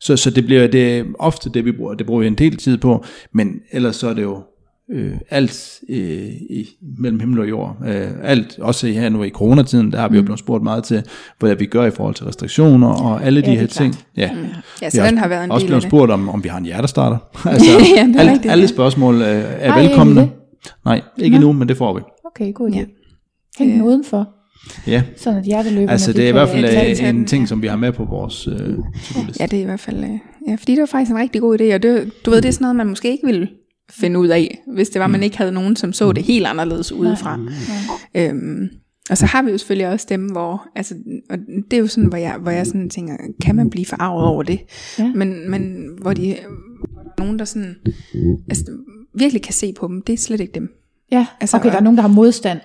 [0.00, 1.94] Så, så det bliver det er ofte det, vi bruger.
[1.94, 3.04] Det bruger vi en del tid på,
[3.34, 4.42] men ellers så er det jo
[4.92, 5.98] øh, alt øh,
[6.50, 6.68] i,
[6.98, 7.76] mellem himmel og jord.
[7.86, 11.02] Øh, alt, også her nu i coronatiden, der har vi jo blevet spurgt meget til,
[11.38, 13.52] hvad vi gør i forhold til restriktioner og alle de Mm.
[13.52, 13.94] Ja, det her er ting.
[14.16, 14.30] Ja.
[14.82, 16.44] Ja, Vi så har den også- har været en også del blevet spurgt om, om
[16.44, 17.16] vi har en hjertestarter.
[17.48, 18.66] altså, Ja, det alle, rigtigt, alle ja.
[18.68, 20.12] spørgsmål øh, er Ej, velkomne.
[20.20, 20.34] egentlig
[20.84, 22.00] Nej, ikke endnu, men det får vi.
[22.24, 22.76] Okay, god idé.
[22.78, 22.84] Ja.
[23.58, 23.86] Hæng den Øh.
[23.86, 24.28] udenfor,
[24.86, 25.90] Ja, sådan at hjerteløberne...
[25.90, 27.92] altså de det er i hvert fald tage øh, en ting, som vi har med
[27.92, 28.54] på vores øh.
[29.40, 30.10] Ja, det er i hvert fald, øh,
[30.48, 32.52] ja, fordi det var faktisk en rigtig god idé, og det, du ved, det er
[32.52, 33.48] sådan noget, man måske ikke ville
[33.90, 36.92] finde ud af, hvis det var, man ikke havde nogen, som så det helt anderledes
[36.92, 37.38] udefra.
[38.14, 38.68] Øhm,
[39.10, 40.94] og så har vi jo selvfølgelig også dem, hvor, altså,
[41.30, 41.38] og
[41.70, 44.42] det er jo sådan, hvor jeg, hvor jeg sådan tænker, kan man blive forarvet over
[44.42, 44.60] det?
[44.98, 45.12] Ja.
[45.14, 46.36] Men, men hvor, de,
[46.92, 47.74] hvor der er nogen, der sådan,
[48.48, 48.64] altså,
[49.14, 50.68] virkelig kan se på dem, det er slet ikke dem.
[51.12, 52.58] Ja, Altså, okay, der er og- nogen, der har modstand.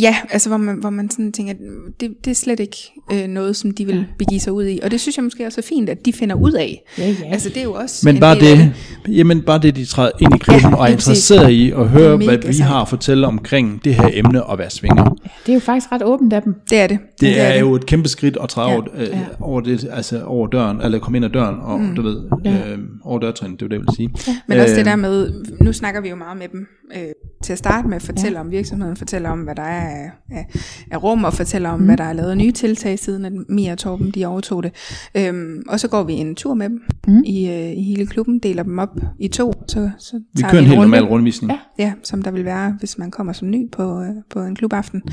[0.00, 1.58] Ja, altså hvor man, hvor man sådan tænker, at
[2.00, 2.76] det, det er slet ikke
[3.12, 4.80] øh, noget, som de vil begive sig ud i.
[4.82, 6.82] Og det synes jeg måske også er fint, at de finder ud af.
[6.98, 7.14] Ja, ja.
[7.32, 8.72] Altså det er jo også Men en bare del af
[9.06, 11.06] det, jamen bare det, de træder ind i klubben Ja, og er præcis.
[11.08, 14.58] interesseret i at høre, Mega hvad vi har at fortælle omkring det her emne at
[14.58, 15.04] være svinger.
[15.46, 16.54] Det er jo faktisk ret åbent af dem.
[16.70, 16.98] Det er det.
[17.20, 19.18] Det er jo et kæmpe skridt at træde Ja, over, øh, ja.
[19.40, 21.94] over, det, altså over døren, eller komme ind ad døren, og mm.
[21.94, 22.50] du ved, Ja.
[22.72, 24.40] øh, over dørtrin, det er jo det, jeg vil sige.
[24.48, 26.66] Men også det Øh, der med, nu snakker vi jo meget med dem,
[26.96, 27.08] øh,
[27.42, 28.44] til at starte med, fortælle ja.
[28.44, 30.46] om virksomheden, fortælle om, hvad der er af, af,
[30.90, 31.86] af rum, og fortælle om, mm.
[31.86, 34.72] hvad der er lavet af nye tiltag, siden at Mia og Torben, de overtog det.
[35.16, 37.22] Øhm, og så går vi en tur med dem Mm.
[37.24, 40.60] i, øh, i hele klubben, deler dem op i to, så, så Vi tager kører
[40.60, 40.90] en vi helt runde.
[40.90, 41.52] normal rundvisning.
[41.52, 41.58] Ja.
[41.84, 45.02] Ja, som der vil være, hvis man kommer som ny på, øh, på en klubaften.
[45.06, 45.12] Mm.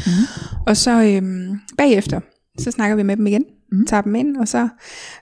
[0.67, 2.19] Og så øhm, bagefter,
[2.59, 3.43] så snakker vi med dem igen.
[3.73, 3.85] Mm.
[3.85, 4.67] tager dem ind, og så,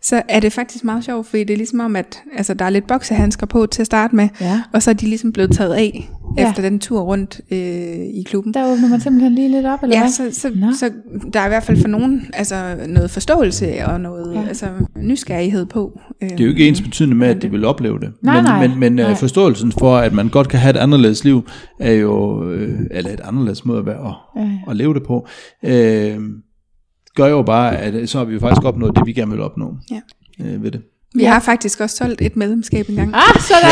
[0.01, 2.69] så er det faktisk meget sjovt, fordi det er ligesom om, at altså, der er
[2.69, 4.61] lidt boksehandsker på til at starte med, Ja.
[4.73, 6.49] og så er de ligesom blevet taget af Ja.
[6.49, 7.57] efter den tur rundt øh,
[8.13, 8.53] i klubben.
[8.53, 10.11] Der åbner man simpelthen lige lidt op, eller Ja, hvad?
[10.11, 10.67] så, så, Nå.
[10.79, 10.91] så
[11.33, 14.47] der er i hvert fald for nogen altså, noget forståelse og noget Ja.
[14.47, 15.99] altså, nysgerrighed på.
[16.21, 18.09] Øh, Det er jo ikke ens betydende med, at de vil opleve det.
[18.21, 19.05] Nej, men nej, men, men nej.
[19.05, 19.15] nej.
[19.15, 21.47] forståelsen for, at man godt kan have et anderledes liv,
[21.79, 24.49] er jo, øh, eller et anderledes måde at, være, at, ja.
[24.69, 25.27] at leve det på,
[25.63, 26.17] øh,
[27.15, 29.41] gør jo bare, at øh, så har vi jo faktisk opnået det, vi gerne vil
[29.41, 30.01] opnå Ja.
[30.45, 30.81] øh, ved det.
[31.15, 33.15] Vi har faktisk også solgt et medlemskab engang.
[33.15, 33.71] Ah, sådan!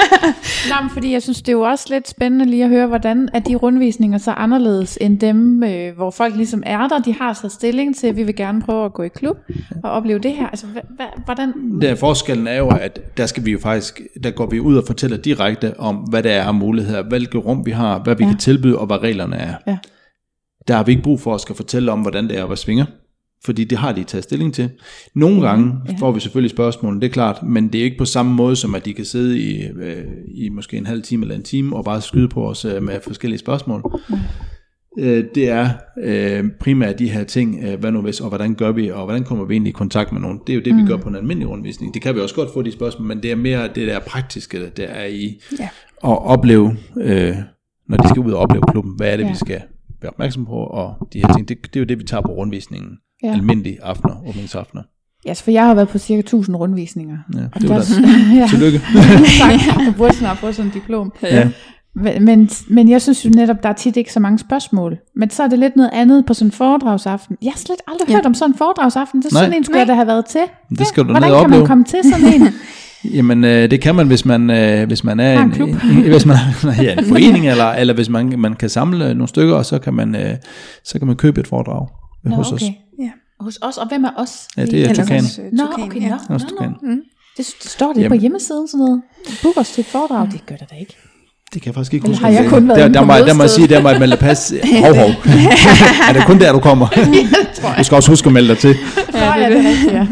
[0.70, 3.28] Nå, men fordi jeg synes, det er jo også lidt spændende lige at høre, hvordan
[3.34, 7.34] er de rundvisninger så anderledes end dem, øh, hvor folk ligesom er der, de har
[7.34, 9.36] taget stilling til, at vi vil gerne prøve at gå i klub
[9.84, 10.46] og opleve det her.
[10.46, 10.66] Altså,
[11.24, 11.52] hvordan...
[11.82, 14.84] Der forskellen er jo, at der skal vi jo faktisk, der går vi ud og
[14.86, 18.30] fortæller direkte om, hvad der er af muligheder, hvilke rum vi har, hvad vi ja.
[18.30, 19.54] kan tilbyde, og hvad reglerne er.
[19.66, 19.76] Ja.
[20.68, 22.56] Der har vi ikke brug for at skal fortælle om, hvordan det er at være
[22.56, 22.84] svinger,
[23.44, 24.70] fordi det har de taget stilling til.
[25.14, 25.94] Nogle gange ja.
[25.98, 28.74] får vi selvfølgelig spørgsmål, det er klart, men det er ikke på samme måde, som
[28.74, 30.04] at de kan sidde i, øh,
[30.34, 33.00] i måske en halv time eller en time, og bare skyde på os øh, med
[33.04, 33.82] forskellige spørgsmål.
[34.98, 35.68] Øh, det er
[36.02, 39.24] øh, primært de her ting, øh, hvad nu hvis, og hvordan gør vi, og hvordan
[39.24, 40.40] kommer vi egentlig i kontakt med nogen.
[40.46, 41.94] Det er jo det, vi gør på en almindelig rundvisning.
[41.94, 44.70] Det kan vi også godt få de spørgsmål, men det er mere det der praktiske,
[44.76, 45.68] der er i Ja.
[46.04, 47.34] at opleve, øh,
[47.88, 49.26] når de skal ud og opleve klubben, hvad er det, Ja.
[49.26, 49.32] ja.
[49.32, 49.60] vi skal
[50.04, 52.32] være opmærksom på, og de her ting, det, det er jo det, vi tager på
[52.32, 52.90] rundvisningen.
[53.22, 53.28] Ja.
[53.28, 53.32] Ja.
[53.34, 54.82] Almindelige aftener, åbningsaftener.
[55.24, 57.18] Ja, altså, for jeg har været på cirka 1000 rundvisninger.
[57.34, 57.84] Ja, Og det var der-
[58.30, 58.34] da.
[58.40, 58.46] ja.
[58.50, 58.78] Tillykke.
[59.40, 59.50] tak.
[59.86, 61.12] Jeg burde snart få sådan en diplom.
[61.22, 61.48] Ja.
[62.20, 64.96] Men- Men, jeg synes jo netop, der er tit ikke så mange spørgsmål.
[65.16, 67.36] Men så er det lidt noget andet på sådan en foredragsaften.
[67.42, 68.14] Jeg har slet aldrig Ja.
[68.14, 69.22] hørt om sådan en foredragsaften.
[69.22, 69.42] Så Nej.
[69.44, 70.40] sådan en skulle jeg da have været til.
[70.78, 71.66] Det skal du Hvordan ned og kan man opleve.
[71.66, 72.48] komme til sådan en?
[73.04, 75.68] Jamen, øh, det kan man, hvis man, øh, hvis man er en klub.
[75.90, 79.28] en, hvis man er ja, en forening, eller, eller hvis man, man kan samle nogle
[79.28, 80.36] stykker, og så kan man, øh,
[80.84, 81.86] så kan man købe et foredrag
[82.24, 82.62] Nå, hos os.
[82.62, 82.72] okay.
[82.98, 83.10] Ja.
[83.40, 84.48] Hos os, og hvem er os?
[84.56, 85.24] Ja, det er Tukan.
[85.40, 86.08] øh, Nå, okay, ja.
[86.08, 86.90] nå, Hos nå, nå.
[87.36, 88.20] Det, det står det på Jamen.
[88.20, 89.02] hjemmesiden sådan noget.
[89.42, 90.28] Book os til et foredrag.
[90.32, 90.96] Det gør der da ikke.
[91.54, 92.24] Det kan jeg faktisk ikke Eller huske.
[92.24, 93.98] har jeg kun det- været der, der, må, der må jeg sige, der må jeg
[94.00, 94.54] melde dig pas.
[94.84, 95.10] Hov, hov.
[96.08, 96.86] er det kun der, du kommer?
[97.78, 98.76] Du skal også huske at melde dig til.
[99.14, 100.06] Ja, det er rigtigt, ja.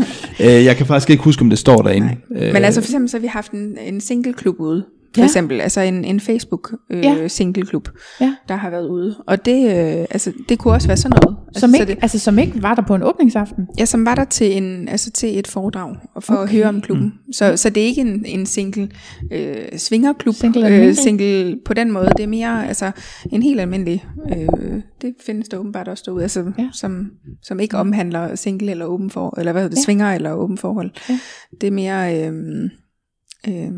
[0.58, 2.08] Øh, jeg kan faktisk ikke huske, om det står derinde.
[2.36, 4.84] Øh, Men altså for eksempel så har vi haft en, en singleklub ude.
[5.14, 5.24] For Ja.
[5.24, 7.12] eksempel, altså en, en Facebook øh, Ja.
[7.14, 7.28] ja.
[7.28, 7.88] singleklub,
[8.20, 8.34] Ja.
[8.48, 9.16] der har været ude.
[9.26, 11.36] Og det, øh, altså, det kunne også være sådan noget.
[11.48, 13.66] Altså, Som så ikke, det, altså, som ikke var der på en åbningsaften.
[13.78, 16.42] ja, som var der til, en, altså til et foredrag, og for okay.
[16.42, 17.04] At høre om klubben.
[17.26, 17.32] Mm.
[17.32, 18.88] Så, så det er ikke en, en single
[19.32, 22.08] øh, svingerklub, Single øh, single på den måde.
[22.16, 22.90] Det er mere altså,
[23.32, 24.04] en helt almindelig,
[24.36, 24.48] øh,
[25.02, 26.68] det findes der åbenbart også derude, altså, Ja.
[26.72, 27.10] som,
[27.42, 29.84] som ikke omhandler single eller åben for, eller hvad hedder det, ja.
[29.84, 30.90] svinger eller åben forhold.
[31.08, 31.18] Ja.
[31.60, 32.28] Det er mere...
[32.28, 32.32] Øh,
[33.48, 33.72] øh,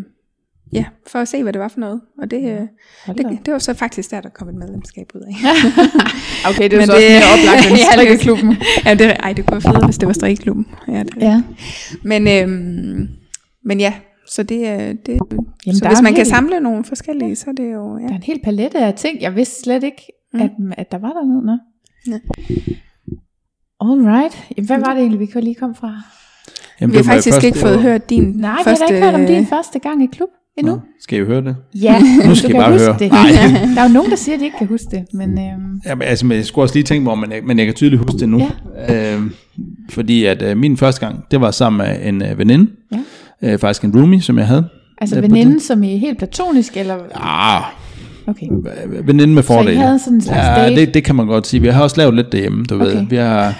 [0.74, 2.00] Ja, for at se, hvad det var for noget.
[2.18, 2.58] Og det, øh,
[3.06, 3.30] Hold da op.
[3.30, 5.34] det, det var så faktisk der, der kom et medlemskab ud af.
[6.50, 8.56] Okay, det er Men så også det- mere oplagt end Ja, det- strikkeklubben.
[8.84, 10.66] ja, det, ej, det kunne være fedt, hvis det var strikklubben.
[10.88, 11.42] Ja, det, Ja.
[12.02, 13.08] Men, øhm,
[13.64, 13.94] men ja,
[14.28, 14.76] så det er...
[14.92, 15.18] Det,
[15.66, 17.98] Jamen, så der hvis man en kan hel- samle nogle forskellige, så er det jo...
[17.98, 18.16] Der er Ja.
[18.16, 19.20] en hel palette af ting.
[19.20, 20.02] Jeg vidste slet ikke,
[20.32, 20.40] Mm.
[20.40, 21.46] at, at der var dernede.
[21.46, 21.58] Nå.
[22.12, 22.18] Ja.
[23.80, 24.46] Alright.
[24.56, 25.92] Jamen, Hvad var det egentlig, vi kunne lige komme fra?
[26.80, 28.84] jamen, Vi har det faktisk først- ikke fået hørt din Nej, første...
[28.88, 30.28] vi har da ikke hørt om din første gang i klub
[30.58, 30.72] endnu.
[30.74, 31.56] Nå, Skal I høre det?
[31.74, 32.96] Ja, Nu skal du I kan bare huske høre.
[32.98, 33.12] det.
[33.12, 33.74] Nej.
[33.74, 35.04] Der er jo nogen, der siger, at de ikke kan huske det.
[35.12, 37.58] Men øhm, Jamen, altså, men jeg skulle også lige tænke mig om, men jeg, men
[37.58, 38.48] jeg kan tydeligt huske det nu.
[38.88, 39.14] Ja.
[39.16, 39.20] Øh,
[39.90, 42.70] fordi at øh, min første gang, det var sammen med en øh, veninde.
[42.92, 42.98] Ja.
[43.52, 44.64] Øh, faktisk en roomie, som jeg havde.
[45.00, 46.96] altså Ja, på veninden, som I er helt platonisk, eller...
[47.14, 47.62] Ah,
[48.26, 48.46] Okay.
[49.04, 49.76] veninde med fordele.
[49.80, 50.80] havde sådan en slags ja, date?
[50.80, 51.60] det, det kan man godt sige.
[51.60, 52.84] Vi har også lavet lidt derhjemme, du Okay.
[52.86, 53.06] ved.
[53.10, 53.54] Vi har,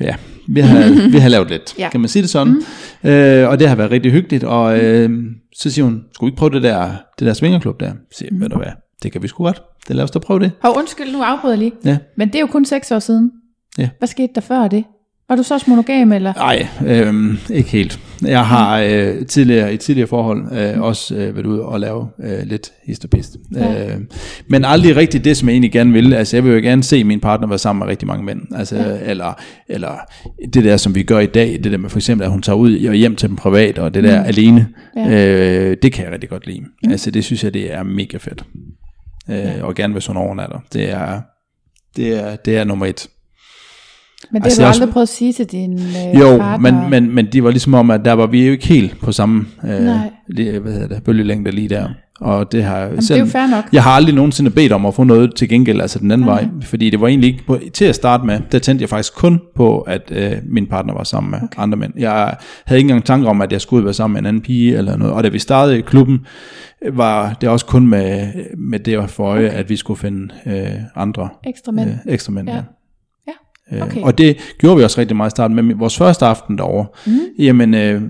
[0.00, 0.14] ja,
[0.48, 1.82] vi har, vi har lavet lidt, Ja.
[1.84, 1.90] ja.
[1.90, 2.52] kan man sige det sådan.
[2.52, 2.62] Mm.
[3.04, 4.44] Øh, og det har været rigtig hyggeligt.
[4.44, 5.20] Og øh,
[5.54, 7.92] så siger hun, skulle vi ikke prøve det der, det der svingerklub der?
[8.10, 8.72] Så siger jeg, ved du hvad,
[9.02, 9.62] det kan vi sgu godt.
[9.88, 10.52] Det lad os da prøve det.
[10.62, 11.72] Hov, undskyld, nu afbryder jeg lige.
[11.84, 11.98] Ja.
[12.16, 13.32] Men det er jo kun seks år siden.
[13.78, 13.88] Ja.
[13.98, 14.84] Hvad skete der før det?
[15.28, 16.32] Var du så også monogam, eller?
[16.34, 18.00] Nej, øh, ikke helt.
[18.22, 22.42] Jeg har øh, tidligere, i tidligere forhold øh, også øh, været ude og lave øh,
[22.46, 23.36] lidt hist og pist.
[23.54, 23.88] Ja.
[23.94, 24.00] Øh,
[24.48, 26.14] men aldrig rigtigt det, som jeg egentlig gerne vil.
[26.14, 28.40] Altså, jeg vil jo gerne se min partner være sammen med rigtig mange mænd.
[28.54, 28.88] Altså, Ja.
[28.94, 28.98] ja.
[29.10, 29.32] eller,
[29.68, 29.92] eller
[30.54, 32.56] det der, som vi gør i dag, det der med for eksempel, at hun tager
[32.56, 34.26] ud og hjem til dem privat, og det der Mm.
[34.26, 35.10] alene, Ja.
[35.70, 36.60] øh, det kan jeg rigtig godt lide.
[36.60, 36.90] Mm.
[36.90, 38.44] Altså, det synes jeg, det er mega fedt.
[39.30, 39.62] Øh, Ja.
[39.62, 40.58] Og gerne hvis hun overnatter.
[40.72, 41.20] Det er,
[41.96, 43.06] det er, det er nummer et.
[44.32, 46.36] Men det Altså, har du jeg også- aldrig prøvet at sige til din øh, Jo,
[46.38, 46.72] partner?
[46.72, 49.12] men, men, men de var ligesom om, at der var vi jo ikke helt på
[49.12, 49.88] samme øh,
[50.28, 51.88] lige, hvad hedder det, bølgelængde lige der.
[52.20, 53.64] Og det har Jamen, det er selv, jo fair nok.
[53.72, 56.34] jeg har aldrig nogensinde bedt om at få noget til gengæld, altså den anden Nej.
[56.42, 56.50] vej.
[56.62, 59.40] Fordi det var egentlig ikke, på, til at starte med, der tændte jeg faktisk kun
[59.56, 61.46] på, at øh, min partner var sammen med Okay.
[61.46, 61.62] okay.
[61.62, 61.92] andre mænd.
[61.98, 64.76] Jeg havde ikke engang tanker om, at jeg skulle være sammen med en anden pige
[64.76, 65.12] eller noget.
[65.14, 66.20] Og da vi startede i klubben,
[66.92, 68.26] var det også kun med,
[68.58, 69.48] med det for øje, Okay.
[69.48, 69.58] okay.
[69.58, 70.66] at vi skulle finde øh,
[70.96, 71.90] andre Ekstra mænd.
[71.90, 72.48] øh, ekstra mænd.
[72.48, 72.54] Ja.
[72.54, 72.60] Ja.
[73.72, 74.00] Øh, okay.
[74.02, 75.56] Og det gjorde vi også rigtig meget i starten.
[75.56, 77.12] Men vores første aften derovre, Mm.
[77.38, 78.02] jamen øh,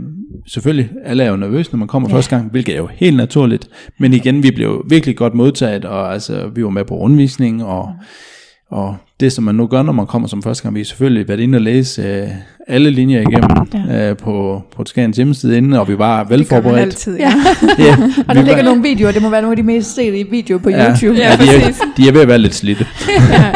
[0.48, 2.16] selvfølgelig, alle er jo nervøse, når man kommer Ja.
[2.16, 3.68] første gang, hvilket er jo helt naturligt.
[3.98, 7.88] Men igen, vi blev virkelig godt modtaget, og altså, vi var med på rundvisning, og,
[7.98, 8.76] Mm.
[8.76, 11.28] og det, som man nu gør, når man kommer som første gang, vi har selvfølgelig
[11.28, 12.28] været inde og læse øh,
[12.68, 13.50] alle linjer igennem
[13.88, 14.10] Ja.
[14.10, 16.80] øh, på, Skans hjemmeside inden, og vi var Det velforberedt.
[16.80, 17.32] altid, Ja.
[17.78, 17.84] ja.
[17.86, 17.96] Ja,
[18.28, 20.70] Og der ligger nogle videoer, det må være nogle af de mest sete videoer på
[20.70, 21.18] ja, YouTube.
[21.18, 21.82] Ja, Ja, de, er, præcis.
[21.96, 22.86] de er ved at være lidt slidte.
[23.30, 23.52] ja.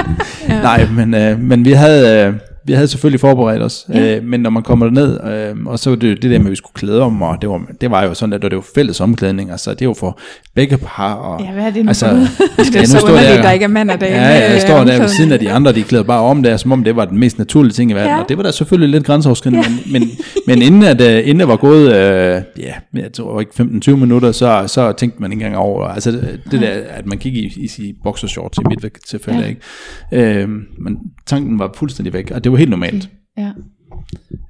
[0.65, 2.27] Nej, men, øh, men vi havde...
[2.27, 2.35] Øh,
[2.67, 4.17] vi havde selvfølgelig forberedt os, Ja.
[4.17, 6.47] øh, men når man kommer ned, øh, og så var det jo det der med,
[6.47, 8.57] at vi skulle klæde om, og det var, det var jo sådan, at det var
[8.57, 10.19] jo fælles omklædning, altså det jo for
[10.55, 12.07] begge par, og Ja, hvad er det nu altså?
[12.57, 14.17] Det er så står underligt, der- der ikke er mand og dame.
[14.17, 16.57] Ja, jeg øh, står der ved siden af de andre, de klæder bare om der,
[16.57, 18.23] som om det var den mest naturlige ting i verden, Ja.
[18.23, 19.73] og det var da selvfølgelig lidt grænseoverskridende, ja.
[19.93, 20.11] men, men,
[20.47, 24.33] men inden, at, øh, inden det var gået, øh, ja, jeg tror ikke 15-20 minutter,
[24.33, 27.53] så, så tænkte man ikke engang over, altså det, det der, at man gik i,
[27.57, 29.47] i sine boxershorts i mit tilfælde, ja.
[30.19, 30.41] ikke?
[30.43, 30.49] Øh,
[30.79, 30.97] men
[31.27, 33.11] tanken var fuldstændig væk, og det var helt normalt.
[33.37, 33.53] Ja,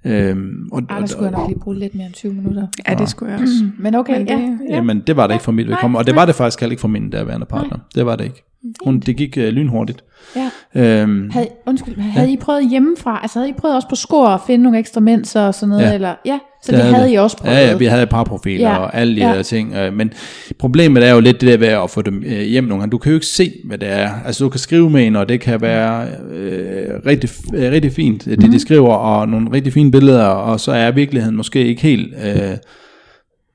[0.07, 2.67] Øhm, og, Ej, der skulle jeg nok lige bruge lidt mere end 20 minutter.
[2.89, 3.69] Ja, det skulle jeg også.
[3.79, 4.35] Men okay, Men ja.
[4.37, 4.75] det- ja.
[4.75, 6.21] Jamen, det var det ikke for mit Nej, vedkommende, og det nej.
[6.23, 7.79] var det faktisk heller ikke for min derværende partner.
[7.95, 8.43] Det var det ikke.
[8.85, 10.05] Hun, det gik uh, lynhurtigt.
[10.37, 10.51] ja.
[10.77, 13.19] Øhm, Havde, undskyld, havde I prøvet hjemmefra?
[13.23, 15.83] Altså havde I prøvet også på skor at finde nogle ekstra mænds og sådan noget?
[15.85, 15.95] Ja.
[15.95, 17.13] Eller, ja, så Det det, havde havde.
[17.13, 17.55] I også prøvet?
[17.57, 19.29] Ja, ja, vi havde et par profiler Ja, ja, og alle de ja.
[19.31, 19.37] ja.
[19.37, 19.75] der ting.
[19.75, 20.13] øh, Men
[20.59, 22.91] problemet er jo lidt det der ved at få dem øh, hjem nogle gange.
[22.93, 24.11] Du kan jo ikke se, hvad det er.
[24.27, 28.25] Altså du kan skrive med en, og det kan være øh, rigtig, øh, rigtig fint,
[28.25, 28.51] det Mhm.
[28.53, 32.57] de skriver, og nogle rigtig fine billeder, og så er virkeligheden måske ikke helt, øh,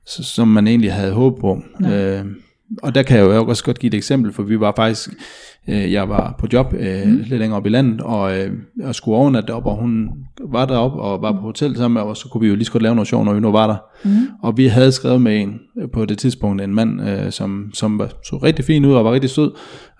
[0.06, 1.58] som man egentlig havde håbet på.
[1.80, 1.94] Nej.
[1.94, 2.24] Øh,
[2.82, 5.10] og der kan jeg jo også godt give et eksempel, for vi var faktisk,
[5.68, 7.16] øh, jeg var på job øh, mm.
[7.16, 10.08] lidt længere op i landet, og øh, jeg skulle overnatte deroppe, og hun
[10.48, 12.64] var deroppe og var på hotel sammen med os, og så kunne vi jo lige
[12.64, 13.76] så godt lave noget sjov, når vi nu var der.
[14.04, 14.28] Mm.
[14.42, 17.98] Og vi havde skrevet med en øh, på det tidspunkt, en mand, øh, som, som
[17.98, 19.52] var, så rigtig fin ud og var rigtig sød,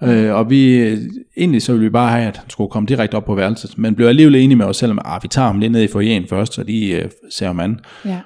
[0.02, 0.98] øh, og vi, øh,
[1.36, 3.94] egentlig så ville vi bare have, at han skulle komme direkte op på værelset, men
[3.94, 6.26] blev alligevel enige med os selv, at ah, vi tager ham lige ned i foyeren
[6.28, 7.78] først, så de øh, ser ham an.
[8.04, 8.20] Ja.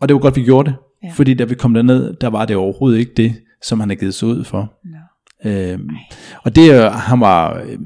[0.00, 0.76] Og det var godt, vi gjorde det.
[1.04, 1.08] Ja.
[1.14, 3.34] Fordi da vi kom derned, der var det overhovedet ikke det,
[3.64, 4.72] som han havde givet sig ud for.
[4.84, 5.50] Nå.
[5.50, 5.88] Øhm,
[6.44, 7.78] og det, øh, han var øh,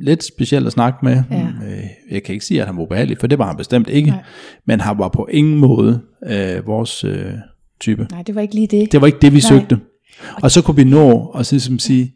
[0.00, 1.22] lidt speciel at snakke med.
[1.30, 1.42] Ja.
[1.42, 4.10] Øh, jeg kan ikke sige, at han var ubehagelig, for det var han bestemt ikke.
[4.10, 4.22] Nej.
[4.66, 7.32] Men han var på ingen måde øh, vores øh,
[7.80, 8.06] type.
[8.10, 8.92] Nej, det var ikke lige det.
[8.92, 9.48] Det var ikke det, vi Nej.
[9.48, 9.78] søgte.
[10.42, 12.14] Og så kunne vi nå og så ligesom sige,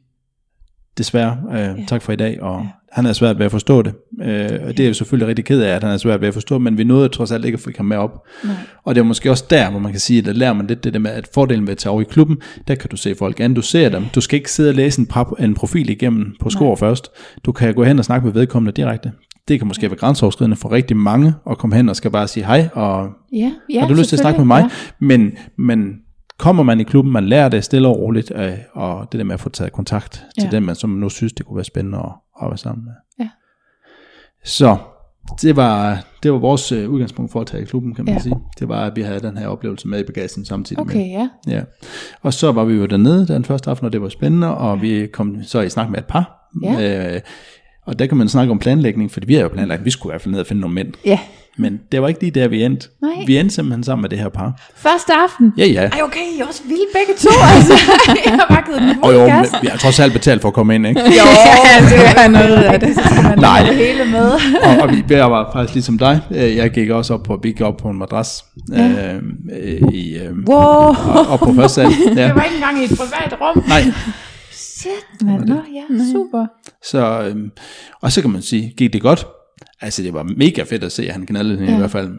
[0.99, 2.67] desværre, øh, tak for i dag, og Ja.
[2.93, 3.93] han er svært ved at forstå det.
[4.23, 6.35] Øh, og det er jo selvfølgelig rigtig ked af, at han er svært ved at
[6.35, 8.11] forstå, men vi nåede trods alt ikke at få ham med op.
[8.45, 8.55] Nej.
[8.85, 10.85] Og det er måske også der, hvor man kan sige, at der lærer man lidt
[10.85, 12.37] det der med, at fordelen ved at tage over i klubben,
[12.69, 14.05] der kan du se folk an, du ser dem.
[14.15, 17.09] Du skal ikke sidde og læse en, pra- en profil igennem på score først.
[17.45, 19.13] Du kan gå hen og snakke med vedkommende direkte.
[19.49, 22.47] Det kan måske være grænseoverskridende for rigtig mange, at komme hen og skal bare sige
[22.47, 24.71] hej, og Ja, ja, har du lyst til at snakke med mig?
[24.71, 25.19] selvfølgelig,
[25.57, 25.95] Men, men
[26.41, 29.35] kommer man i klubben, man lærer det stille og roligt, øh, og det der med
[29.35, 30.51] at få taget kontakt til Ja.
[30.57, 32.93] dem, man som nu synes, det kunne være spændende at arbejde sammen med.
[33.19, 33.29] Ja.
[34.45, 34.77] Så
[35.43, 38.21] det var, det var vores øh, udgangspunkt for at tage i klubben, kan man Ja.
[38.21, 38.37] sige.
[38.59, 40.83] Det var, at vi havde den her oplevelse med i bagagen samtidig Ja.
[40.85, 41.29] Okay, ja.
[41.47, 41.55] med.
[41.55, 41.63] Ja.
[42.23, 45.07] Og så var vi jo dernede den første aften, og det var spændende, og vi
[45.07, 46.51] kom så i snak med et par.
[46.63, 47.15] Ja.
[47.15, 47.21] Øh,
[47.87, 50.11] og der kan man snakke om planlægning, fordi vi har jo planlagt, at vi skulle
[50.11, 50.93] i hvert fald ned og finde nogle mænd.
[51.07, 51.19] Ja.
[51.57, 52.89] Men det var ikke lige der, vi endte.
[53.03, 53.11] Nej.
[53.27, 54.71] Vi endte simpelthen sammen med det her par.
[54.77, 55.53] Første aften.
[55.59, 55.81] Ja, ja.
[55.89, 57.73] Ej, okay, I er også vilde begge to, altså.
[58.25, 60.55] jeg har bare givet den Og jo, men vi har trods alt betalt for at
[60.55, 61.01] komme ind, ikke?
[61.01, 61.07] Jo,
[61.91, 62.95] det er noget af det.
[62.95, 63.63] Så skal man Nej.
[63.69, 64.31] det hele med.
[64.65, 66.21] og, og vi, jeg var faktisk ligesom dig.
[66.31, 68.45] Øh, Jeg gik også op på, vi gik op på en madras.
[68.73, 69.15] Ja.
[69.15, 69.23] Øh,
[69.63, 70.57] øh, i, øh, Wow.
[70.59, 71.91] og- op på første sal.
[72.17, 72.27] Ja.
[72.27, 73.65] Det var ikke engang i et privat rum.
[73.69, 73.83] Nej,
[74.53, 75.45] Shit, mand.
[75.49, 76.47] Nå, ja, super.
[76.85, 77.37] så, øh,
[78.03, 79.27] og så kan man sige, gik det godt?
[79.81, 81.75] Altså, det var mega fedt at se, at han knaldede Ja.
[81.75, 82.19] i hvert fald.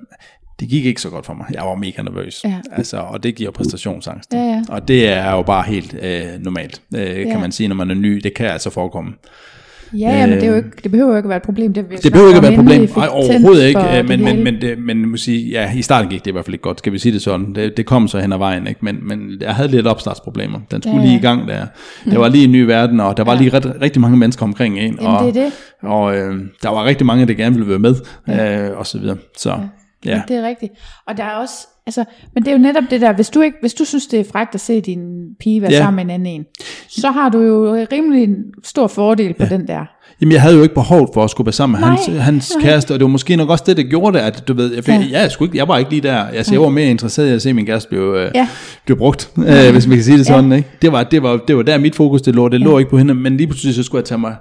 [0.60, 1.46] Det gik ikke så godt for mig.
[1.54, 2.42] Jeg var mega nervøs.
[2.44, 2.56] Ja.
[2.72, 4.34] Altså, og det giver præstationsangst.
[4.34, 4.62] Ja, ja.
[4.70, 7.40] Og det er jo bare helt øh, normalt, øh, kan Ja.
[7.40, 8.22] man sige, når man er ny.
[8.24, 9.14] Det kan altså forekomme.
[9.94, 11.74] Ja, ja, men det, er jo ikke, det behøver jo ikke at være et problem.
[11.74, 12.90] Det, Det behøver ikke at være et problem.
[12.98, 13.80] Nej, overhovedet ikke.
[13.82, 14.44] øh, Men, men, hele.
[14.44, 16.78] men, det, men må sige, ja, i starten gik det i hvert fald ikke godt,
[16.80, 17.56] skal vi sige det sådan.
[17.56, 18.80] Det, det kom så hen ad vejen, ikke?
[18.86, 20.60] Men, men jeg havde lidt opstartsproblemer.
[20.72, 21.10] Den skulle Ja, ja, ja.
[21.12, 21.66] lige i gang der.
[22.06, 23.40] Det var lige en ny verden, og der var Ja.
[23.40, 24.98] lige ret, rigtig mange mennesker omkring en.
[25.02, 25.54] Jamen, og, det er det.
[25.82, 27.96] Og øh, der var rigtig mange, der gerne ville være med,
[28.72, 29.18] øh, og så videre.
[29.38, 29.58] Så ja,
[30.06, 30.22] Ja.
[30.28, 30.72] Det er rigtigt.
[31.08, 31.54] Og der er også,
[31.86, 32.04] altså,
[32.34, 34.24] men det er jo netop det der, hvis du, ikke, hvis du synes, det er
[34.32, 35.00] frækt at se din
[35.40, 35.78] pige være Ja.
[35.78, 36.46] sammen med en anden en,
[36.90, 39.86] så har du jo rimelig en stor fordel på den der.
[40.22, 42.54] Jamen, jeg havde jo ikke behov for at skulle være sammen med Nej, hans, hans
[42.56, 42.64] nej.
[42.70, 44.84] kæreste, og det var måske nok også det, der gjorde det, at du ved, jeg,
[44.84, 45.00] fik, Ja.
[45.12, 45.20] ja.
[45.20, 46.18] jeg, skulle ikke, jeg var ikke lige der.
[46.18, 48.48] Altså, jeg var mere interesseret i at se min kæreste blive, øh, Ja.
[48.86, 50.52] blive brugt, øh, hvis man kan sige det sådan.
[50.52, 50.70] Ikke?
[50.82, 52.50] Det, var, det, var, det var der mit fokus, det lå.
[52.50, 54.36] Det lå ikke på hende, men lige pludselig så skulle jeg tage mig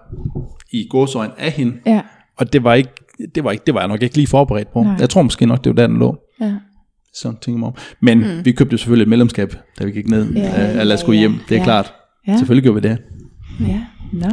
[0.73, 2.01] i gåsøjne af hende, Ja,
[2.39, 2.91] og det var, ikke,
[3.35, 4.83] det, var ikke, det var jeg nok ikke lige forberedt på.
[4.83, 4.95] Nej.
[5.01, 6.17] Jeg tror måske nok, det var der, den lå.
[6.41, 6.53] ja.
[7.15, 7.75] Så tænker om.
[8.01, 8.45] Men mm.
[8.45, 11.35] vi købte selvfølgelig et medlemskab, da vi gik ned, Ja, eller skulle hjem.
[11.49, 11.65] Det er Ja.
[11.65, 11.93] klart.
[12.29, 12.37] Ja.
[12.37, 12.99] Selvfølgelig gjorde vi det.
[13.69, 13.81] Ja,
[14.13, 14.29] nå.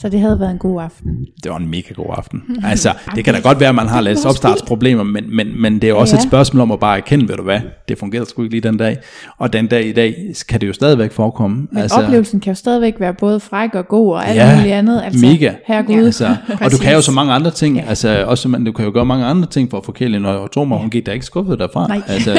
[0.00, 1.10] Så det havde været en god aften.
[1.42, 2.42] Det var en mega god aften.
[2.64, 5.88] Altså, det kan da godt være, at man har lidt opstartsproblemer, men, men, men det
[5.90, 6.20] er også Ja.
[6.22, 8.76] et spørgsmål om at bare erkende, ved du hvad, det fungerede sgu ikke lige den
[8.76, 8.96] dag.
[9.38, 10.14] Og den dag i dag
[10.48, 11.66] kan det jo stadigvæk forekomme.
[11.72, 14.74] Men altså, oplevelsen kan jo stadigvæk være både fræk og god og alt Ja, muligt
[14.74, 15.02] andet.
[15.04, 15.52] Altså, mega.
[15.66, 16.04] Herregud.
[16.04, 17.76] Altså, og du kan jo så mange andre ting.
[17.76, 17.82] Ja.
[17.82, 17.88] Ja.
[17.88, 20.50] Altså, også, man, du kan jo gøre mange andre ting for at få Kelly, og
[20.52, 21.86] tro mig, hun gik da ikke skuffet derfra.
[21.88, 22.00] Nej.
[22.08, 22.30] Altså,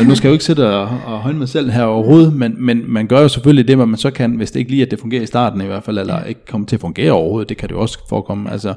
[0.00, 2.54] øh, nu skal jeg jo ikke sidde og, og højne mig selv her overhovedet, men,
[2.58, 4.90] men man gør jo selvfølgelig det, hvad man så kan, hvis det ikke lige, at
[4.90, 7.56] det fungerer i starten i hvert fald, eller ikke kommer til at fungere overhovedet, det
[7.56, 8.50] kan det jo også forekomme.
[8.52, 8.74] Altså,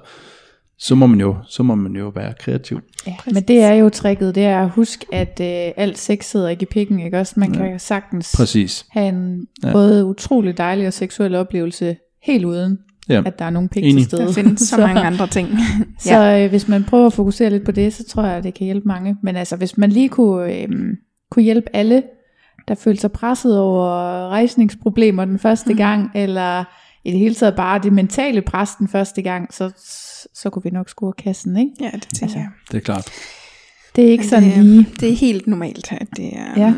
[0.79, 2.79] så må man jo, så må man jo være kreativ.
[3.07, 6.49] Ja, men det er jo tricket, det er at huske, at øh, alt sex sidder
[6.49, 7.33] ikke i pikken, ikke også?
[7.37, 8.85] Man kan sagtens Præcis.
[8.91, 9.71] have en Ja.
[9.71, 12.77] både utrolig dejlig og seksuel oplevelse, helt uden,
[13.09, 13.21] Ja.
[13.25, 13.95] at der er nogen pik Enig.
[13.95, 14.21] til stede.
[14.21, 15.49] Der findes så mange andre ting.
[15.99, 18.53] Så øh, hvis man prøver at fokusere lidt på det, så tror jeg, at det
[18.53, 19.15] kan hjælpe mange.
[19.23, 20.69] Men altså, hvis man lige kunne, øh,
[21.31, 22.03] kunne hjælpe alle,
[22.67, 23.87] der følte sig presset over
[24.29, 25.77] rejsningsproblemer den første mm.
[25.77, 26.63] gang, eller
[27.05, 29.71] i det hele taget bare det mentale pres den første gang, så,
[30.33, 31.71] så kunne vi nok score kassen, ikke?
[31.81, 32.47] Ja, det tænker Altså, jeg.
[32.71, 33.09] Det er klart.
[33.95, 34.87] Det er ikke Men sådan det, er- lige.
[34.99, 36.53] Det er helt normalt, at det er...
[36.65, 36.73] Ja,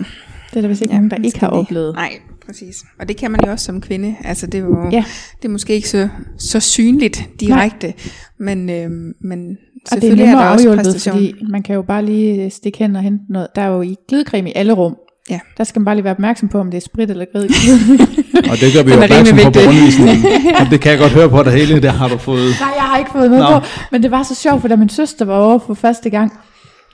[0.50, 1.96] det er der vist ikke ja, nogen, der ikke har lige- oplevet.
[1.96, 2.12] Nej,
[2.46, 2.84] præcis.
[3.00, 4.16] Og det kan man jo også som kvinde.
[4.24, 5.06] Altså, det er jo Ja.
[5.42, 7.94] det er måske ikke så, så synligt direkte,
[8.40, 8.90] men, øh,
[9.22, 11.16] men Og det er selvfølgelig er, nemmere der også afhjulpet, præstation.
[11.16, 13.48] fordi man kan jo bare lige stikke hen og hente noget.
[13.56, 14.96] Der er jo i glidecreme i alle rum.
[15.30, 15.40] Ja.
[15.58, 17.44] Der skal man bare lige være opmærksom på, om det er sprit eller glid.
[18.52, 20.26] Og det gør vi jo opmærksom på på undervisningen.
[20.60, 22.56] Og det kan jeg godt høre på dig hele, det har du fået.
[22.60, 23.60] Nej, jeg har ikke fået noget Nå.
[23.60, 23.66] på.
[23.92, 26.40] Men det var så sjovt, for da min søster var over for første gang,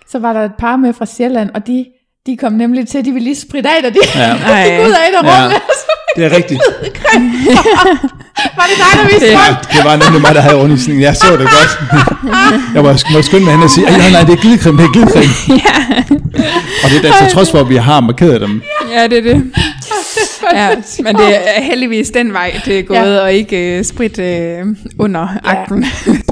[0.09, 1.85] så var der et par med fra Sjælland, og de,
[2.25, 4.33] de kom nemlig til, de ville lige spritte af, da de Ja.
[4.69, 5.43] gik ud af et af Ja.
[5.43, 5.61] rummet.
[6.19, 6.59] Det er rigtigt.
[8.57, 11.03] Var det dig, der viste Ja, det var nemlig mig, der havde undervisningen.
[11.03, 11.71] Jeg så det godt.
[12.75, 14.85] Jeg var, var skyndt med hende og sige, "Ej, nej, nej, det er glidecreme, det
[14.85, 15.25] er glidecreme.
[16.83, 18.61] Og det er da til trods for, at vi har markeret dem.
[18.95, 19.43] Ja, det er det.
[20.53, 20.69] Ja,
[21.03, 23.19] men det er heldigvis den vej, det er gået, Ja.
[23.21, 24.25] og ikke uh, sprit uh,
[24.99, 25.85] under akten.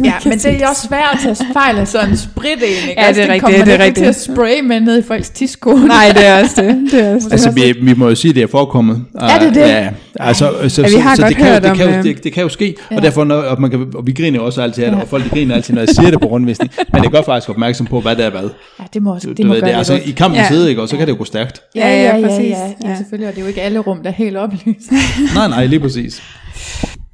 [0.06, 2.94] Ja, men det er også svært at tage fejl af sådan en sprit ikke?
[2.98, 5.00] Ja, Altså, det er rigtigt, kommer det er man ikke til at spraye med ned
[5.00, 5.74] i folks tisko.
[5.76, 6.92] Nej, det er også det.
[6.92, 7.32] det, er også det.
[7.32, 9.06] Altså, vi, vi må jo sige, at det er forekommet.
[9.20, 9.62] Er det det?
[9.62, 9.88] Ja,
[10.20, 11.90] altså, så, Ja, vi så, har så godt det, kan, jo- hørt det, om, kan
[11.90, 12.96] jo, øh, det, det kan jo ske, Ja.
[12.96, 15.02] og derfor, når, og, man kan, og vi griner også altid af det, Ja.
[15.04, 17.50] og folk de griner altid, når jeg siger det på rundvisning, men det gør faktisk
[17.50, 18.50] opmærksom på, hvad det er hvad.
[18.80, 20.00] Ja, det må, også, Du, det du må ved, gøre det, er altså.
[20.06, 20.48] I kampen Ja.
[20.48, 21.62] sidde, ikke, og så kan det jo gå stærkt.
[21.76, 22.40] Ja, Ja, ja, ja, ja, præcis.
[22.50, 22.96] ja, ja, Ja.
[22.98, 24.92] selvfølgelig, og det er jo ikke alle rum, der er helt oplyst.
[25.36, 26.22] Nej, nej, lige præcis.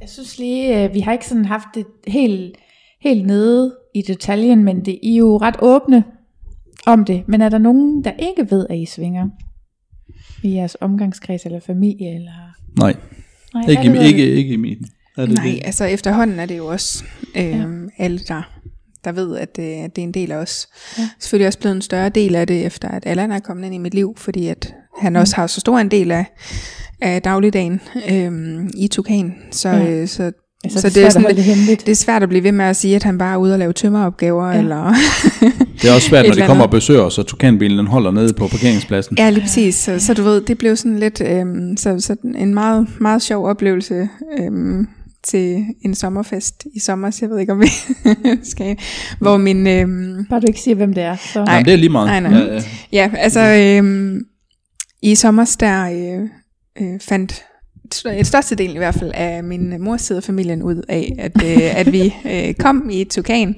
[0.02, 2.56] Jeg synes lige, øh, vi har ikke sådan haft det helt,
[3.02, 6.04] helt nede i detaljen, men det I er jo ret åbne
[6.86, 7.24] om det.
[7.28, 9.30] Men er der nogen, der ikke ved, at I svinger?
[10.44, 12.16] I jeres omgangskreds eller familie?
[12.16, 12.32] Eller...
[12.80, 12.96] Nej,
[13.54, 14.86] Nej, ikke, i, ikke, ikke i min.
[15.18, 15.62] Er det Nej, det?
[15.66, 17.04] altså efterhånden er det jo også
[17.36, 17.58] øh, Ja.
[17.58, 17.68] ja.
[17.98, 18.42] alle, der,
[19.04, 20.68] der ved, at det, at det er en del af os.
[20.98, 21.10] Ja.
[21.20, 23.78] Selvfølgelig også blevet en større del af det, efter at Allan er kommet ind i
[23.78, 26.26] mit liv, fordi at han også har så stor en del af,
[27.02, 28.32] af dagligdagen øh,
[28.78, 29.34] i Tukan.
[29.52, 29.92] Så, Ja.
[29.92, 30.32] øh, så,
[30.66, 31.86] Altså, så det, det er sådan hemmeligt.
[31.86, 33.60] det er svært at blive ved med at sige, at han bare er ude og
[33.60, 34.52] lave tømmeropgaver.
[34.52, 34.60] Ja.
[34.60, 34.94] Eller,
[35.82, 38.34] Det er også svært, når de kommer og besøger os, og tukanbilen den holder nede
[38.34, 39.16] på parkeringspladsen.
[39.18, 39.76] ja, lige præcis.
[39.76, 41.46] Så, så du ved, det blev sådan lidt øh,
[41.78, 44.10] så, så en meget, meget sjov oplevelse.
[44.40, 44.86] Øh,
[45.24, 47.68] til en sommerfest i sommer, så jeg ved ikke om vi
[48.52, 48.78] skal,
[49.20, 51.16] hvor min, øhm, Bare du ikke siger, hvem det er.
[51.34, 51.44] Så.
[51.44, 52.08] Nej, men det er lige meget.
[52.24, 52.40] Nej, nej.
[52.42, 52.62] Ja, ja.
[52.92, 54.20] Ja, altså øhm,
[55.04, 56.30] i sommer der øh,
[56.82, 57.46] øh, fandt
[58.18, 61.78] et størstedelen i hvert fald af min mors side af familien ud af, at, øh,
[61.80, 63.56] at vi øh, kom i Tukan.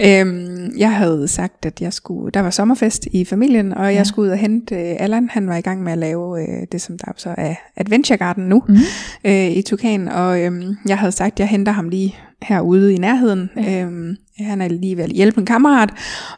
[0.00, 0.20] Ja.
[0.20, 4.04] Øhm, jeg havde sagt, at jeg skulle, der var sommerfest i familien, og jeg Ja.
[4.04, 5.28] skulle ud og hente øh, Allan.
[5.28, 8.44] Han var i gang med at lave øh, det, som der så er Adventure Garden
[8.44, 8.76] nu Mhm.
[9.24, 12.98] øh, i Tukan, og øhm, jeg havde sagt, at jeg henter ham lige herude i
[12.98, 13.50] nærheden.
[13.56, 13.82] Ja.
[13.82, 15.90] Øhm, han er lige ved at hjælpe en kammerat,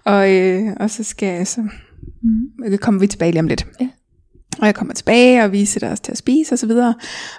[0.05, 1.61] og, øh, og så skal så
[2.23, 2.78] Mhm.
[2.78, 3.66] kommer vi tilbage lige om lidt.
[3.81, 3.89] Ja.
[4.61, 6.95] Og jeg kommer tilbage, og vi sætter os til at spise og så videre.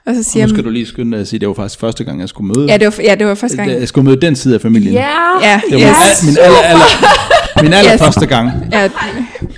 [0.06, 1.54] Og så Og siger nu skal du lige skynde dig at sige, at det var
[1.54, 2.68] faktisk første gang, jeg skulle møde.
[2.72, 3.72] ja, det var, ja, det var første gang.
[3.72, 4.94] Jeg skulle møde den side af familien.
[4.94, 5.08] Ja,
[5.42, 6.24] Ja, Det var yes.
[6.26, 8.02] min, al- min aller, aller, min aller Yes.
[8.02, 8.52] første gang.
[8.72, 8.90] ja,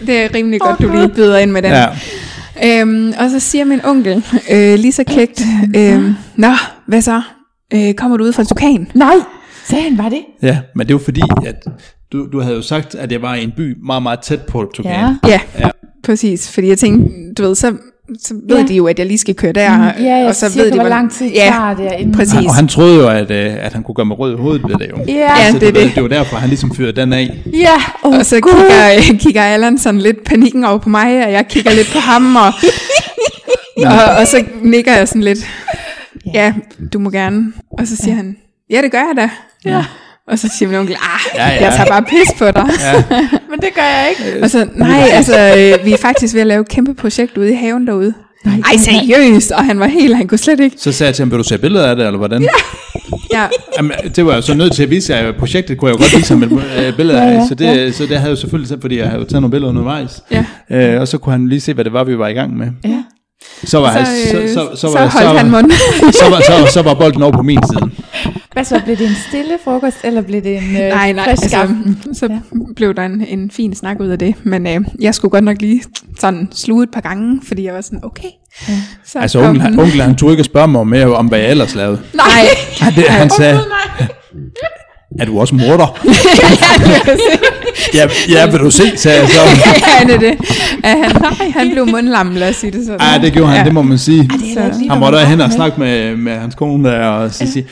[0.07, 1.71] det er rimelig godt, du lige byder ind med den.
[1.71, 1.87] Ja.
[2.81, 5.41] Øhm, og så siger min onkel, øh, lige så kægt,
[5.75, 6.51] øh, Nå,
[6.87, 7.21] hvad så?
[7.73, 8.91] Øh, kommer du ud fra Tukan?
[8.93, 9.15] Nej,
[9.65, 10.21] sagde han, var det?
[10.41, 11.55] ja, men det var fordi, at
[12.11, 14.71] du, du havde jo sagt, at jeg var i en by meget, meget tæt på
[14.73, 14.91] Tukan.
[14.91, 15.15] Ja.
[15.27, 15.69] Ja, Ja.
[16.03, 16.51] Præcis.
[16.51, 17.73] Fordi jeg tænkte, du ved, så,
[18.23, 18.61] så ved Ja.
[18.61, 18.67] ja.
[18.67, 19.77] de jo, at jeg lige skal køre der.
[19.77, 22.15] Mm, ja, jeg og så cirka, ved de, hvor lang tid ja, tager det inden.
[22.15, 22.33] præcis.
[22.33, 24.63] Han, og han troede jo, at, øh, at han kunne gøre mig rød i hovedet
[24.69, 24.97] ved det jo.
[25.07, 25.91] Ja, Ja, Så det er det.
[25.95, 27.37] det var derfor, han ligesom fyrede den af.
[27.53, 27.75] ja.
[28.03, 31.71] Oh, Og så kigger, kigger Allan sådan lidt panikken over på mig, og jeg kigger
[31.71, 32.53] lidt på ham, og,
[33.85, 35.39] og, og så nikker jeg sådan lidt,
[36.33, 36.53] ja,
[36.93, 37.53] du må gerne.
[37.79, 38.15] Og så siger ja.
[38.15, 38.37] han,
[38.69, 39.29] ja, det gør jeg da.
[39.65, 39.85] Ja.
[40.29, 40.99] Og så siger min onkel, ah,
[41.35, 41.55] Ja, ja, ja.
[41.55, 41.63] ja.
[41.65, 42.69] jeg tager bare pis på dig.
[42.79, 43.03] Ja.
[43.51, 44.43] Men det gør jeg ikke.
[44.43, 45.33] Og så, nej, altså,
[45.79, 48.13] øh, vi er faktisk ved at lave et kæmpe projekt ude i haven derude.
[48.45, 49.51] Nej, Ej, seriøst?
[49.51, 50.75] Og han var helt, han kunne slet ikke.
[50.79, 52.41] Så sagde jeg til ham, vil du se billeder af det, eller hvordan?
[52.41, 52.47] Ja.
[53.33, 53.45] Ja,
[53.77, 55.31] Jamen, det var jeg så nødt til at vise jer.
[55.39, 56.51] Projektet kunne jeg jo godt vise ham et
[56.87, 57.33] øh, billede Ja, af.
[57.33, 57.91] ja, Så det, ja.
[57.91, 60.21] så det havde jeg jo selvfølgelig fordi jeg havde taget nogle billeder undervejs.
[60.31, 60.45] ja.
[60.71, 62.67] Øh, og så kunne han lige se, hvad det var, vi var i gang med.
[62.85, 63.03] Ja.
[63.63, 65.71] Så var, Så, han, så, øh, så, så, så, var, holdt så, han var, mund.
[66.13, 67.91] så, var, så, så var bolden over på min side.
[68.59, 71.43] Hvad så, blev det en stille frokost, eller blev det en øh, nej, nej, frisk
[71.43, 71.75] altså,
[72.13, 72.33] så Ja.
[72.33, 72.39] ja.
[72.75, 74.35] blev der en, en fin snak ud af det.
[74.43, 75.81] Men øh, jeg skulle godt nok lige
[76.19, 78.27] sådan sluge et par gange, fordi jeg var sådan, okay.
[78.69, 78.73] Ja.
[79.05, 81.39] Så Altså, kom onkel, han, onkel, han turde ikke at spørge mig mere om, hvad
[81.39, 81.99] jeg ellers lavede.
[82.13, 82.25] Nej,
[82.79, 83.53] Han, det, han sagde,
[83.99, 84.07] nej.
[85.19, 85.99] er du også morder?
[87.93, 89.39] ja, ja, ja, vil du se, sagde jeg så.
[90.07, 90.35] det er det.
[90.83, 92.99] Ja, han, han blev mundlam, lad os sige det sådan.
[93.01, 93.63] Ej, det gjorde han, Ja.
[93.63, 94.23] det må man sige.
[94.23, 97.33] Det er ikke lige, Han måtte hen og snakke med, med hans kone der, og
[97.33, 97.65] så sige,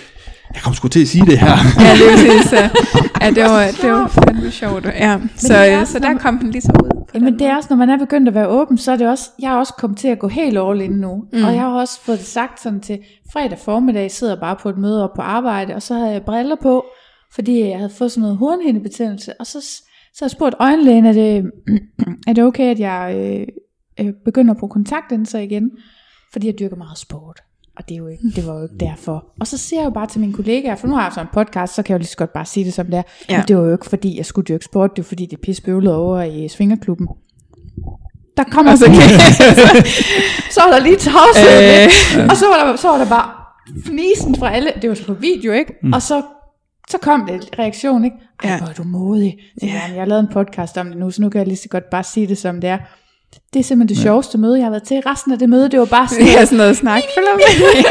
[0.53, 1.55] jeg kom sgu til at sige det her.
[1.79, 2.53] Ja, det er præcis.
[2.53, 2.69] Ja,
[3.21, 4.85] ja det, var, det var fandme sjovt.
[4.85, 5.19] Ja.
[5.35, 7.05] Så, er øh, også, så der kom den lige så ud.
[7.13, 9.07] Jamen den det er også, når man er begyndt at være åben, så er det
[9.09, 11.23] også, jeg har også kommet til at gå helt all in nu.
[11.33, 11.43] Mm.
[11.43, 12.99] Og jeg har også fået det sagt sådan til
[13.33, 16.23] fredag formiddag, sidder jeg bare på et møde op på arbejde, og så havde jeg
[16.23, 16.85] briller på,
[17.33, 21.13] fordi jeg havde fået sådan noget hornhindebetændelse, og så, så har jeg spurgt øjenlægen, er
[21.13, 21.51] det,
[22.27, 23.47] er det okay, at jeg øh,
[24.05, 25.71] øh, begynder at bruge kontaktlinser igen,
[26.31, 27.41] fordi jeg dyrker meget sport.
[27.77, 29.25] Og det, er jo ikke, det var jo ikke derfor.
[29.39, 31.29] Og så siger jeg jo bare til mine kollegaer, for nu har jeg sådan en
[31.33, 33.01] podcast, så kan jeg jo lige så godt bare sige det som det er.
[33.29, 33.37] Ja.
[33.37, 35.61] Men det var jo ikke fordi, jeg skulle dyrke sport, det var fordi, det pisse
[35.63, 37.07] bøvlede over i svingerklubben.
[38.37, 39.85] Der kommer Og så så, kan-
[40.51, 41.83] så var der lige tavshed,
[42.21, 42.27] Øh.
[42.29, 43.29] og så var, der, så var der bare
[43.85, 45.73] fnisen fra alle, det var så på video, ikke?
[45.83, 45.93] Mm.
[45.93, 46.21] Og så,
[46.89, 48.17] så kom det reaktion, ikke?
[48.43, 48.57] Ej, Ja.
[48.57, 49.37] hvor er du modig.
[49.59, 49.71] Så, ja.
[49.73, 51.89] Jeg har lavet en podcast om det nu, så nu kan jeg lige så godt
[51.91, 52.77] bare sige det, som det er.
[53.53, 54.97] Det er simpelthen det sjoveste møde, jeg har været til.
[55.05, 57.01] Resten af det møde, det var bare sådan, er sådan noget snak.
[57.15, 57.83] Følg med.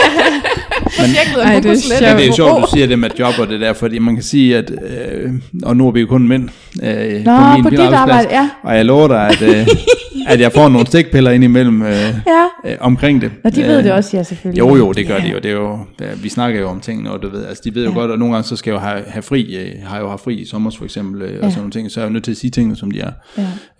[0.99, 2.01] projektet Ej, det er sjovt.
[2.03, 4.15] Men det er jo sjovt, du siger det med job og det der, fordi man
[4.15, 5.33] kan sige, at, øh,
[5.63, 6.49] og nu er vi jo kun mænd
[6.83, 8.49] øh, Nå, på min på dit arbejde, ja.
[8.63, 9.67] og jeg lover dig, at, øh,
[10.33, 11.89] at jeg får nogle stikpiller ind imellem øh,
[12.27, 13.31] Ja, øh, omkring det.
[13.45, 14.59] og de ved Øh, det også, ja, selvfølgelig.
[14.59, 15.23] Jo, jo, det gør ja.
[15.23, 15.37] de jo.
[15.39, 17.85] Det er jo ja, vi snakker jo om tingene, og du ved, altså de ved
[17.85, 17.95] jo Ja.
[17.99, 20.25] godt, at nogle gange så skal jeg jo have, have fri, øh, har jo haft
[20.25, 21.41] fri i sommer for eksempel, øh, og Ja.
[21.41, 23.11] sådan nogle ting, så er jeg jo nødt til at sige tingene, som de er.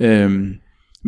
[0.01, 0.07] Ja.
[0.07, 0.49] Øhm,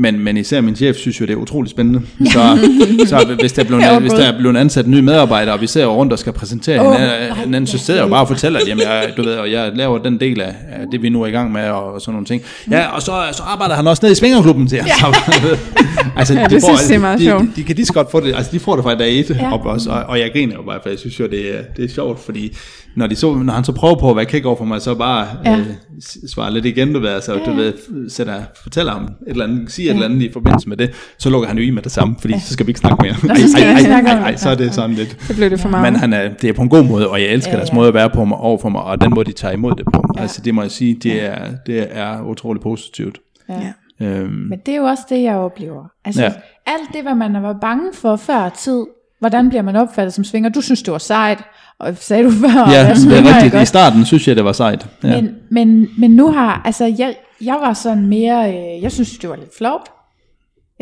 [0.00, 2.02] men, men især min chef synes jo, det er utrolig spændende.
[2.32, 2.58] Så,
[3.06, 5.66] så hvis, der er blevet, hvis der er blevet ansat en ny medarbejder, og vi
[5.66, 8.60] ser rundt og skal præsentere oh, hinanden, hinanden, så sidder jeg jo bare og fortæller,
[8.60, 10.54] at jamen, jeg, du ved, og jeg laver den del af,
[10.92, 12.42] det, vi nu er i gang med, og, og sådan nogle ting.
[12.70, 14.76] Ja, og så, så arbejder han også ned i Svingerklubben til.
[14.76, 15.06] Ja.
[16.18, 17.42] altså, Ja, de det får- synes jeg er meget de, sjovt.
[17.42, 19.30] de, de, kan lige så godt få det, altså de får det fra dag et
[19.30, 19.34] Ja.
[19.34, 19.52] ja.
[19.54, 21.84] op også, og, og jeg griner jo bare, for jeg synes jo, det er, det
[21.84, 22.56] er sjovt, fordi
[22.96, 24.94] når, de så, når han så prøver på at være kæk over for mig, så
[24.94, 25.50] bare Ja.
[25.50, 25.58] ja.
[25.58, 25.66] øh,
[26.02, 27.56] s- svare lidt igen, du ved, altså, Ja, du ja.
[27.56, 27.72] ved,
[28.10, 31.30] sætter, fortæller ham et eller andet, siger et eller andet i forbindelse med det, så
[31.30, 32.40] lukker han jo i med det samme, fordi ja.
[32.40, 33.14] så skal vi ikke snakke mere.
[33.22, 34.22] Nå, så skal snakke ej, det.
[34.24, 35.16] ej, så er det sådan lidt.
[35.26, 35.92] Så blev det for meget.
[35.92, 37.70] Men han er, det er på en god måde, og jeg elsker Ja, ja, deres
[37.70, 37.74] ja.
[37.74, 39.84] måde at være på mig, over for mig, og den måde, de tager imod det
[39.94, 40.04] på.
[40.14, 40.18] Ja.
[40.18, 40.22] Ja.
[40.22, 43.18] Altså, det må jeg sige, det er, det er utroligt positivt.
[43.48, 43.54] Ja.
[44.00, 44.06] Ja.
[44.06, 45.84] Øhm, Men det er jo også det, jeg oplever.
[46.04, 46.28] Altså, ja.
[46.28, 46.34] Ja.
[46.66, 48.84] alt det, hvad man var bange for før tid,
[49.18, 50.50] hvordan bliver man opfattet som svinger?
[50.50, 51.38] Du synes, det var sejt,
[51.78, 53.62] og sagde du før, ja, det er rigtigt.
[53.62, 54.86] I starten synes jeg, det var sejt.
[55.04, 55.20] Ja.
[55.20, 57.14] Men, men, men nu har, altså jeg,
[57.44, 59.88] jeg var sådan mere, øh, jeg synes det var lidt flovt,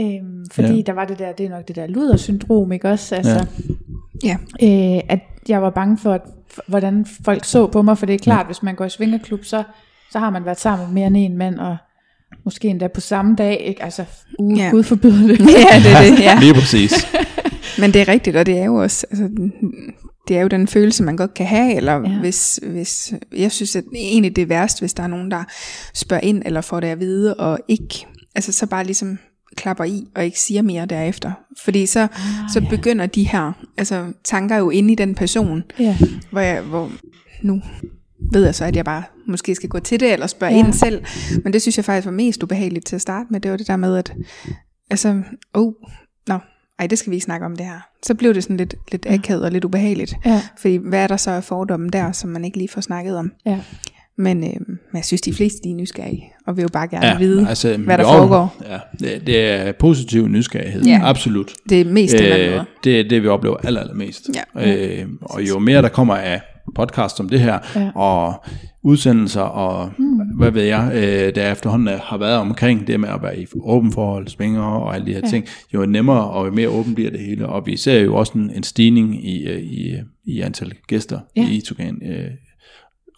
[0.01, 0.75] øhm, fordi ja.
[0.75, 0.81] Ja.
[0.83, 3.15] der var det der, det er nok det der ludersyndrom, ikke også?
[3.15, 3.47] Altså,
[4.25, 4.37] Ja.
[4.63, 8.15] øh, at jeg var bange for, at, for, hvordan folk så på mig, for det
[8.15, 8.47] er klart, ja.
[8.47, 9.63] hvis man går i svingerklub, så,
[10.13, 11.77] så har man været sammen med mere end en mand, og
[12.47, 13.83] måske endda på samme dag, ikke?
[13.83, 14.05] Altså,
[14.39, 14.71] uh, Ja.
[14.71, 15.41] Gud forbyde det.
[15.41, 16.41] ja, det er det, ja.
[16.41, 16.93] Lige præcis.
[17.81, 19.29] Men det er rigtigt, og det er jo også, altså,
[20.29, 22.19] det er jo den følelse, man godt kan have, eller ja.
[22.21, 25.45] hvis, hvis, jeg synes, at egentlig det er værst, hvis der er nogen, der
[25.95, 29.19] spørger ind, eller får det at vide, og ikke, altså så bare ligesom
[29.57, 31.33] klapper i, og ikke siger mere derefter.
[31.65, 32.09] Fordi så, ah,
[32.53, 32.69] så ja.
[32.69, 35.97] begynder de her altså, tanker jo inde i den person, Ja.
[36.31, 36.91] hvor, jeg, hvor
[37.43, 37.63] nu
[38.33, 40.59] ved jeg så, at jeg bare måske skal gå til det, eller spørge Ja.
[40.59, 40.65] ja.
[40.65, 41.05] ind selv.
[41.45, 43.41] Men det synes jeg faktisk var mest ubehageligt til at starte med.
[43.41, 44.13] Det var det der med, at
[44.91, 45.23] altså,
[45.55, 45.73] oh,
[46.29, 46.39] nå,
[46.79, 47.81] ej, det skal vi ikke snakke om det her.
[48.03, 50.15] Så blev det sådan lidt, lidt akavet og lidt ubehageligt.
[50.27, 50.43] Ja.
[50.59, 53.33] Fordi hvad er der så af fordomme der, som man ikke lige får snakket om?
[53.47, 53.59] Ja.
[54.19, 57.07] Men, øh, men jeg synes, de fleste de er nysgerrige, og vil jo bare gerne
[57.07, 58.57] Ja, vide, altså, hvad der jo, foregår.
[58.69, 60.83] Ja, det, det er positiv nysgerrighed.
[60.85, 61.01] Ja.
[61.03, 61.53] Absolut.
[61.69, 64.31] Det er mest det, man Øh, det er det, vi oplever aller, allermest.
[64.57, 64.77] Ja.
[65.01, 66.41] Øh, og jo mere der kommer af
[66.77, 67.91] podcast som det her, Ja.
[67.95, 68.45] og
[68.83, 70.17] udsendelser, og Mm.
[70.37, 73.47] hvad ved jeg, øh, der efterhånden er- har været omkring det med at være i
[73.61, 75.29] åben forhold, svinger og alle de her Ja.
[75.29, 75.45] ting,
[75.75, 77.47] jo nemmere og jo mere åben bliver det hele.
[77.49, 79.95] Og vi ser jo også en, en stigning i, øh, i,
[80.25, 81.49] i antal gæster Ja.
[81.49, 82.31] i Itogan øh,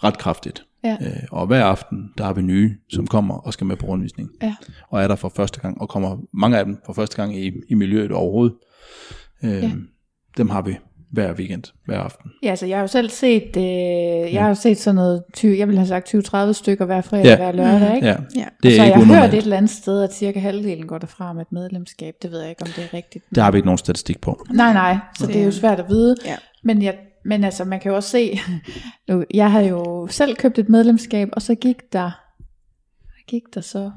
[0.05, 0.64] ret kraftigt.
[0.85, 0.97] Ja.
[1.01, 4.28] Øh, og hver aften, der har vi nye, som kommer og skal med på rundvisning.
[4.43, 4.55] Ja.
[4.90, 7.52] Og er der for første gang, og kommer mange af dem for første gang i,
[7.68, 8.55] i miljøet overhovedet.
[9.44, 9.70] Øh, ja.
[10.36, 10.76] Dem har vi
[11.12, 12.30] hver weekend, hver aften.
[12.43, 13.62] Ja, altså jeg har jo selv set, øh,
[14.35, 17.24] jeg har jo set sådan noget, 20, jeg vil have sagt 20-30 stykker hver fredag,
[17.24, 17.36] Ja.
[17.36, 18.06] hver lørdag, ikke?
[18.06, 18.44] Ja, Ja.
[18.62, 20.98] det så er jeg ikke har hørt et eller andet sted, at cirka halvdelen går
[20.98, 22.14] derfra med et medlemskab.
[22.22, 23.24] Det ved jeg ikke, om det er rigtigt.
[23.35, 24.44] Det har vi ikke nogen statistik på.
[24.51, 26.16] Nej, nej, så det er jo svært at vide.
[26.26, 26.36] Ja.
[26.64, 28.40] Men, jeg, men altså, man kan jo også se,
[29.09, 32.10] nu, jeg har jo selv købt et medlemskab, og så gik der,
[33.28, 33.90] gik der så?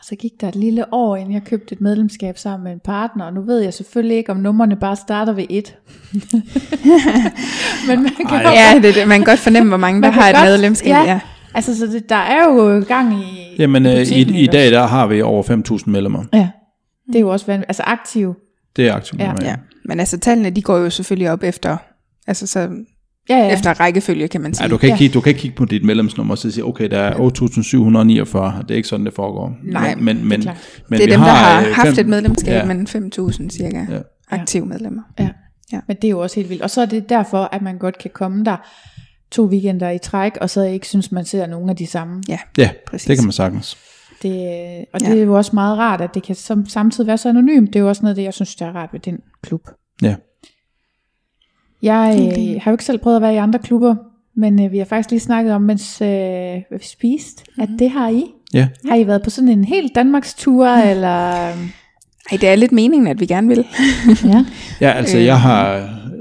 [0.00, 2.80] Og så gik der et lille år, inden jeg købte et medlemskab sammen med en
[2.84, 5.76] partner, og nu ved jeg selvfølgelig ikke, om numrene bare starter ved et.
[7.88, 8.52] men man kan Ej.
[8.52, 10.90] Ja, det, det, man kan godt fornemme, hvor mange, der har et godt- medlemskab.
[10.90, 11.02] ja.
[11.02, 11.20] Ja.
[11.54, 14.86] Altså, så det, der er jo gang i Jamen, øh, i, i ikke dag der
[14.86, 15.42] har vi over
[15.82, 16.24] 5.000 medlemmer.
[16.32, 16.48] Ja,
[17.06, 17.70] det er jo også vanvittigt.
[17.70, 18.34] Altså aktiv.
[18.76, 19.20] Det er aktivt.
[19.20, 19.26] Ja.
[19.26, 19.56] medlemmer, ja.
[19.84, 21.76] Men altså, tallene, de går jo selvfølgelig op efter,
[22.26, 22.68] altså så
[23.30, 23.46] Ja, ja.
[23.46, 23.52] ja.
[23.52, 24.64] efter rækkefølge, kan man sige.
[24.64, 24.98] Ja, du kan, ikke Ja.
[24.98, 28.62] kigge, du kan ikke kigge på dit medlemsnummer og så sige, okay, der er 8.749.
[28.62, 29.56] Det er ikke sådan, det foregår.
[29.62, 30.56] Nej, men, det er men, klart.
[30.88, 32.64] men det er vi dem, der har, har øh, haft fem- et medlemskab, Ja.
[32.64, 33.98] men 5.000 cirka Ja.
[34.30, 35.02] aktive medlemmer.
[35.88, 36.62] Men det er jo også helt vildt.
[36.62, 38.56] Og så er det derfor, at man godt kan komme der
[39.30, 42.22] to weekender i træk, og så ikke synes, man ser nogen af de samme.
[42.28, 43.06] Ja, Ja, præcis.
[43.06, 43.76] det kan man sagtens.
[44.22, 44.32] Det,
[44.94, 45.16] og det Ja.
[45.16, 47.66] er jo også meget rart, at det kan som, samtidig være så anonymt.
[47.72, 49.60] Det er jo også noget af det, jeg synes, der er rart ved den klub.
[50.02, 50.14] Ja.
[51.82, 53.94] Jeg øh, har jo ikke selv prøvet at være i andre klubber,
[54.34, 56.08] men øh, vi har faktisk lige snakket om, mens øh,
[56.70, 57.78] vi spiste, at Mhm.
[57.78, 58.24] det har I.
[58.54, 58.68] Ja.
[58.88, 61.30] Har I været på sådan en helt Danmarks tur, eller...
[62.30, 63.64] Ej, det er lidt meningen, at vi gerne vil.
[64.24, 64.44] Ja.
[64.80, 65.24] Ja, altså Øh.
[65.24, 65.66] jeg har,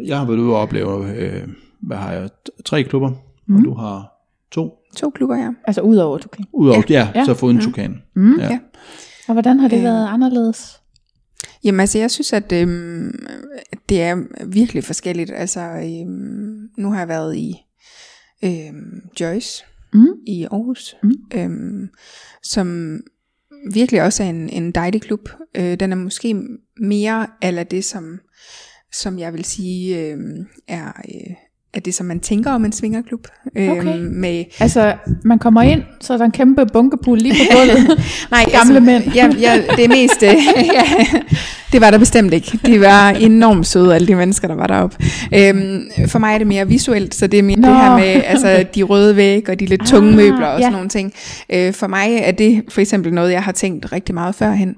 [0.06, 1.48] jeg har været ude og opleve, øh,
[1.82, 2.30] hvad har jeg,
[2.66, 3.12] tre klubber,
[3.48, 3.56] mm.
[3.56, 4.12] og du har
[4.52, 4.74] to.
[4.96, 5.50] To klubber, ja.
[5.68, 6.46] Altså udover Tukan.
[6.54, 7.20] Udover, ja, Ja.
[7.20, 7.66] ja, så foruden Mhm.
[7.66, 8.02] Tukan.
[8.16, 8.40] Mm.
[8.40, 8.46] Ja.
[8.52, 8.60] Ja.
[9.28, 9.84] Og hvordan har det Øh.
[9.84, 10.79] været anderledes?
[11.64, 13.28] Jamen altså, jeg synes, at øhm,
[13.90, 15.32] det er virkelig forskelligt.
[15.32, 17.56] Altså, øhm, nu har jeg været i
[18.44, 19.64] øhm, Joyce
[19.94, 20.08] Mm.
[20.28, 21.12] i Aarhus, Mm.
[21.36, 21.90] øhm,
[22.44, 23.00] som
[23.74, 25.30] virkelig også er en, en dejlig klub.
[25.56, 26.36] Øh, den er måske
[26.82, 28.20] mere eller det, som,
[28.94, 30.18] som jeg vil sige øh,
[30.68, 31.36] er, øh,
[31.74, 33.28] er det, som man tænker om en svingerklub.
[33.56, 33.98] Øh, Okay.
[34.00, 34.94] med, Altså,
[35.24, 38.00] man kommer ind, så er der en kæmpe bunkepul lige på gulvet.
[38.32, 39.04] Nej, Gamle mænd.
[39.16, 40.24] Ja, ja, det er mest...
[40.24, 40.30] øh,
[40.76, 40.84] ja,
[41.72, 42.60] det var der bestemt ikke.
[42.66, 44.96] De var enormt søde, alle de mennesker, der var deroppe.
[45.36, 47.68] Øhm, for mig er det mere visuelt, så det er mere Nå.
[47.68, 50.66] det her med altså, de røde væg og de lidt tunge Ah, møbler og ja.
[50.66, 51.14] sådan nogle ting.
[51.54, 54.76] Øh, for mig er det for eksempel noget, jeg har tænkt rigtig meget førhen.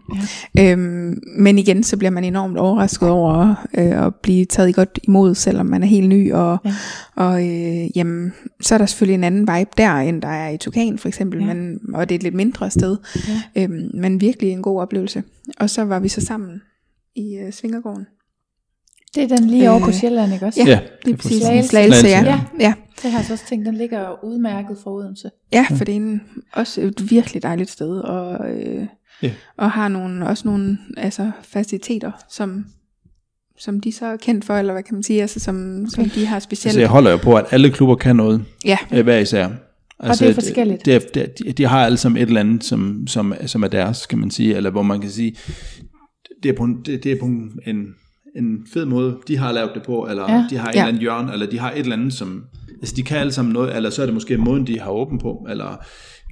[0.56, 0.72] Ja.
[0.72, 5.36] Øhm, men igen, så bliver man enormt overrasket over øh, at blive taget godt imod,
[5.36, 6.34] selvom man er helt ny.
[6.34, 6.70] Og, Ja.
[7.18, 7.24] ja.
[7.24, 10.58] og øh, jamen, så er der selvfølgelig en anden vibe der, end der er i
[10.58, 11.46] Tukan for eksempel, Ja.
[11.48, 11.54] ja.
[11.54, 12.98] men, og det er et lidt mindre sted.
[13.56, 13.64] Ja.
[13.64, 15.24] Øhm, men virkelig en god oplevelse.
[15.60, 16.62] Og så var vi så sammen
[17.16, 18.06] i øh, Svingergården.
[19.16, 20.60] Det er den lige over på Øh, Sjælland, ikke også?
[20.66, 21.42] Ja, Ja, det er præcis.
[21.42, 21.70] Slagelse.
[21.70, 22.32] Slagelse, Slagelse, ja.
[22.36, 22.42] ja.
[22.60, 22.66] ja.
[22.68, 22.74] Ja,
[23.04, 25.30] Det har jeg så også tænkt, den ligger udmærket fra Odense.
[25.54, 26.22] ja for det er en,
[26.54, 28.86] også et virkelig dejligt sted, og, øh,
[29.24, 29.32] Ja.
[29.58, 32.66] og har nogle, også nogle altså, faciliteter, som,
[33.60, 36.26] som de så er kendt for, eller hvad kan man sige, altså, som, som de
[36.26, 36.70] har specielt.
[36.70, 39.50] Altså, jeg holder jo på, at alle klubber kan noget, Ja, øh, hver især.
[40.00, 40.86] Altså, det er forskelligt.
[40.86, 43.68] Det, det, det, de, de har alle sammen et eller andet, som, som, som er
[43.68, 45.36] deres, kan man sige, eller hvor man kan sige,
[46.44, 47.86] det er på en, det, det er på en, en,
[48.36, 50.46] en fed måde, de har lavet det på, eller Ja.
[50.50, 50.80] de har en Ja.
[50.80, 52.44] eller anden hjørne, eller de har et eller andet, som,
[52.82, 55.20] altså de kan alle sammen noget, eller så er det måske måden, de har åben
[55.20, 55.84] på, eller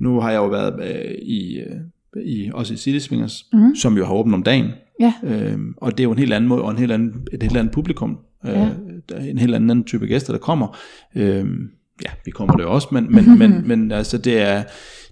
[0.02, 3.61] nu har jeg jo været øh, i, øh, i, også i City Swingers, Mhm.
[3.64, 3.76] mm.
[3.76, 4.65] som jo har åbent om dagen,
[4.99, 5.14] Ja.
[5.23, 7.57] Øhm, og det er jo en helt anden måde, og en helt anden, et helt
[7.57, 8.18] andet publikum.
[8.45, 8.69] Øh, Ja.
[9.10, 10.77] der er en helt anden type gæster, der kommer.
[11.15, 11.57] Øhm,
[12.06, 14.64] ja, vi kommer der jo også, men, men, men, men altså, det er,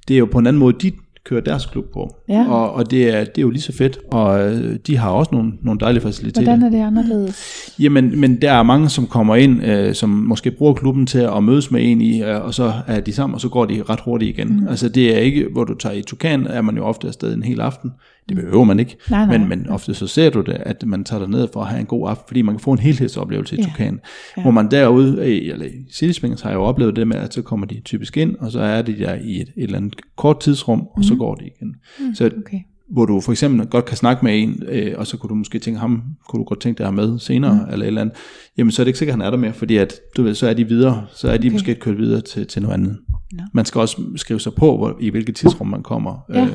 [0.07, 0.91] det er jo på en anden måde, de
[1.29, 2.15] kører deres klub på.
[2.29, 2.45] Ja.
[2.49, 5.29] Og, og det, er, det er jo lige så fedt, og øh, de har også
[5.31, 6.41] nogle, nogle dejlige faciliteter.
[6.41, 7.73] Hvordan er det anderledes?
[7.79, 11.43] Jamen, men der er mange, som kommer ind, øh, som måske bruger klubben til at
[11.43, 13.99] mødes med en i, øh, og så er de sammen, og så går de ret
[13.99, 14.59] hurtigt igen.
[14.59, 14.67] Mm.
[14.67, 17.43] Altså det er ikke, hvor du tager i Tukan, er man jo ofte afsted en
[17.43, 17.91] hel aften.
[18.29, 18.97] Det behøver man ikke.
[19.09, 19.37] Nej, nej.
[19.37, 21.79] Men, men ofte så ser du det, at man tager dig ned for at have
[21.79, 23.65] en god aften, fordi man kan få en helhedsoplevelse i Ja.
[23.65, 23.99] Tukan.
[24.37, 24.41] Ja.
[24.41, 27.41] Hvor man derude, i- eller i City har jeg jo oplevet det med, at så
[27.41, 30.39] kommer de typisk ind, og så er de der i et, et eller andet kort
[30.39, 31.75] tidsrum, og så går de igen.
[31.99, 32.15] Mm.
[32.15, 32.59] Så Okay.
[32.91, 35.59] hvor du for eksempel godt kan snakke med en, øh, og så kunne du måske
[35.59, 37.71] tænke, ham kunne du godt tænke dig at have med senere, mm.
[37.71, 38.15] eller et eller andet,
[38.57, 40.35] jamen så er det ikke sikkert, at han er der mere, fordi at, du ved,
[40.35, 41.53] så er de videre, så er de Okay.
[41.53, 42.97] måske kørt videre til, til noget andet.
[43.33, 43.43] Nå.
[43.53, 46.43] Man skal også skrive sig på, hvor, i hvilket tidsrum man kommer Ja.
[46.45, 46.51] øh,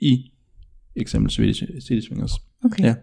[0.00, 0.30] i
[0.96, 1.56] eksempelvis
[1.86, 2.32] City Swingers.
[2.64, 2.84] okay.
[2.84, 2.94] Ja.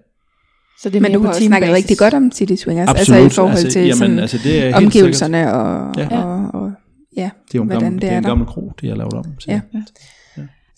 [0.81, 1.75] Så det er men du teambasis.
[1.75, 3.17] rigtig godt om City Swingers, Absolut.
[3.19, 6.07] altså i forhold altså, til jamen, sådan, altså, det er helt omgivelserne og, Ja.
[6.11, 6.23] ja.
[6.23, 6.71] og, og
[7.17, 8.95] ja, Det er jo en gammel, det det er er en gammel kro, de har
[8.95, 9.25] lavet om.
[9.41, 9.51] til.
[9.51, 9.61] Ja.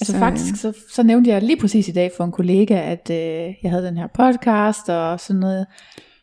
[0.01, 3.09] Altså Så, faktisk, så, så nævnte jeg lige præcis i dag for en kollega, at
[3.11, 5.65] øh, jeg havde den her podcast og sådan noget.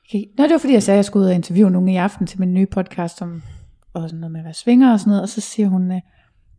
[0.09, 0.24] Okay.
[0.39, 2.27] Nå, det var fordi, jeg sagde, at jeg skulle ud og interviewe nogen i aften
[2.27, 3.43] til min nye podcast om
[3.94, 5.23] og sådan noget med at være svinger og sådan noget.
[5.23, 6.01] Og så siger hun, øh,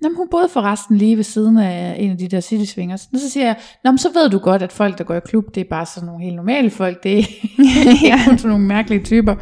[0.03, 3.09] Nå, men hun boede forresten lige ved siden af en af de der city swingers.
[3.13, 5.19] Og så siger jeg, Nå, men så ved du godt, at folk, der går i
[5.25, 7.03] klub, det er bare sådan nogle helt normale folk.
[7.03, 7.17] Det er
[8.03, 9.35] ikke kun sådan nogle mærkelige typer.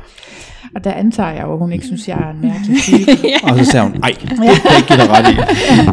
[0.75, 3.11] Og der antager jeg jo, at hun ikke synes, jeg er en mærkelig type.
[3.43, 5.35] Og så sagde hun, nej, det kan jeg ikke give dig ret i.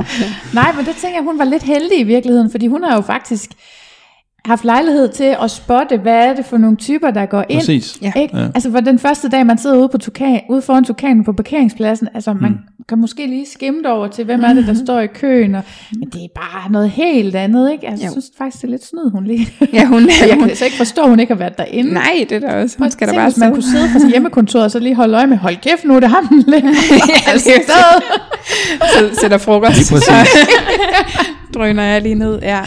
[0.60, 3.00] Nej, men det tænker jeg, hun var lidt heldig i virkeligheden, fordi hun har jo
[3.00, 3.50] faktisk
[4.48, 7.60] haft lejlighed til at spotte, hvad er det for nogle typer, der går ind.
[7.60, 7.98] Præcis.
[8.02, 8.12] Ja.
[8.16, 8.36] Ikke?
[8.36, 8.44] Ja.
[8.54, 12.08] Altså for den første dag, man sidder ude, på tukan, ude foran tukanen på parkeringspladsen,
[12.14, 12.84] altså man Mm.
[12.88, 15.62] kan måske lige skimme over til, hvem er det, der står i køen, og,
[15.98, 17.88] men det er bare noget helt andet, ikke?
[17.88, 19.48] Altså, jeg synes faktisk, det er lidt snyd, hun lige.
[19.72, 21.92] Ja, hun, jeg kan så ikke forstå, at hun ikke har været derinde.
[21.92, 22.76] nej, det er da også.
[22.78, 25.16] Hun skal da bare hvis man kunne sidde på sit hjemmekontor og så lige holde
[25.16, 26.68] øje med, hold kæft nu, er det ham, den ligger.
[26.70, 28.02] Ja, altså, er så,
[28.92, 29.76] så sætter frokost.
[29.78, 30.36] Lige præcis.
[31.54, 32.38] Drøner jeg lige ned.
[32.42, 32.60] Ja,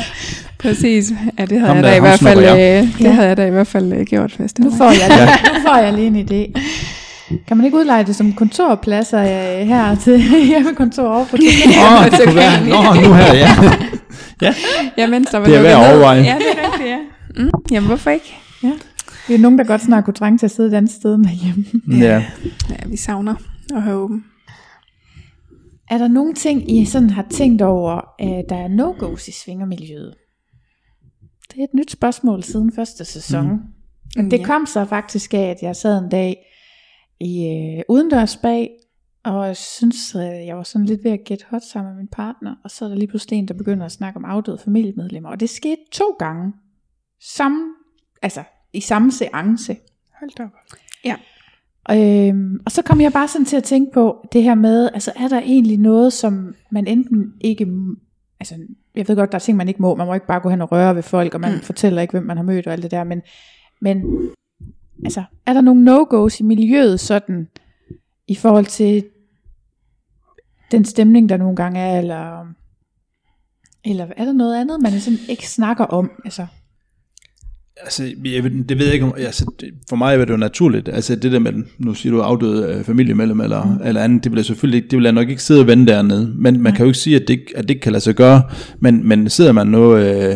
[0.61, 1.11] præcis.
[1.39, 3.49] Ja, det havde Ham jeg da i hvert fald, øh, det havde jeg da i
[3.49, 4.59] hvert fald øh, gjort fast.
[4.59, 6.61] nu får jeg lige, nu får jeg lige en idé.
[7.47, 11.37] Kan man ikke udleje det som kontorpladser øh, her til hjemmekontor over på?
[11.37, 13.49] Åh, og det kunne være, nå, nu her, ja.
[14.97, 16.17] Ja, mens der var Det er værd at overveje.
[16.21, 16.97] Ja, det er rigtigt, ja.
[17.43, 18.37] Mm, jamen, hvorfor ikke?
[19.27, 21.23] Vi er nogen, der godt snart kunne trænge til at sidde et andet sted end
[21.25, 21.65] derhjemme.
[22.05, 22.23] ja.
[22.69, 23.35] Ja, vi savner
[23.75, 24.23] at have åben.
[25.91, 30.13] Er der nogle ting, I sådan har tænkt over, at der er no-go's i svingermiljøet?
[31.51, 33.47] Det er et nyt spørgsmål siden første sæson.
[33.51, 33.59] Mm.
[34.15, 34.45] Men det Ja.
[34.45, 36.45] kom så faktisk af, at jeg sad en dag
[37.19, 38.69] i øh, udendørs bag,
[39.23, 42.07] og jeg synes, øh, jeg var sådan lidt ved at get hot sammen med min
[42.11, 45.29] partner, og så er der lige pludselig en, der begynder at snakke om afdøde familiemedlemmer,
[45.29, 46.53] og det skete to gange,
[47.21, 47.73] samme,
[48.21, 49.77] altså i samme seance.
[50.19, 50.49] Hold da op.
[51.91, 55.11] Øhm, og så kom jeg bare sådan til at tænke på det her med, altså
[55.15, 57.67] er der egentlig noget, som man enten ikke,
[58.39, 58.55] altså
[58.95, 60.61] jeg ved godt, der er ting, man ikke må, man må ikke bare gå hen
[60.61, 61.61] og røre ved folk, og man mm.
[61.61, 63.21] Fortæller ikke, hvem man har mødt og alt det der, men,
[63.81, 64.03] men
[65.03, 67.47] altså er der nogle no-go's i miljøet sådan,
[68.27, 69.05] i forhold til
[70.71, 72.45] den stemning, der nogle gange er, eller
[73.85, 76.11] Eller er der noget andet, man sådan ikke snakker om?
[76.25, 76.47] Altså,
[77.83, 80.37] Altså, jeg, ved- det ved jeg ikke, om, altså, det- for mig er det jo
[80.37, 83.87] naturligt, altså det der med, nu siger du afdøde øh, familiemedlem eller, mm.
[83.87, 85.91] eller andet, det vil jeg selvfølgelig ikke, det vil jeg nok ikke sidde og vende
[85.91, 88.15] dernede, men man kan jo ikke sige, at det, at det ikke kan lade sig
[88.15, 88.41] gøre,
[88.79, 90.35] men, men sidder man nu øh,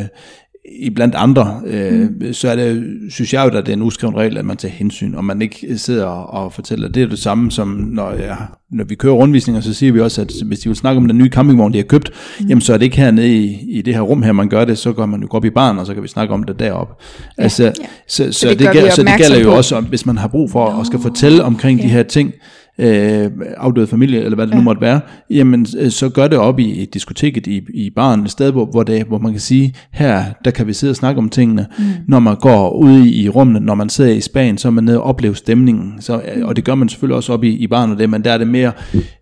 [0.72, 2.34] i blandt andre, øh, mm.
[2.34, 4.72] så er det, synes jeg jo, at det er en uskreven regel, at man tager
[4.72, 6.88] hensyn, og man ikke sidder og fortæller.
[6.88, 8.38] Det er det samme som, når, jeg,
[8.72, 11.18] når vi kører rundvisninger, så siger vi også, at hvis de vil snakke om den
[11.18, 12.48] nye campingvogn, de har købt, mm.
[12.48, 14.78] jamen så er det ikke hernede i, i det her rum her, man gør det,
[14.78, 16.94] så går man jo op i barn, og så kan vi snakke om det deroppe.
[17.38, 17.44] Ja.
[17.44, 17.72] Altså, ja.
[18.08, 19.56] Så, så, det det, det gælder, så det gælder jo på.
[19.56, 22.34] også, hvis man har brug for at skal fortælle omkring de her ting,
[22.77, 24.57] øh, afdøde familie, eller hvad det ja.
[24.57, 24.99] nu måtte være,
[25.30, 28.65] jamen øh, så gør det op i, i diskoteket i, i baren, et sted, hvor,
[28.65, 31.65] hvor, det, hvor man kan sige, her, der kan vi sidde og snakke om tingene.
[31.80, 31.85] Mm.
[32.07, 34.84] Når man går ud i, i rummene, når man sidder i Spanien, så er man
[34.84, 37.68] nede og oplever stemningen, så, øh, og det gør man selvfølgelig også op i, i
[37.68, 38.72] baren og det, men der er det mere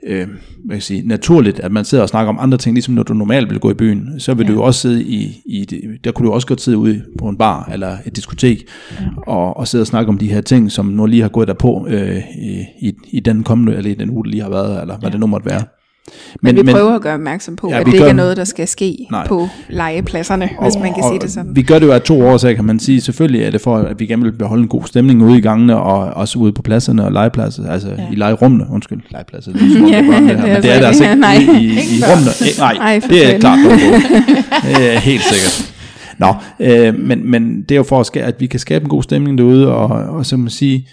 [0.07, 0.27] øh,
[0.63, 3.03] hvad kan jeg sige, naturligt, at man sidder og snakker om andre ting, ligesom når
[3.03, 4.51] du normalt vil gå i byen, så vil ja.
[4.51, 7.29] du jo også sidde i, i det, der kunne du også godt sidde ude på
[7.29, 9.05] en bar eller et diskotek, ja.
[9.27, 11.87] og, og sidde og snakke om de her ting, som nu lige har gået derpå
[11.89, 14.97] øh, i, i, i den kommende, eller i den uge, der lige har været, eller
[14.97, 15.61] hvad det nu måtte være.
[16.41, 18.15] Men, men vi prøver at gøre opmærksom på, Ja, ja, at det ikke gør- er
[18.15, 19.19] noget, der skal ske Nej.
[19.19, 19.27] Nej.
[19.27, 21.55] på legepladserne, hvis man kan sige det sådan.
[21.55, 23.01] Vi gør det jo af to årsager, kan man sige.
[23.01, 25.77] Selvfølgelig er det for, at vi gerne vil beholde en god stemning ude i gangene,
[25.77, 28.03] og også ude på pladserne og legepladser, altså ja.
[28.11, 30.79] i legerummene, undskyld, legepladser, det er, som om det er her, det men det er
[30.79, 32.31] det altså ikke- ikke nej, i, i, i ikke rummene.
[32.41, 33.59] Eh, Nej, Ej, for det er klart.
[34.77, 35.73] Det er helt sikkert.
[36.17, 39.03] Nå, øh, men, men det er jo for, at, at vi kan skabe en god
[39.03, 40.87] stemning derude, og, og så man sige,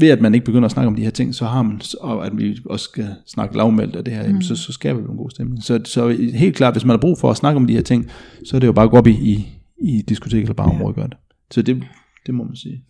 [0.00, 2.26] ved at man ikke begynder at snakke om de her ting, så har man, og
[2.26, 4.42] at vi også skal snakke lavmældt af det her, mm.
[4.42, 5.62] så, så skaber vi en god stemning.
[5.62, 8.10] Så, så helt klart, hvis man har brug for at snakke om de her ting,
[8.44, 9.48] så er det jo bare at gå op i, i,
[9.82, 11.16] i diskotek eller bare område og gøre det.
[11.50, 11.82] Så det,
[12.26, 12.82] det må man sige.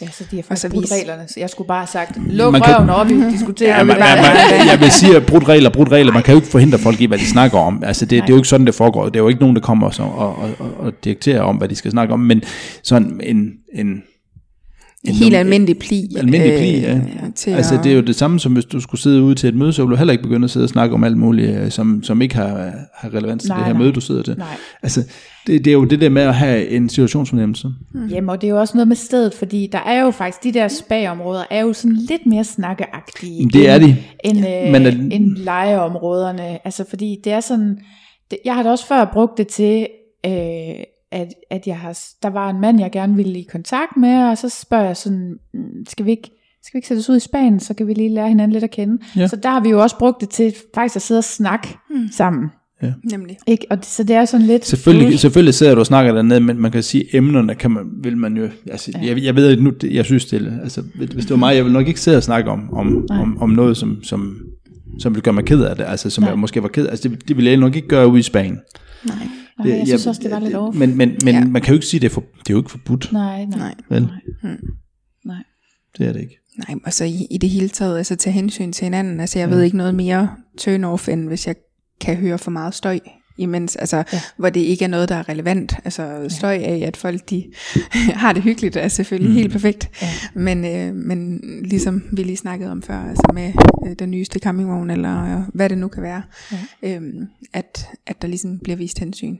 [0.00, 2.62] ja, så de har faktisk brudt reglerne, så jeg skulle bare have sagt, luk Man
[2.62, 3.68] kan- røven op i diskutere.
[3.68, 6.38] Ja, man, man, man, jeg vil sige, at brudt regler, brudt regler, man kan jo
[6.38, 7.84] ikke forhindre folk i, hvad de snakker om.
[7.84, 9.04] Altså, det, det er jo ikke sådan, det foregår.
[9.04, 11.74] Det er jo ikke nogen, der kommer og, og, og, og dikterer om, hvad de
[11.74, 12.42] skal snakke om, men
[12.82, 13.52] sådan en...
[13.74, 14.02] en
[15.04, 16.08] En helt almindelig pli.
[16.18, 16.94] Almindelig pli, ja.
[16.96, 17.02] øh,
[17.34, 19.48] til Altså at- det er jo det samme som hvis du skulle sidde ude til
[19.48, 21.56] et møde, så ville du heller ikke begynde at sidde og snakke om alt muligt,
[21.56, 23.82] øh, som, som ikke har, har relevans til Nej, det her nej.
[23.82, 24.34] møde, du sidder til.
[24.38, 24.46] Nej.
[24.82, 25.00] Altså
[25.46, 27.68] det, det er jo det der med at have en situationsfornemmelse.
[27.94, 28.06] Mm.
[28.06, 30.52] Jamen, og det er jo også noget med stedet, fordi der er jo faktisk, de
[30.58, 33.48] der spagområder er jo sådan lidt mere snakkeagtige.
[33.52, 33.96] Det er end, de.
[34.24, 36.66] End, øh, Men er- end legeområderne.
[36.66, 37.78] Altså, fordi det er sådan,
[38.30, 39.86] det, jeg har da også før brugt det til,
[40.26, 40.32] øh,
[41.12, 44.38] at, at jeg har, der var en mand, jeg gerne ville i kontakt med, og
[44.38, 46.30] så spørger jeg sådan, "Mm, skal vi ikke,
[46.62, 48.64] skal vi ikke sætte os ud i Spanien, så kan vi lige lære hinanden lidt
[48.64, 48.98] at kende.
[49.16, 49.26] Ja.
[49.26, 52.08] Så der har vi jo også brugt det til faktisk at sidde og snakke mm.
[52.12, 52.48] sammen.
[53.10, 53.38] Nemlig.
[53.46, 53.66] Ikke?
[53.70, 54.66] Og det, så det er sådan lidt...
[54.66, 58.16] Selvfølgelig, selvfølgelig sidder du og snakker dernede, men man kan sige, emnerne kan man, vil
[58.16, 59.06] man jo, altså, ja.
[59.06, 61.64] jeg, jeg ved ikke nu, det- jeg synes det, altså, hvis det var mig, jeg
[61.64, 64.36] vil nok ikke sidde og snakke om, om, om, om noget, som, som,
[64.98, 66.30] som vil gøre mig ked af det, altså som Nej.
[66.30, 68.22] jeg måske var ked af, altså det, det ville jeg nok ikke gøre ude i
[68.22, 68.58] Spanien.
[69.06, 69.16] Nej,
[69.64, 70.72] jeg synes også, det var lidt over.
[70.72, 71.44] Men, men, men Ja.
[71.44, 73.58] man kan jo ikke sige, det er, for, det er jo ikke forbudt, Nej, nej.
[73.58, 73.74] Nej.
[73.88, 74.08] vel?
[75.24, 75.42] nej.
[75.98, 76.38] Det er det ikke.
[76.68, 79.20] Nej, og så i, i det hele taget, altså tage hensyn til hinanden.
[79.20, 81.56] Altså jeg ved ikke noget mere turn off, end hvis jeg
[82.00, 82.98] kan høre for meget støj
[83.38, 84.02] imens, altså, Ja.
[84.12, 84.20] ja.
[84.36, 85.74] hvor det ikke er noget, der er relevant.
[85.84, 87.44] Altså støj af, at folk de
[88.22, 89.36] har det hyggeligt, er selvfølgelig mm.
[89.36, 89.90] helt perfekt.
[90.02, 90.08] Ja.
[90.34, 93.52] Men, øh, men ligesom vi lige snakkede om før, altså med
[93.86, 96.22] øh, den nyeste campingvogn, eller øh, hvad det nu kan være,
[96.52, 96.58] Ja.
[96.82, 96.96] ja.
[96.96, 99.36] øhm, at, at der ligesom bliver vist hensyn.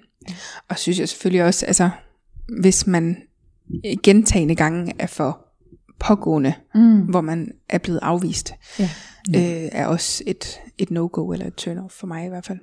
[0.69, 1.90] Og synes jeg selvfølgelig også, altså
[2.61, 3.16] hvis man
[4.03, 5.45] gentagende gange er for
[5.99, 7.01] pågående, Mm.
[7.01, 8.90] hvor man er blevet afvist, Ja.
[9.36, 12.59] øh, er også et, et no-go, eller et turn-off for mig i hvert fald.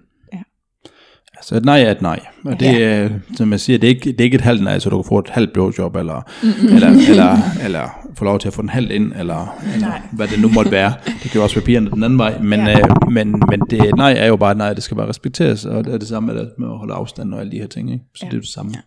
[1.38, 2.20] Altså et nej er et nej.
[2.46, 4.80] Og det er, som jeg siger, det er ikke, det er ikke et halvt nej,
[4.80, 6.22] så du kan få et halvt blowjob, eller,
[6.70, 10.42] eller, eller, eller få lov til at få den halvt ind, eller, eller hvad det
[10.42, 10.94] nu måtte være.
[11.06, 12.70] Det kan jo også være pigerne den anden vej, men, Ja.
[12.70, 12.80] ja.
[12.80, 15.84] øh, men, men det nej er jo bare et nej, det skal bare respekteres, og
[15.86, 17.92] det er det samme med, med at holde afstand og alle de her ting.
[17.92, 18.04] Ikke?
[18.16, 18.26] Så Ja.
[18.26, 18.32] ja.
[18.32, 18.72] det er det samme.
[18.76, 18.80] Ja.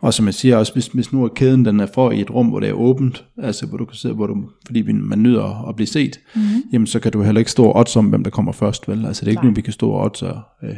[0.00, 2.30] Og som jeg siger også, hvis, hvis nu er kæden den er for i et
[2.30, 4.36] rum, hvor det er åbent, altså hvor du kan sidde, hvor du,
[4.66, 6.62] fordi man nyder at blive set, mm-hmm.
[6.72, 9.06] jamen så kan du heller ikke stå og odds om, hvem der kommer først, vel?
[9.06, 10.70] Altså det er ikke nu, vi kan stå og odds og, øh,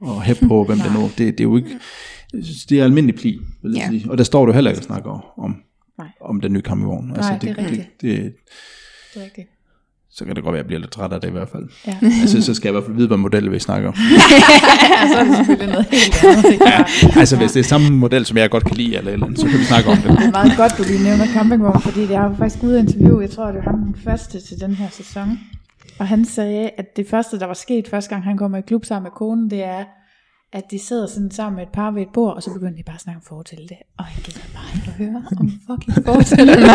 [0.00, 1.02] og hæppe på, hvem det nu.
[1.02, 1.70] Det, det er jo ikke,
[2.68, 3.88] det er almindelig pli, vil jeg Ja.
[3.98, 4.10] sige.
[4.10, 5.56] Og der står du heller ikke og snakker om,
[5.98, 6.06] Nej.
[6.20, 7.10] om den nye kampvogn.
[7.16, 8.00] Altså, Nej, det er rigtigt.
[8.00, 8.32] Det, det,
[9.14, 9.48] Det er rigtigt.
[10.10, 11.64] så kan det godt være, at jeg bliver lidt træt af det i hvert fald.
[11.86, 11.96] Ja.
[12.20, 13.94] altså, så skal jeg i hvert fald vide, hvad model vi snakker om.
[15.12, 16.60] så er det selvfølgelig noget helt andet.
[16.66, 16.84] Ja.
[17.20, 19.58] altså, hvis det er samme model, som jeg godt kan lide, eller, eller så kan
[19.58, 20.04] vi snakke om det.
[20.10, 23.30] Det er meget godt, du lige nævner campingvogn, fordi jeg har faktisk ude interview, jeg
[23.30, 25.38] tror, det var ham den første til den her sæson.
[25.98, 28.84] Og han sagde, at det første, der var sket første gang, han kommer i klub
[28.84, 29.84] sammen med konen, det er,
[30.52, 32.82] at de sidder sådan sammen med et par ved et bord, og så begynder de
[32.82, 33.76] bare at snakke om fortælle det.
[33.98, 36.56] Og han gider bare ikke høre om fucking fortæller.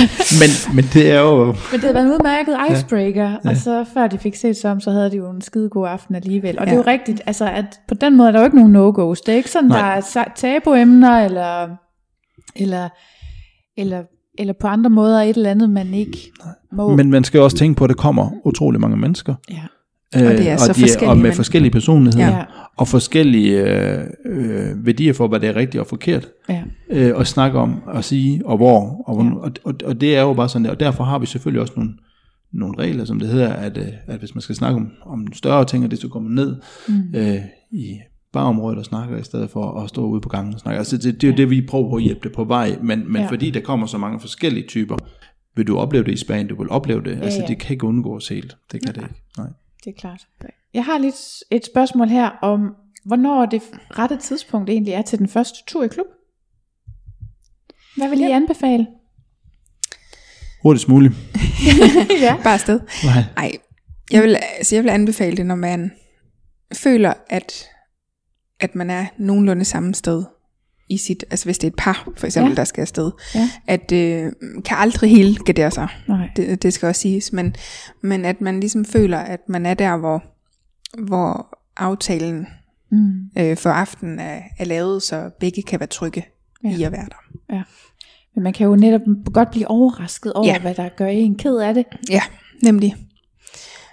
[0.40, 1.44] Men, men det er jo...
[1.46, 3.50] Men det havde været en udmærket icebreaker, ja.
[3.50, 5.88] og så før de fik set sig om, så havde de jo en skide god
[5.88, 6.58] aften alligevel.
[6.58, 6.70] Og ja.
[6.70, 9.22] det er jo rigtigt, altså at på den måde er der jo ikke nogen no-go's.
[9.26, 10.00] Det er ikke sådan, Nej.
[10.00, 11.68] der er tabuemner, eller,
[12.56, 12.88] eller,
[13.76, 14.02] eller,
[14.38, 16.32] eller på andre måder et eller andet, man ikke
[16.72, 16.96] må.
[16.96, 19.34] Men man skal også tænke på, at der kommer utrolig mange mennesker.
[19.50, 19.60] ja.
[20.16, 21.36] Øh, Og det er så og, forskellige og med mennesker.
[21.36, 22.36] forskellige personligheder.
[22.36, 22.44] Ja.
[22.76, 26.28] Og forskellige øh, øh, værdier for, hvad det er rigtigt og forkert.
[26.48, 26.62] Ja.
[26.90, 29.44] øh, at snakke om, og sige, og hvor, og, hvornår, Ja.
[29.44, 31.72] og, og, og det er jo bare sådan der, og derfor har vi selvfølgelig også
[31.76, 31.92] nogle,
[32.52, 35.64] nogle regler, som det hedder, at, øh, at hvis man skal snakke om, om større
[35.64, 36.56] ting, og det så kommer ned
[36.88, 36.94] mm.
[37.14, 37.36] øh,
[37.72, 37.98] i
[38.34, 40.78] barområdet og snakker, i stedet for at stå ude på gangen og snakke.
[40.78, 43.12] Altså det, det er jo det, vi prøver på at hjælpe det på vej, men,
[43.12, 43.22] men Ja.
[43.22, 43.30] ja.
[43.30, 44.96] fordi der kommer så mange forskellige typer,
[45.56, 47.46] vil du opleve det i Spanien, du vil opleve det, altså ja.
[47.46, 49.46] det kan ikke undgås helt, det kan det ikke, nej.
[49.84, 50.20] Det er klart.
[50.74, 51.16] Jeg har lidt
[51.50, 52.74] et spørgsmål her om,
[53.04, 53.62] hvornår det
[53.98, 56.06] rette tidspunkt egentlig er til den første tur i klub.
[57.96, 58.86] Hvad vil I anbefale?
[60.62, 61.14] Hurtigst muligt.
[62.20, 62.36] ja.
[62.42, 62.80] Bare afsted.
[63.04, 63.24] Nej.
[63.36, 63.52] Nej,
[64.10, 65.92] jeg vil, altså jeg vil anbefale det, når man
[66.74, 67.68] føler, at,
[68.64, 70.24] at man er nogenlunde samme sted
[70.88, 72.52] i sit, altså hvis det er et par, for eksempel, Ja.
[72.52, 72.56] ja.
[72.56, 73.48] der skal afsted, Ja.
[73.66, 74.32] at øh,
[74.64, 76.28] kan aldrig helt gardere sig, Nej.
[76.36, 77.54] det, det skal også siges, men,
[78.02, 80.22] men at man ligesom føler, at man er der, hvor,
[81.06, 82.46] hvor aftalen
[82.90, 83.12] Mm.
[83.38, 86.24] øh, for aftenen er, er lavet, så begge kan være trygge
[86.64, 86.68] Ja.
[86.68, 86.76] ja.
[86.76, 87.62] i at være der.
[88.34, 89.00] Men man kan jo netop
[89.34, 90.52] godt blive overrasket over, ja.
[90.52, 90.60] Ja.
[90.60, 91.84] hvad der gør en ked af det.
[92.10, 92.20] Ja,
[92.62, 92.96] nemlig.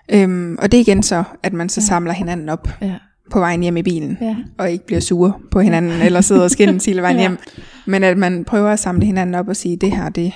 [0.09, 2.95] Øhm, og det er igen så, at man så samler hinanden op Ja.
[3.31, 4.17] På vejen hjem i bilen.
[4.21, 4.35] Ja.
[4.57, 7.21] og ikke bliver sure på hinanden, eller sidder og skændes hele vejen Ja.
[7.21, 7.37] hjem.
[7.85, 10.33] Men at man prøver at samle hinanden op og sige, det her, det,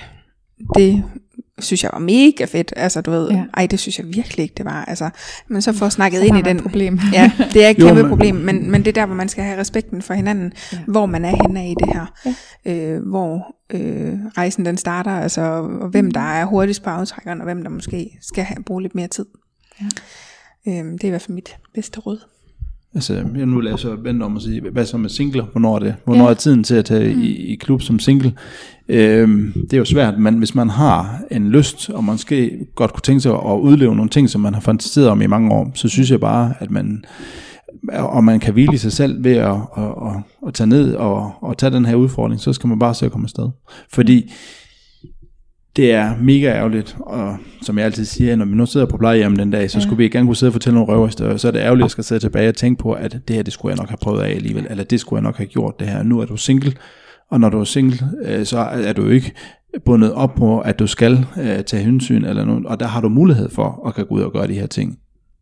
[0.76, 1.02] det
[1.58, 2.72] synes jeg var mega fedt.
[2.76, 3.44] Altså, du ved, Ja.
[3.54, 4.84] ej, det synes jeg virkelig ikke, det var.
[4.84, 5.10] Altså,
[5.48, 6.60] men så får snakket Så ind i den.
[6.60, 6.98] problem.
[7.12, 9.28] Ja, det er et Jo, kæmpe men- problem, men, men det er der, hvor man
[9.28, 10.78] skal have respekten for hinanden, Ja.
[10.86, 12.06] hvor man er henne af i det her.
[12.66, 12.94] Ja.
[12.94, 15.40] Øh, hvor øh, rejsen den starter, altså,
[15.80, 18.94] og hvem der er hurtigst på aftrækkeren, og hvem der måske skal have, bruge lidt
[18.94, 19.26] mere tid.
[19.80, 19.86] Ja.
[20.68, 22.18] Øhm, det er i hvert fald mit bedste råd.
[22.94, 25.44] Altså, jeg nu lader jeg så vente om at sige, hvad så med singler?
[25.52, 25.94] Hvornår er det?
[26.04, 26.30] Hvornår Ja.
[26.30, 28.32] er tiden til at tage i, i klub som single?
[28.88, 33.00] Øhm, det er jo svært, men hvis man har en lyst, og måske godt kunne
[33.02, 35.88] tænke sig at udleve nogle ting, som man har fantaseret om i mange år, så
[35.88, 37.04] synes jeg bare, at man
[37.92, 40.12] og man kan hvile i sig selv ved at, at, at,
[40.46, 43.12] at tage ned og, og tage den her udfordring, så skal man bare se at
[43.12, 43.48] komme afsted.
[43.92, 44.32] Fordi
[45.76, 49.36] det er mega ærgerligt, og som jeg altid siger, når vi nu sidder på plejehjem
[49.36, 49.82] den dag, så Ja.
[49.82, 51.90] skulle vi gerne kunne sidde og fortælle nogle røverhistorier, så er det ærgerligt, at jeg
[51.90, 54.22] skal sidde tilbage og tænke på, at det her, det skulle jeg nok have prøvet
[54.22, 56.02] af alligevel, eller det skulle jeg nok have gjort det her.
[56.02, 56.72] Nu er du single,
[57.30, 59.32] og når du er single, øh, så er du ikke
[59.84, 63.08] bundet op på, at du skal øh, tage hensyn, eller noget, og der har du
[63.08, 64.98] mulighed for at kan gå ud og gøre de her ting.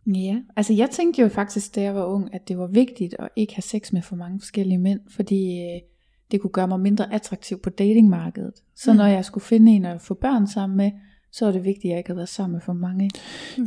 [0.06, 3.28] Ja, altså jeg tænkte jo faktisk, da jeg var ung, at det var vigtigt at
[3.36, 5.80] ikke have sex med for mange forskellige mænd, fordi øh,
[6.32, 8.52] det kunne gøre mig mindre attraktiv på datingmarkedet.
[8.76, 8.96] Så Mm.
[8.96, 10.90] når jeg skulle finde en at få børn sammen med,
[11.32, 13.10] så var det vigtigt, at jeg ikke havde været sammen med for mange.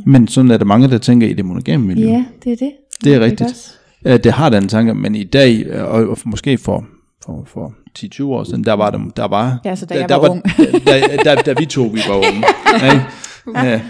[0.06, 2.06] Men sådan er der mange, der tænker i det monogame miljø.
[2.08, 2.72] Ja, det er det.
[3.04, 3.42] Det er rigtigt.
[3.50, 3.72] også?
[4.04, 6.86] Det har den tanke, men i dag, øh, og måske for,
[7.24, 9.60] for, for 10-20 år siden, der var det, der var...
[9.64, 10.42] Ja, så da der, jeg der var ung.
[10.86, 12.44] Da, da, da, vi to, vi var unge.
[12.94, 13.04] ikke?
[13.54, 13.80] Ja,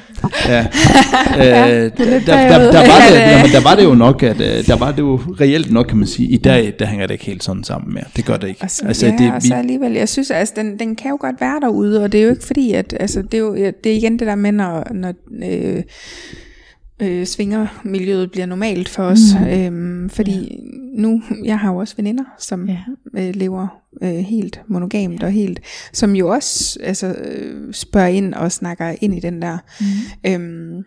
[0.49, 0.67] ja.
[1.37, 4.77] Øh, der, der, der, var det, jamen, der var det jo nok, at øh, der
[4.77, 6.29] var det jo reelt nok, kan man sige.
[6.29, 8.05] I dag, der hænger det ikke helt sådan sammen mere.
[8.17, 8.63] Det gør det ikke.
[8.63, 11.19] Og så, altså, ja, det, og så alligevel, jeg synes, altså, den, den kan jo
[11.21, 13.93] godt være derude, og det er jo ikke fordi, at, altså, det er jo det
[13.93, 15.13] er igen det der med, når, når
[15.45, 15.83] øh,
[17.03, 19.47] øh, svingermiljøet bliver normalt for os, mm.
[19.47, 21.03] øhm, fordi ja.
[21.03, 22.79] nu, jeg har jo også veninder, som Ja.
[23.15, 23.29] ja.
[23.29, 23.69] øh, lever
[24.03, 25.61] øh, helt monogamt og helt,
[25.93, 29.59] som jo også altså, øh, spørger ind og snakker ind i den der.
[29.81, 30.31] Mm.
[30.31, 30.85] Øhm,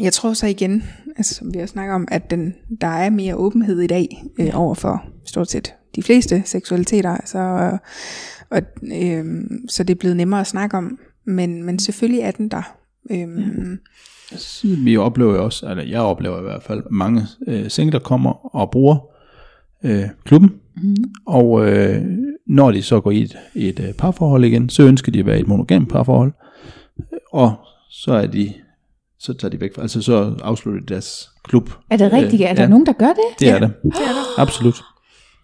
[0.00, 0.84] jeg tror så igen,
[1.16, 4.50] altså som vi har snakket om, at den, der er mere åbenhed i dag øh,
[4.54, 7.78] over for stort set de fleste seksualiteter, altså, og,
[8.50, 8.62] og,
[9.02, 12.76] øhm, så det er blevet nemmere at snakke om, men, men selvfølgelig er den der.
[13.10, 13.78] Øhm,
[14.84, 18.70] Vi oplever jo også, eller jeg oplever i hvert fald, mange øh, singler kommer og
[18.70, 18.96] bruger
[19.84, 20.50] øh, klubben,
[20.82, 20.94] Mm.
[21.26, 22.02] og øh,
[22.46, 25.36] når de så går i et, et øh, parforhold igen, så ønsker de at være
[25.38, 26.32] i et monogamt parforhold,
[27.32, 27.54] og
[27.90, 28.52] så er de
[29.18, 31.70] så tager de væk fra, altså så afslutter de deres klub.
[31.90, 32.42] Er det rigtigt?
[32.42, 32.68] Er der ja.
[32.68, 33.24] nogen, der gør det?
[33.40, 33.54] Det Ja.
[33.54, 33.72] er det.
[33.82, 33.98] det er
[34.36, 34.40] der.
[34.42, 34.80] Absolut.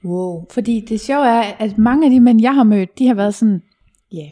[0.04, 0.44] Wow.
[0.50, 3.34] Fordi det sjove er, at mange af de mænd, jeg har mødt, de har været
[3.34, 3.62] sådan,
[4.12, 4.18] ja.
[4.18, 4.30] Yeah.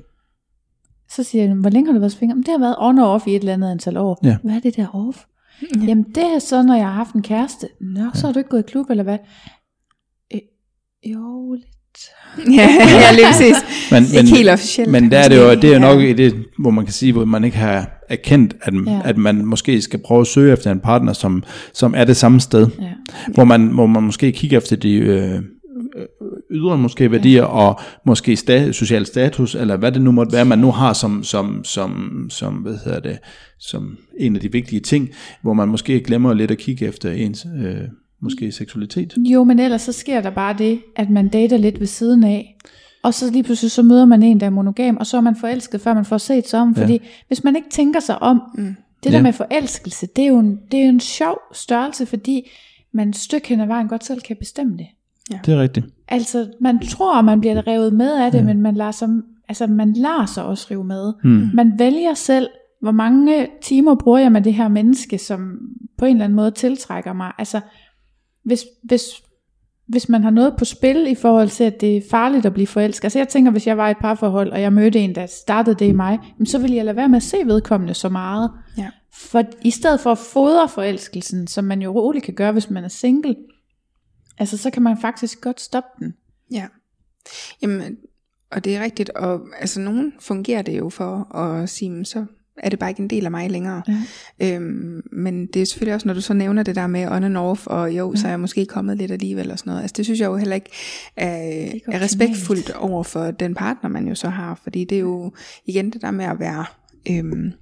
[1.11, 2.37] Så siger jeg, hvor længe har du været svinger?
[2.37, 4.21] Det har været on og off i et eller andet antal år.
[4.25, 4.37] Ja.
[4.45, 5.19] Hvad er det der off?
[5.63, 5.85] Ja.
[5.87, 7.69] Jamen det er så, når jeg har haft en kæreste.
[7.81, 9.19] Nå, så har du ikke gået i klub, eller hvad?
[10.35, 10.41] Øh,
[11.13, 11.65] jo, lidt.
[12.59, 13.57] ja, ja, lige præcis.
[13.91, 14.91] Men, Ikke helt officielt.
[14.91, 16.07] Men der er det jo, det er jo nok Ja.
[16.07, 18.91] i det, hvor man kan sige, hvor man ikke har erkendt, at, Ja.
[18.93, 19.01] ja.
[19.05, 22.41] at man måske skal prøve at søge efter en partner, som, som er det samme
[22.41, 22.67] sted.
[22.81, 22.93] Ja.
[23.35, 25.43] Hvor man, hvor man måske kigger efter de øh,
[26.51, 27.47] ydre måske værdier, ja.
[27.49, 31.23] og måske sta- social status, eller hvad det nu måtte være, man nu har som,
[31.25, 33.19] som, som, som, hvad hedder det,
[33.59, 35.09] som en af de vigtige ting,
[35.43, 37.77] hvor man måske glemmer lidt at kigge efter ens øh,
[38.23, 39.15] måske seksualitet.
[39.19, 42.57] Jo, men ellers så sker der bare det, at man dater lidt ved siden af.
[43.03, 45.37] Og så lige pludselig så møder man en, der er monogam, og så er man
[45.37, 46.75] forelsket, før man får set sig om.
[46.77, 46.83] Ja.
[46.83, 48.75] Fordi hvis man ikke tænker sig om, mm.
[49.05, 49.23] det der Ja.
[49.23, 52.51] med forelskelse, det er, jo en, det er jo en sjov størrelse, fordi
[52.93, 54.87] man et stykke hen ad vejen godt selv kan bestemme det.
[55.47, 55.87] Det er rigtigt.
[56.09, 58.45] Altså, man tror, man bliver revet med af det, ja.
[58.45, 59.09] men man lader, sig,
[59.49, 61.13] altså, man lader sig også rive med.
[61.23, 61.51] Hmm.
[61.55, 62.49] Man vælger selv,
[62.81, 65.59] hvor mange timer bruger jeg med det her menneske, som
[65.99, 67.33] på en eller anden måde tiltrækker mig.
[67.39, 67.61] Altså,
[68.45, 69.03] hvis, hvis,
[69.87, 72.67] hvis man har noget på spil i forhold til, at det er farligt at blive
[72.67, 73.05] forelsket.
[73.05, 75.77] Altså jeg tænker, hvis jeg var i et parforhold, og jeg mødte en, der startede
[75.79, 78.51] det i mig, så ville jeg lade være med at se vedkommende så meget.
[78.79, 78.89] Ja.
[79.13, 82.85] For i stedet for at fodre forelskelsen, som man jo roligt kan gøre, hvis man
[82.85, 83.37] er single,
[84.39, 86.15] altså så kan man faktisk godt stoppe den.
[86.51, 86.67] Ja.
[87.63, 87.97] Jamen,
[88.51, 92.27] og det er rigtigt, og altså nogen fungerer det jo for at sige, "Men så
[92.57, 93.83] er det bare ikke en del af mig længere.
[94.41, 94.55] Ja.
[94.55, 97.37] Øhm, men det er selvfølgelig også, når du så nævner det der med on and
[97.37, 99.83] off, og jo, så er jeg måske kommet lidt alligevel og sådan noget.
[99.83, 100.71] Altså det synes jeg jo heller ikke
[101.17, 101.37] er,
[101.75, 105.33] ikke er respektfuldt over for den partner, man jo så har, fordi det er jo
[105.67, 106.65] igen det der med at være
[107.11, 107.53] øhm,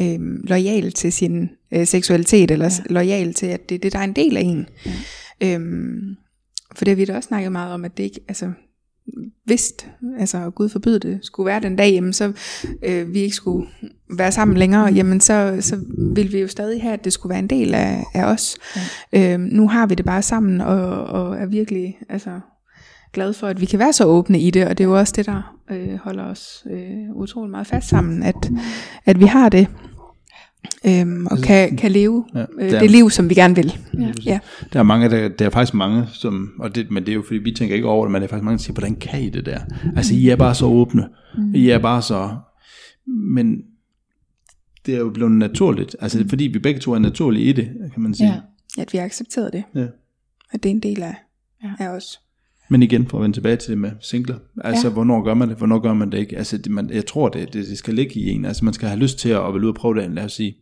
[0.00, 2.92] øhm, lojal til sin øh, seksualitet, eller ja.
[2.92, 4.66] lojal til, at det det, der er en del af en.
[4.86, 4.92] Ja.
[5.44, 6.16] Øhm,
[6.76, 8.52] for det har vi da også snakket meget om, at det ikke, altså
[9.44, 9.72] hvis,
[10.18, 12.32] altså Gud forbyde det, skulle være den dag, jamen så
[12.82, 13.68] øh, vi ikke skulle
[14.16, 15.80] være sammen længere, jamen så, så
[16.14, 18.56] vil vi jo stadig have, at det skulle være en del af, af os.
[19.12, 19.34] Ja.
[19.34, 22.40] Øhm, nu har vi det bare sammen, og, og er virkelig altså,
[23.12, 25.12] glad for, at vi kan være så åbne i det, og det er jo også
[25.16, 28.50] det, der øh, holder os øh, utrolig meget fast sammen, at,
[29.06, 29.68] at vi har det,
[30.86, 33.78] øhm, og kan, kan leve Ja, øh, det er- det liv, som vi gerne vil.
[33.98, 34.12] Ja.
[34.24, 34.38] Ja.
[34.72, 37.22] Der er mange, der, der er faktisk mange, som, og det, men det er jo
[37.26, 39.22] fordi, vi tænker ikke over det, men der er faktisk mange, der siger, hvordan kan
[39.22, 39.60] I det der?
[39.96, 41.08] Altså, I er bare så åbne.
[41.38, 41.54] Mm.
[41.54, 42.36] I er bare så...
[43.06, 43.56] Men
[44.86, 45.96] det er jo blevet naturligt.
[46.00, 46.28] Altså, mm.
[46.28, 48.28] fordi vi begge to er naturlige i det, kan man sige.
[48.28, 48.82] Ja.
[48.82, 49.86] At vi har accepteret det, Ja.
[50.52, 51.14] at det er en del af,
[51.62, 51.70] Ja.
[51.78, 52.20] af os.
[52.68, 54.34] Men igen, for at vende tilbage til det med singler.
[54.64, 54.92] Altså, Ja.
[54.92, 56.36] hvornår gør man det, hvornår gør man det ikke?
[56.38, 58.44] Altså, det, man, jeg tror, det, det, det skal ligge i en.
[58.44, 60.10] Altså, man skal have lyst til at, at være ude og prøve det.
[60.10, 60.54] Lad os sige,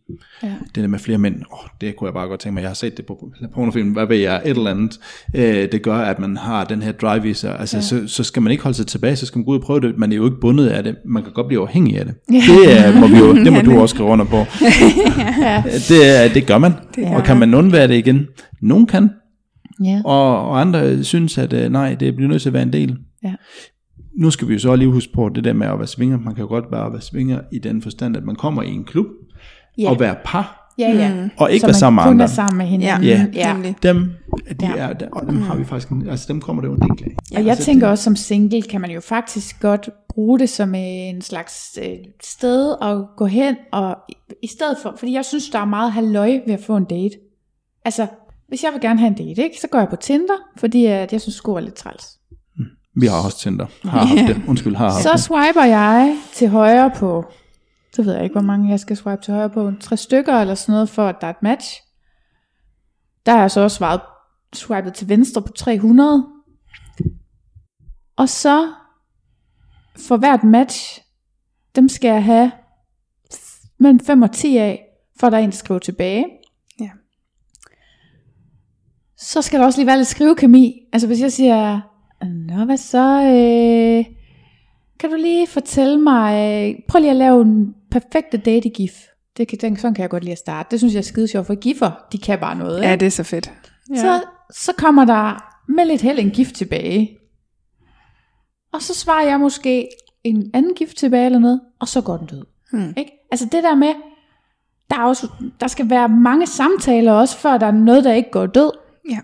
[0.43, 0.47] Ja.
[0.75, 2.61] det der med flere mænd, oh, det kunne jeg bare godt tænke mig.
[2.61, 4.99] Jeg har set det på pornofilm, hvad ved jeg, et eller andet.
[5.35, 7.59] Øh, det gør, at man har den her drive i sig.
[7.59, 7.81] Altså, Ja.
[7.81, 9.81] så, så skal man ikke holde sig tilbage, så skal man gå ud og prøve
[9.81, 9.97] det.
[9.97, 10.95] Man er jo ikke bundet af det.
[11.05, 12.13] Man kan godt blive afhængig af det.
[12.31, 12.35] Ja.
[12.35, 14.37] Det er, må, vi jo, det må du også skrive under på.
[15.41, 15.63] ja.
[15.89, 16.71] Det, det gør man.
[16.95, 18.27] Det Og kan man undvære det igen?
[18.61, 19.09] Nogen kan,
[19.83, 20.01] ja.
[20.05, 22.97] og, og andre synes, at øh, nej, det bliver nødt til at være en del.
[23.23, 23.33] Ja.
[24.17, 26.17] Nu skal vi jo så lige huske på det der med at være svinger.
[26.19, 28.83] Man kan jo godt bare være svinger i den forstand, at man kommer i en
[28.83, 29.05] klub
[29.77, 29.89] Ja.
[29.89, 31.29] og være par, Ja, ja.
[31.37, 32.23] og ikke Så være sammen med kun andre.
[32.23, 33.07] er sammen med hinanden.
[33.07, 33.25] Ja.
[33.33, 33.73] ja.
[33.83, 34.11] Dem,
[34.59, 34.71] de Ja.
[34.77, 37.37] er, der, og dem har vi faktisk, altså dem kommer det jo en del af.
[37.37, 40.75] Og jeg altså, tænker også som single, kan man jo faktisk godt bruge det som
[40.75, 41.87] en slags øh,
[42.23, 44.13] sted at gå hen, og i,
[44.43, 47.15] i stedet for, fordi jeg synes, der er meget halløj ved at få en date.
[47.85, 48.07] Altså,
[48.53, 51.13] hvis jeg vil gerne have en date, ikke, så går jeg på Tinder, fordi at
[51.13, 52.19] jeg synes, sko er lidt træls.
[52.95, 53.65] Vi har også Tinder.
[53.83, 54.41] Har haft det.
[54.47, 55.19] Undskyld, har haft Så det.
[55.19, 57.25] swiper jeg til højre på,
[57.93, 60.55] så ved jeg ikke, hvor mange jeg skal swipe til højre på, tre stykker eller
[60.55, 61.81] sådan noget, for at der er et match.
[63.25, 64.01] Der har jeg så også svaret,
[64.53, 66.27] swipet til venstre på 300.
[68.17, 68.71] Og så,
[70.07, 71.01] for hvert match,
[71.75, 72.51] dem skal jeg have
[73.79, 74.83] mellem 5 og 10 af,
[75.19, 76.25] for at der er en, der skriver tilbage.
[79.21, 79.25] Ja.
[79.25, 80.79] Så skal der også lige være lidt skrivekemi.
[80.93, 81.81] Altså hvis jeg siger,
[82.25, 83.21] Nå, hvad så?
[83.23, 84.05] Øh,
[84.99, 88.91] kan du lige fortælle mig, prøv lige at lave en perfekte date gif.
[89.37, 90.67] Det kan, den, sådan kan jeg godt lide at starte.
[90.71, 92.81] Det synes jeg er skide sjovt, for giffer, de kan bare noget.
[92.81, 92.99] Ja, ikke?
[92.99, 93.51] det er så fedt.
[93.89, 93.95] Ja.
[93.95, 94.21] Så,
[94.51, 97.17] så kommer der med lidt held en gift tilbage.
[98.73, 99.87] Og så svarer jeg måske
[100.23, 102.45] en anden gift tilbage eller noget, og så går den død.
[102.71, 102.93] Hmm.
[102.97, 103.11] Ikke?
[103.31, 103.93] Altså det der med,
[104.89, 105.27] der, er også,
[105.59, 108.71] der skal være mange samtaler også, før der er noget, der ikke går død.
[109.09, 109.17] Ja.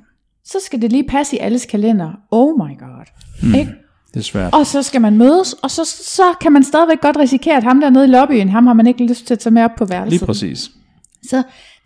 [0.45, 2.11] Så skal det lige passe i alles kalender.
[2.31, 3.05] Oh my god.
[3.43, 3.55] Mm.
[3.55, 3.71] Ikke?
[4.13, 4.53] Det er svært.
[4.53, 7.81] Og så skal man mødes, og så, så kan man stadigvæk godt risikere, at ham
[7.81, 9.85] der nede i lobbyen, ham har man ikke lyst til at tage med op på
[9.85, 10.19] værelset.
[10.19, 10.71] Lige præcis.
[11.29, 11.35] Så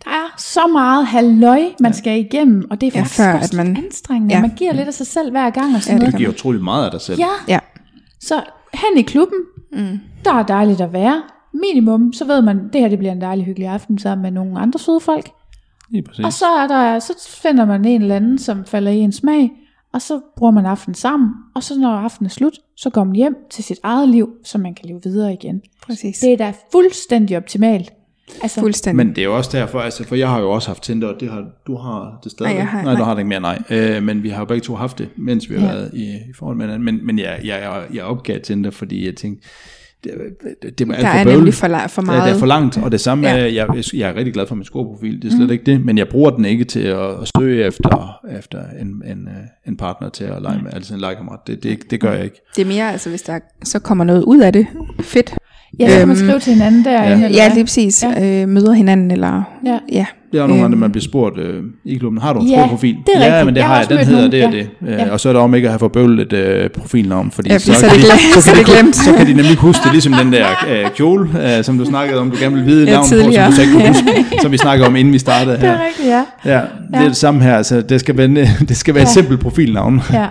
[0.04, 3.60] der er så meget halløj, man skal igennem, og det er Ja, faktisk før også
[3.60, 4.34] at man- anstrengende.
[4.34, 4.40] ja.
[4.40, 6.18] Man giver lidt af sig selv hver gang og sådan Ja, det noget.
[6.18, 7.18] Giver utrolig meget af dig selv.
[7.18, 7.58] Ja, Ja.
[8.20, 8.42] så
[8.74, 9.38] hen i klubben,
[9.72, 9.98] Mm.
[10.24, 11.22] der er dejligt at være.
[11.54, 14.58] Minimum, så ved man, det her det bliver en dejlig hyggelig aften sammen med nogle
[14.60, 15.30] andre søde folk.
[15.90, 16.24] Lige præcis.
[16.24, 17.12] Og så, er der, så
[17.42, 19.50] finder man en eller anden, som falder i en smag,
[19.92, 23.14] og så bruger man aftenen sammen, og så når aftenen er slut, så går man
[23.16, 25.62] hjem til sit eget liv, så man kan leve videre igen.
[25.86, 26.18] Præcis.
[26.18, 27.92] Det er da fuldstændig optimalt.
[28.42, 29.06] Altså, Fuldstændig.
[29.06, 31.20] Men det er jo også derfor, altså, for jeg har jo også haft Tinder, og
[31.20, 32.52] det har, du har det stadig.
[32.52, 33.04] Nej, jeg har- nej, du nej.
[33.04, 33.62] har det ikke mere, nej.
[33.70, 35.72] Øh, men vi har jo begge to haft det, mens vi har Ja.
[35.72, 36.84] været i, i forhold med hinanden.
[36.84, 39.48] Men, men jeg, jeg, jeg, jeg opgav Tinder, fordi jeg tænkte,
[40.04, 40.12] det,
[40.62, 41.38] det, det var alt der for er bøvlet.
[41.38, 42.28] nemlig for, la- for Ja, meget.
[42.28, 43.38] det er for langt, og det samme Ja.
[43.38, 45.98] er, jeg, jeg er rigtig glad for min scoreprofil, det er slet ikke det, men
[45.98, 49.34] jeg bruger den ikke til at, at søge efter, efter en, en, øh,
[49.68, 51.38] en partner til at lege med, altså en legekammerat.
[51.46, 52.40] Det, det, det gør jeg ikke.
[52.56, 54.66] Det er mere, altså hvis der så kommer noget ud af det,
[55.00, 55.34] fedt.
[55.78, 57.18] ja, så kan man øhm, skrive til hinanden derinde.
[57.18, 57.24] ja.
[57.24, 58.02] eller Ja, lige præcis.
[58.02, 58.20] Ja.
[58.24, 58.42] Ja.
[58.42, 59.78] Øh, møder hinanden, eller Ja.
[59.92, 60.06] ja.
[60.34, 60.80] Det er jo nogle gange, Øhm.
[60.80, 62.94] man bliver spurgt øh, i klubben, har du en Ja, scoreprofil?
[63.06, 63.44] det er ja, rigtigt.
[63.46, 64.68] men det Jeg har jeg, den hedder nogen, det og det.
[64.86, 65.04] ja.
[65.04, 65.10] Ja.
[65.12, 67.72] Og så er der om ikke at have forbøvlet et øh, profilnavn, fordi Ja, så,
[67.74, 68.96] så kan er det de, så, Så er kan det de, glemt.
[68.96, 71.28] så kan de nemlig huske det, ligesom den der øh, kjole,
[71.58, 73.60] øh, som du snakkede om, du gerne vil vide Ja, navnet på, som du så
[73.62, 75.70] ikke kunne huske, som vi snakkede om, inden vi startede Det her.
[75.72, 76.22] er rigtigt, ja.
[76.54, 76.60] Ja,
[76.92, 77.56] det er det samme her.
[77.56, 78.28] Altså, det skal være,
[78.68, 79.12] det skal være et Ja.
[79.12, 80.02] simpelt profilnavn.
[80.12, 80.20] ja.
[80.20, 80.26] Ja.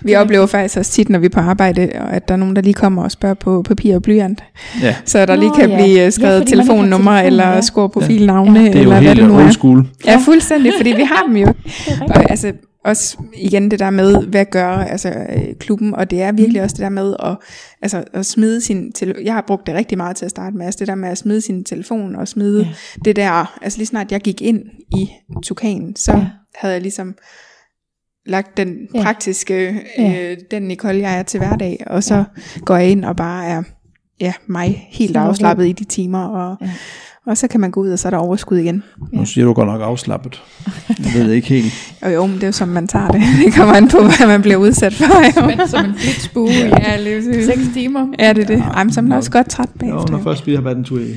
[0.00, 1.80] Vi oplever faktisk også tit, når vi er på arbejde,
[2.12, 4.42] at der er nogen, der lige kommer og spørger på papir og blyant.
[4.82, 4.94] Ja.
[5.04, 5.76] Så der lige kan ja.
[5.76, 7.60] blive øh, Ja, skrevet telefonnummer telefon, eller ja.
[7.60, 8.66] score profilnavne, Ja.
[8.66, 9.38] Det er eller hvad det nu.
[9.42, 9.86] Old school.
[10.06, 11.46] Ja, fuldstændig, fordi vi har dem jo.
[11.64, 12.10] Det er rigtigt.
[12.10, 12.52] Og altså
[12.84, 16.64] også igen det der med, hvad gør altså, øh, klubben, og det er virkelig Mm.
[16.64, 17.36] også det der med at,
[17.82, 19.24] altså, at smide sin telefon.
[19.24, 21.18] Jeg har brugt det rigtig meget til at starte med, altså det der med at
[21.18, 22.68] smide sin telefon og smide Ja.
[23.04, 24.60] det der, altså lige snart jeg gik ind
[24.98, 25.10] i
[25.42, 26.26] Tukan, så Ja.
[26.54, 27.14] havde jeg ligesom
[28.26, 29.02] lagt den Ja.
[29.02, 30.30] praktiske, Ja.
[30.32, 32.24] øh, den Nicole jeg er til hverdag, og så ja.
[32.64, 33.62] går jeg ind og bare er
[34.20, 36.70] ja, mig helt afslappet i de timer, og, Ja.
[37.26, 37.30] Ja.
[37.30, 38.82] og så kan man gå ud, og så er der overskud igen.
[39.12, 40.42] Nu siger du godt nok afslappet.
[40.88, 41.72] Jeg ved ikke helt.
[42.02, 43.22] Og jo, men det er jo som man tager det.
[43.44, 45.40] Det kommer an på, hvad man bliver udsat for.
[45.40, 45.46] Jo.
[45.56, 47.44] Men som en flitsbue i Ja, lige.
[47.46, 48.06] 6 timer.
[48.18, 48.58] Ja, det er det.
[48.74, 50.10] Ej, men så er man også godt træt Jo, bagefter.
[50.10, 50.24] når jo.
[50.24, 51.10] først vi har været en tur i,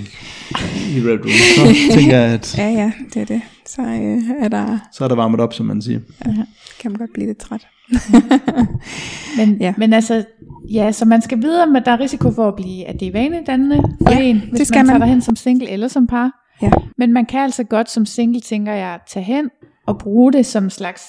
[0.96, 1.30] i Red Room,
[1.90, 3.42] så tænker jeg, at Ja, ja, det er det.
[3.68, 6.00] Så øh, er der, så er der varmet op, som man siger.
[6.82, 7.68] kan man godt blive lidt træt.
[9.38, 9.66] Men, ja.
[9.66, 9.74] Ja.
[9.78, 10.24] men altså,
[10.74, 13.12] ja, så man skal vide, at der er risiko for at blive, at det er
[13.12, 15.08] vanedannende for Ja, en, hvis det skal man tager man.
[15.08, 16.32] derhen som single eller som par.
[16.62, 16.70] Ja.
[16.98, 19.50] Men man kan altså godt som single, tænker jeg, tage hen
[19.88, 21.02] og bruge det som slags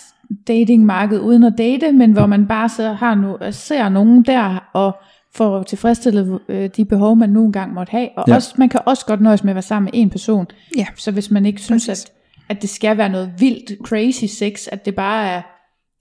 [0.47, 4.97] datingmarked uden at date, men hvor man bare så har nu, ser nogen der og
[5.35, 8.09] får tilfredsstillet øh, de behov, man nu engang måtte have.
[8.16, 8.33] Og Ja.
[8.33, 8.37] ja.
[8.37, 10.47] også, man kan også godt nøjes med at være sammen med en person.
[10.77, 10.87] Ja.
[10.97, 12.05] Så hvis man ikke synes, Præcis.
[12.05, 12.12] at,
[12.57, 15.43] at det skal være noget vildt crazy sex, at det bare er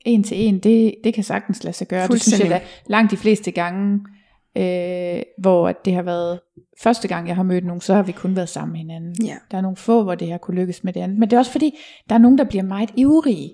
[0.06, 2.08] en til en, det, det kan sagtens lade sig gøre.
[2.08, 4.00] Det synes jeg da langt de fleste gange,
[4.58, 6.40] øh, hvor at det har været
[6.82, 9.26] første gang, jeg har mødt nogen, så har vi kun været sammen med hinanden.
[9.26, 9.36] Ja.
[9.52, 11.18] Der er nogle få, hvor det har kunne lykkes med det andet.
[11.20, 11.78] Men det er også fordi,
[12.10, 13.52] der er nogen, der bliver meget ivrige.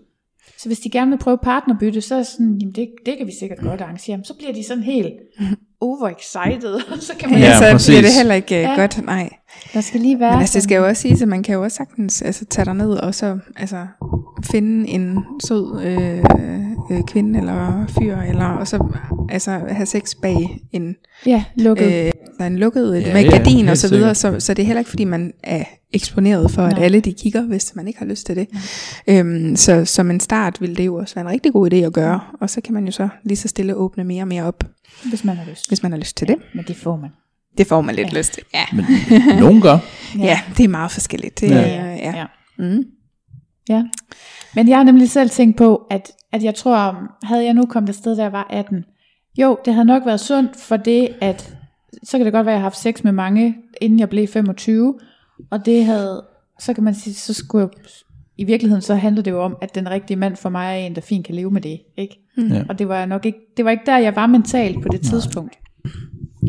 [0.57, 3.31] Så hvis de gerne vil prøve partnerbytte, så er sådan, jamen det, det kan vi
[3.39, 4.17] sikkert godt arrangere.
[4.17, 5.13] Men så bliver de sådan helt
[5.81, 6.79] overexcited.
[7.01, 7.89] så kan man Ja, så præcis.
[7.89, 8.61] bliver det heller ikke Ja.
[8.69, 8.75] ja.
[8.75, 9.29] godt, nej.
[9.73, 11.63] Der skal lige være Men altså, det skal jo også siges, at man kan jo
[11.63, 13.87] også sagtens altså, tage dig ned og så altså,
[14.51, 16.23] finde en sød øh,
[16.91, 18.87] øh, kvinde eller fyr, eller, og så
[19.29, 20.95] altså, have sex bag en,
[21.25, 21.85] Ja, lukket.
[21.85, 24.15] Øh, øh, der er en lukket Ja, ja, med ja, gardin helt og så videre,
[24.15, 25.63] så, så det er heller ikke fordi man er
[25.93, 26.83] eksponeret for, at Nej.
[26.83, 28.47] alle de kigger, hvis man ikke har lyst til det.
[29.07, 31.93] Øhm, så som en start vil det jo også være en rigtig god idé at
[31.93, 34.63] gøre, og så kan man jo så lige så stille åbne mere og mere op,
[35.09, 35.69] hvis man har lyst.
[35.69, 36.35] hvis man har lyst til det.
[36.55, 37.09] Men det får man.
[37.57, 38.17] Det får man lidt Ja.
[38.17, 38.43] lyst til.
[38.53, 38.63] Ja.
[38.73, 38.85] Men
[39.39, 39.77] nogen gør.
[40.17, 40.23] Ja.
[40.31, 41.39] ja, det er meget forskelligt.
[41.39, 41.61] Det, Ja.
[41.61, 41.95] ja.
[41.95, 42.15] Ja.
[42.17, 42.25] ja.
[42.57, 42.83] Mm.
[43.69, 43.83] Ja.
[44.55, 47.89] Men jeg har nemlig selv tænkt på, at, at jeg tror, havde jeg nu kommet
[47.89, 48.85] et sted, der jeg var 18,
[49.37, 51.55] jo, det havde nok været sundt for det, at
[52.03, 54.27] så kan det godt være, at jeg har haft sex med mange, inden jeg blev
[54.27, 54.99] 25,
[55.51, 56.23] og det havde,
[56.59, 57.83] så kan man sige, så skulle jeg,
[58.37, 60.95] i virkeligheden så handler det jo om, at den rigtige mand for mig er en,
[60.95, 62.19] der fint kan leve med det, ikke?
[62.37, 62.63] Ja.
[62.69, 65.57] Og det var nok ikke, det var ikke der, jeg var mentalt på det tidspunkt.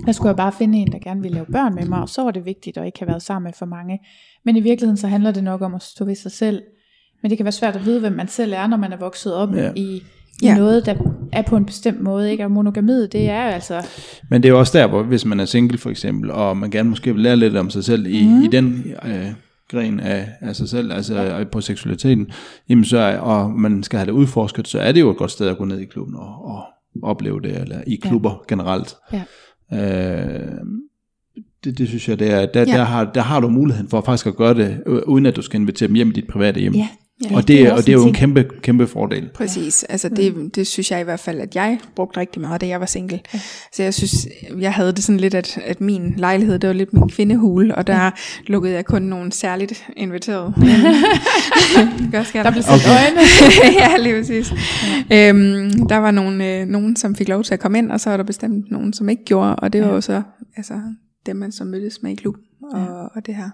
[0.06, 2.22] Der skulle jeg bare finde en, der gerne ville lave børn med mig, og så
[2.22, 3.98] var det vigtigt at ikke have været sammen med for mange.
[4.44, 6.62] Men i virkeligheden så handler det nok om at stå ved sig selv.
[7.22, 9.34] Men det kan være svært at vide, hvem man selv er, når man er vokset
[9.34, 9.72] op Ja.
[9.76, 10.02] i, i
[10.42, 10.56] Ja.
[10.56, 10.94] noget, der
[11.32, 12.30] er på en bestemt måde.
[12.30, 12.44] Ikke?
[12.44, 13.86] Og monogamiet, det er altså...
[14.30, 16.70] Men det er jo også der, hvor hvis man er single for eksempel, og man
[16.70, 18.42] gerne måske vil lære lidt om sig selv i, mm.
[18.42, 19.26] i den øh,
[19.70, 21.44] gren af, af sig selv, altså ja.
[21.44, 22.30] på seksualiteten,
[22.68, 25.30] jamen så, er- og man skal have det udforsket, så er det jo et godt
[25.30, 26.62] sted at gå ned i klubben og, og
[27.02, 28.36] opleve det, eller i klubber ja.
[28.48, 28.94] generelt.
[29.12, 29.22] Ja.
[29.72, 30.58] Øh,
[31.64, 32.64] det, det synes jeg, det er, der, Ja.
[32.66, 35.42] der, har, der har du muligheden for faktisk at gøre det, øh, uden at du
[35.42, 36.74] skal invitere dem hjem i dit private hjem.
[36.74, 36.88] Ja,
[37.30, 37.36] Ja.
[37.36, 39.30] Og det, er og også det er jo en kæmpe, kæmpe fordel.
[39.34, 42.66] Præcis, altså det, det synes jeg i hvert fald, at jeg brugte rigtig meget, da
[42.66, 43.20] jeg var single.
[43.72, 44.28] Så jeg synes,
[44.60, 47.86] jeg havde det sådan lidt, at, at min lejlighed, det var lidt min kvindehule, og
[47.86, 48.10] der
[48.46, 50.54] lukkede jeg kun nogle særligt inviterede.
[52.12, 52.88] Gør, skal Der blev sat okay.
[52.88, 53.20] øjne.
[53.80, 54.52] ja, lige præcis.
[55.12, 58.10] Øhm, der var nogle, øh, nogen, som fik lov til at komme ind, og så
[58.10, 59.94] var der bestemt nogen, som ikke gjorde, og det var Ja.
[59.94, 60.22] jo så
[60.56, 60.74] altså,
[61.26, 63.50] dem, man så mødtes med i klubben og, og det her.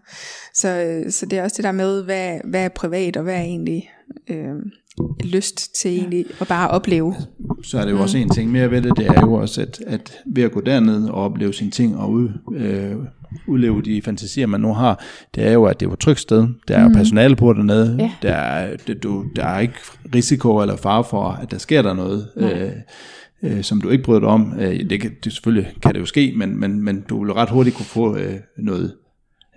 [0.55, 3.43] Så, så det er også det der med, hvad, hvad er privat, og hvad er
[3.43, 3.90] egentlig
[4.28, 4.55] øh,
[5.24, 7.14] lyst til egentlig at bare opleve.
[7.62, 9.80] så er det jo også en ting mere ved det, det er jo også, at,
[9.86, 12.97] at ved at gå derned og opleve sine ting og ud, øh,
[13.47, 15.05] udleve de fantasier, man nu har,
[15.35, 16.48] det er jo, at det er et trygt sted.
[16.68, 17.97] Der er jo personale på dernede.
[17.98, 18.12] Ja.
[18.22, 19.74] Der, er, det, du, der er ikke
[20.14, 22.70] risiko eller fare for, at der sker der noget, øh,
[23.43, 24.55] øh, som du ikke bryder dig om.
[24.60, 27.51] Øh, det kan, det, selvfølgelig kan det jo ske, men, men, men du vil ret
[27.51, 28.94] hurtigt kunne få øh, noget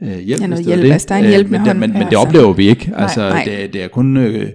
[0.01, 0.41] øh, hjælp.
[0.41, 0.81] Ja, noget hjælp.
[0.81, 0.91] det.
[0.91, 1.79] Altså, der er en hjælpende men, det- hånd.
[1.79, 2.09] Men, men Ja.
[2.09, 2.91] det oplever vi ikke.
[2.97, 3.43] Altså, nej.
[3.45, 4.17] Det, det er kun...
[4.17, 4.49] Øh,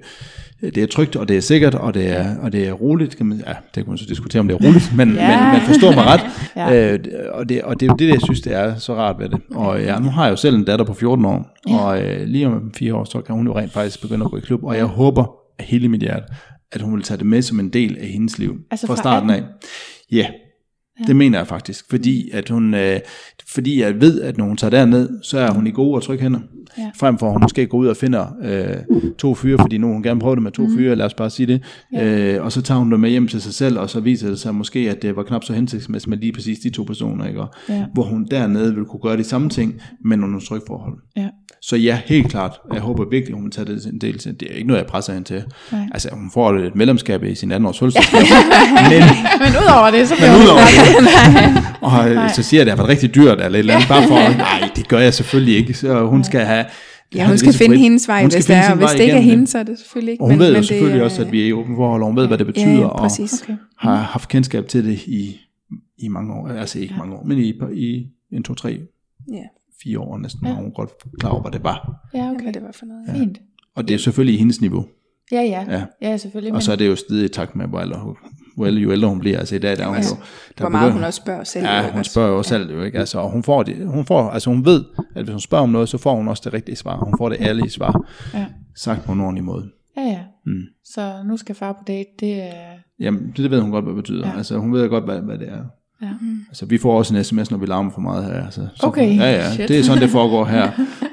[0.63, 3.17] det er trygt, og det er sikkert, og det er, og det er roligt.
[3.17, 5.43] Kan man, ja, det kan man så diskutere, om det er roligt, men, Ja.
[5.45, 6.21] men, men forstår mig ret.
[6.57, 6.93] Ja.
[6.93, 6.99] øh,
[7.33, 9.41] og, det, og det er jo det, jeg synes, det er så rart ved det.
[9.55, 11.77] Og ja, nu har jeg jo selv en datter på 14 år, Ja.
[11.79, 14.37] og øh, lige om fire år, så kan hun jo rent faktisk begynde at gå
[14.37, 15.25] i klub, og jeg håber
[15.59, 16.25] af hele mit hjerte,
[16.73, 18.55] at hun vil tage det med som en del af hendes liv.
[18.71, 19.43] Altså fra fra starten af.
[20.13, 20.27] Ja,
[21.07, 23.01] det mener jeg faktisk, fordi at hun, øh,
[23.49, 26.23] fordi jeg ved, at når hun tager derned, så er hun i gode og trygge
[26.23, 26.41] hænder.
[26.79, 26.91] Ja.
[26.97, 30.03] Frem for at hun måske går ud og finder øh, to fyre, fordi nu hun
[30.03, 30.77] gerne prøve det med to mm.
[30.77, 31.63] fyre, lad os bare sige det.
[31.93, 32.35] Ja.
[32.35, 34.39] Øh, og så tager hun det med hjem til sig selv, og så viser det
[34.39, 37.41] sig måske, at det var knap så hensigtsmæssigt med lige præcis de to personer, ikke?
[37.41, 37.85] Og, Ja.
[37.95, 39.75] hvor hun dernede vil kunne gøre de samme ting,
[40.05, 40.99] men under trygge forhold.
[41.17, 41.29] Ja.
[41.69, 42.53] Så ja, helt klart.
[42.73, 44.41] Jeg håber virkelig, hun vil tage det en del til.
[44.41, 45.45] Det er ikke noget, jeg presser hende til.
[45.73, 45.81] Nej.
[45.93, 48.21] Altså, hun får et medlemskab i sin 18-års fødselsdag.
[48.91, 49.03] men,
[49.41, 51.65] Men udover det, så men bliver hun udover det,
[52.17, 53.89] og øh, så siger jeg, at det har været rigtig dyrt, eller et eller andet,
[53.89, 55.75] bare for, nej, det gør jeg selvfølgelig ikke.
[55.75, 56.65] Så hun skal have...
[57.15, 57.83] Ja, hun skal finde ikke.
[57.83, 60.13] hendes vej, hvis det er, og hvis det ikke er hende, så er det selvfølgelig
[60.13, 60.25] ikke.
[60.25, 62.07] Og hun ved jo det selvfølgelig er- også, at vi er i åben forhold, og
[62.09, 63.43] hun ved, hvad det Ja, betyder, ja, og præcis.
[63.43, 63.57] Okay.
[63.79, 65.41] har haft kendskab til det i,
[65.99, 66.49] i mange år.
[66.49, 68.79] Altså ikke mange år, men i, i en, to, tre,
[69.33, 69.43] Ja,
[69.83, 70.49] fire år næsten, Ja.
[70.49, 70.55] ja.
[70.55, 70.91] var hun godt
[71.21, 72.09] klar over, hvad det var.
[72.15, 72.43] Ja, okay.
[72.43, 73.05] hvad det var for noget.
[73.09, 73.13] Ja.
[73.13, 73.39] Fint.
[73.77, 74.87] Og det er selvfølgelig i hendes niveau.
[75.33, 75.65] Ja, ja.
[75.69, 75.85] Ja.
[76.03, 76.55] Ja, selvfølgelig.
[76.55, 78.15] Og så er det jo stedet i takt med, hvor ældre,
[78.57, 79.39] hvor ældre, jo ældre hun bliver.
[79.39, 80.03] Altså i dag, der er hun Ja.
[80.03, 80.17] jo...
[80.59, 81.65] Der Hvor meget begynder- hun også spørger selv.
[81.67, 82.11] Ja, hun også?
[82.13, 82.99] spørger jo også selv, jo ikke?
[82.99, 84.85] Altså, og hun får, det, hun får, altså hun ved,
[85.17, 86.97] at hvis hun spørger om noget, så får hun også det rigtige svar.
[87.05, 88.47] Hun får det ærlige svar, Ja.
[88.77, 89.71] sagt på en ordentlig måde.
[89.97, 90.21] Ja, ja.
[90.47, 90.63] Mm.
[90.85, 92.53] Så nu skal far på date, det er...
[93.01, 94.27] Jamen, det, det ved hun godt, hvad det betyder.
[94.27, 94.33] Ja.
[94.33, 94.37] Ja.
[94.37, 95.65] Altså, hun ved godt, hvad, hvad det er.
[96.03, 96.09] Ja.
[96.49, 98.45] Altså, vi får også en sms, når vi larmer for meget her.
[98.45, 99.17] Altså, så, Okay.
[99.17, 99.69] Ja, ja, Shit.
[99.69, 100.71] det er sådan, det foregår her.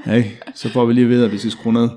[0.08, 0.40] Ja, ikke?
[0.56, 1.90] Så får vi lige ved, at vi skal skrue ned.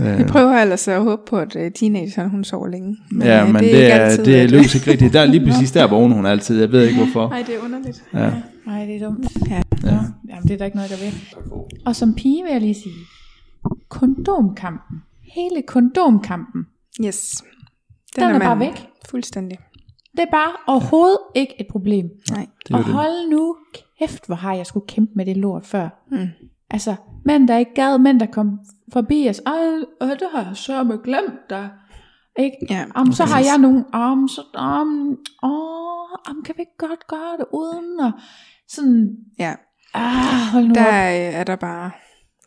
[0.00, 0.16] Ja.
[0.16, 2.96] Vi prøver ellers at håbe på, at uh, teenageren hun sover længe.
[3.20, 5.12] Ja, øh, men det, ikke er, altid, det at- løs ikke rigtigt.
[5.12, 6.60] Der er lige præcis der vågner hun altid.
[6.60, 7.28] Jeg ved ikke, hvorfor.
[7.28, 8.04] Nej, det er underligt.
[8.14, 8.30] Ja.
[8.66, 9.26] Nej, det er dumt.
[9.50, 9.62] Ja.
[9.84, 9.98] Ja.
[10.28, 11.12] Jamen, det er der ikke noget, der ved.
[11.86, 12.94] Og som pige vil jeg lige sige,
[13.88, 14.96] kondomkampen,
[15.34, 16.66] hele kondomkampen,
[17.04, 17.42] Yes.
[18.16, 18.86] Den er bare væk.
[19.10, 19.58] Fuldstændig.
[20.16, 22.06] Det er bare overhovedet ikke et problem.
[22.30, 22.46] Nej.
[22.68, 23.56] Det og hold nu
[23.98, 25.88] kæft, hvor har jeg skulle kæmpe med det lort før.
[26.10, 26.28] Mm.
[26.70, 28.58] Altså, mænd der ikke gad, mænd der kom
[28.92, 29.52] forbi os, Ej,
[30.02, 31.70] øh, det har jeg så med glemt dig.
[32.38, 32.56] Ikke?
[32.70, 37.06] Ja, Om, så har jeg nogle om, så, om, åh, om, kan vi ikke godt
[37.06, 38.12] gøre det uden, og
[38.68, 39.54] sådan, Ja,
[39.94, 41.34] ah, hold nu der op.
[41.40, 41.90] er der bare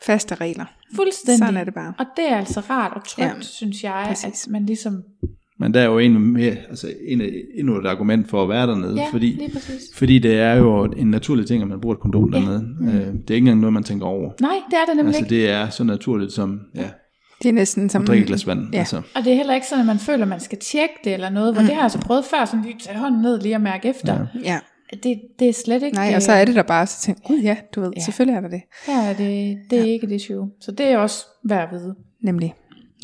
[0.03, 0.65] faste regler.
[0.95, 1.38] Fuldstændig.
[1.38, 1.94] Sådan er det bare.
[1.99, 4.48] Og det er altså rart og trygt, Ja, ja, synes jeg, præcis.
[4.48, 5.03] at man ligesom...
[5.59, 7.21] Men der er jo en, mere, altså en,
[7.55, 9.41] endnu et argument for at være dernede, Ja, fordi,
[9.93, 12.67] fordi det er jo en naturlig ting, at man bruger et kondom dernede.
[12.81, 14.31] Øh, det er ikke engang noget, man tænker over.
[14.41, 15.35] Nej, det er det nemlig Altså ikke.
[15.43, 16.89] det er så naturligt som ja,
[17.43, 18.01] Det er næsten som...
[18.01, 18.67] at drikke et glas vand.
[18.73, 18.79] Ja.
[18.79, 21.13] Altså, Og det er heller ikke sådan, at man føler, at man skal tjekke det
[21.13, 21.65] eller noget, hvor mm.
[21.67, 24.13] det har jeg altså prøvet før, sådan lige tage hånden ned lige og mærke efter.
[24.13, 24.19] Ja.
[24.43, 24.53] Ja.
[24.53, 24.59] Ja.
[25.03, 25.95] Det, det er slet ikke...
[25.97, 28.01] Nej, og så er det der bare, så tænker gud ja, du ved, Ja.
[28.01, 28.61] selvfølgelig er der det.
[28.89, 29.91] Er det, det er ja.
[29.91, 30.49] ikke et issue.
[30.61, 31.95] Så det er også værd at vide.
[32.23, 32.53] Nemlig.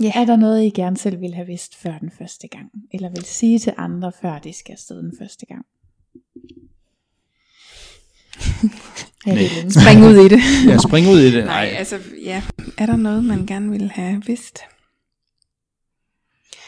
[0.01, 0.11] Ja.
[0.15, 2.71] Er der noget, I gerne selv ville have vidst før den første gang?
[2.93, 5.65] Eller vil sige til andre, før de skal afsted den første gang?
[9.25, 9.73] ja, det.
[9.73, 10.41] Spring ud i det.
[10.69, 11.45] ja, spring ud i det.
[11.45, 12.43] Nej, altså, ja.
[12.77, 14.59] Er der noget, man gerne ville have vidst?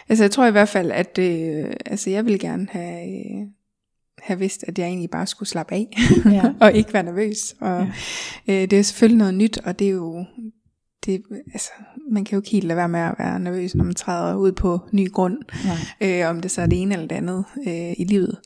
[0.10, 3.48] Altså, jeg tror i hvert fald, at øh, altså, jeg ville gerne have, øh,
[4.20, 5.88] have vidst, at jeg egentlig bare skulle slappe af,
[6.26, 6.54] Ja.
[6.62, 7.56] og ikke være nervøs.
[7.62, 7.88] Og
[8.48, 10.26] øh, det er selvfølgelig noget nyt, og det er jo,
[11.06, 11.22] det,
[11.54, 11.70] altså,
[12.12, 14.52] man kan jo ikke helt lade være med at være nervøs, når man træder ud
[14.52, 16.20] på ny grund, Nej.
[16.24, 18.38] øh, om det så er det ene eller det andet øh, i livet.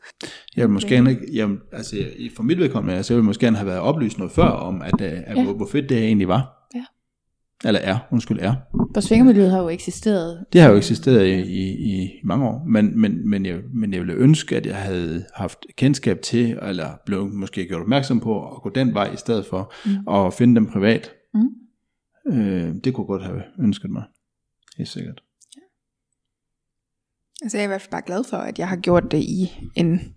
[0.55, 3.57] Jeg vil måske gerne, jeg, altså i- for mit vedkommende, altså, jeg vil måske gerne
[3.57, 5.43] have været oplyst noget før om, at, øh, at Ja.
[5.43, 6.67] hvor, hvor fedt det her egentlig var.
[6.75, 6.83] Ja.
[7.65, 8.53] Eller er, undskyld, er.
[8.93, 10.45] For svingermiljøet har jo eksisteret.
[10.53, 11.69] Det har jo eksisteret i, i,
[12.03, 15.57] i mange år, men, men, men, jeg, men jeg ville ønske, at jeg havde haft
[15.77, 19.73] kendskab til, eller blev måske gjort opmærksom på, at gå den vej i stedet for
[19.85, 20.13] mm.
[20.15, 21.11] at finde dem privat.
[21.33, 21.39] Mm.
[22.29, 24.03] Øh, det kunne godt have ønsket mig.
[24.77, 25.21] Helt sikkert.
[27.41, 29.51] Altså jeg er i hvert fald bare glad for, at jeg har gjort det i
[29.75, 30.15] en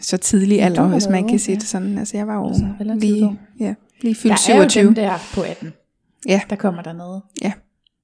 [0.00, 1.58] så tidlig alder, har hvis man kan sige ja.
[1.58, 1.98] det sådan.
[1.98, 4.86] Altså jeg var jo Altså, relativt lige, ja, lige Der fyldt er jo 27.
[4.86, 5.72] dem der på 18,
[6.28, 6.40] Ja.
[6.50, 7.22] der kommer dernede.
[7.42, 7.52] Ja.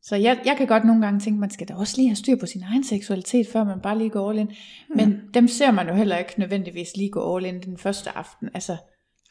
[0.02, 2.36] Så jeg, jeg kan godt nogle gange tænke, man skal da også lige have styr
[2.36, 4.50] på sin egen seksualitet, før man bare lige går all in.
[4.96, 8.48] Men dem ser man jo heller ikke nødvendigvis lige gå all in den første aften.
[8.54, 8.76] Altså,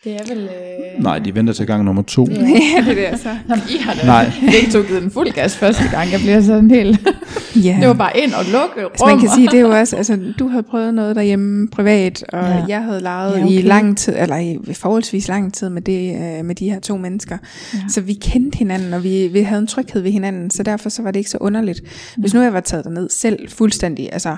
[0.04, 0.44] Det er vel...
[0.44, 1.04] Øh...
[1.04, 2.28] Nej, de venter til gang nummer to.
[2.32, 2.36] Ja.
[2.42, 3.30] ja, det der så.
[3.50, 4.32] Jamen, I har da Nej.
[4.52, 6.12] begge to givet den fuld gas første gang.
[6.12, 7.08] Jeg bliver sådan helt...
[7.56, 7.78] Ja.
[7.80, 8.92] Det var bare ind og lukke rum.
[8.92, 12.24] Altså man kan sige, det er jo også, altså du havde prøvet noget derhjemme privat,
[12.34, 12.48] og Ja.
[12.58, 12.66] ja.
[12.68, 13.54] jeg havde leget Ja, ja, okay.
[13.54, 16.98] i lang tid, eller i forholdsvis lang tid med, det, øh, med de her to
[16.98, 17.38] mennesker.
[17.74, 17.78] Ja.
[17.78, 17.84] Ja.
[17.90, 21.02] Så vi kendte hinanden, og vi, vi havde en tryghed ved hinanden, så derfor så
[21.02, 21.82] var det ikke så underligt.
[22.18, 24.36] Hvis nu jeg var taget derned selv fuldstændig, altså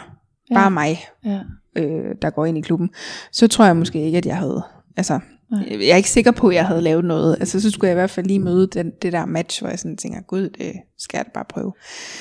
[0.50, 0.56] Ja.
[0.56, 1.40] bare mig, Ja.
[1.78, 2.90] øh, der går ind i klubben,
[3.32, 4.64] så tror jeg måske ikke, at jeg havde,
[4.98, 5.20] altså
[5.52, 5.68] Nej.
[5.72, 7.38] jeg er ikke sikker på, at jeg havde lavet noget.
[7.40, 9.80] Altså så skulle jeg i hvert fald lige møde den, det der match, hvor jeg
[9.80, 11.74] sådan tænker, gud, det skal jeg da bare prøve.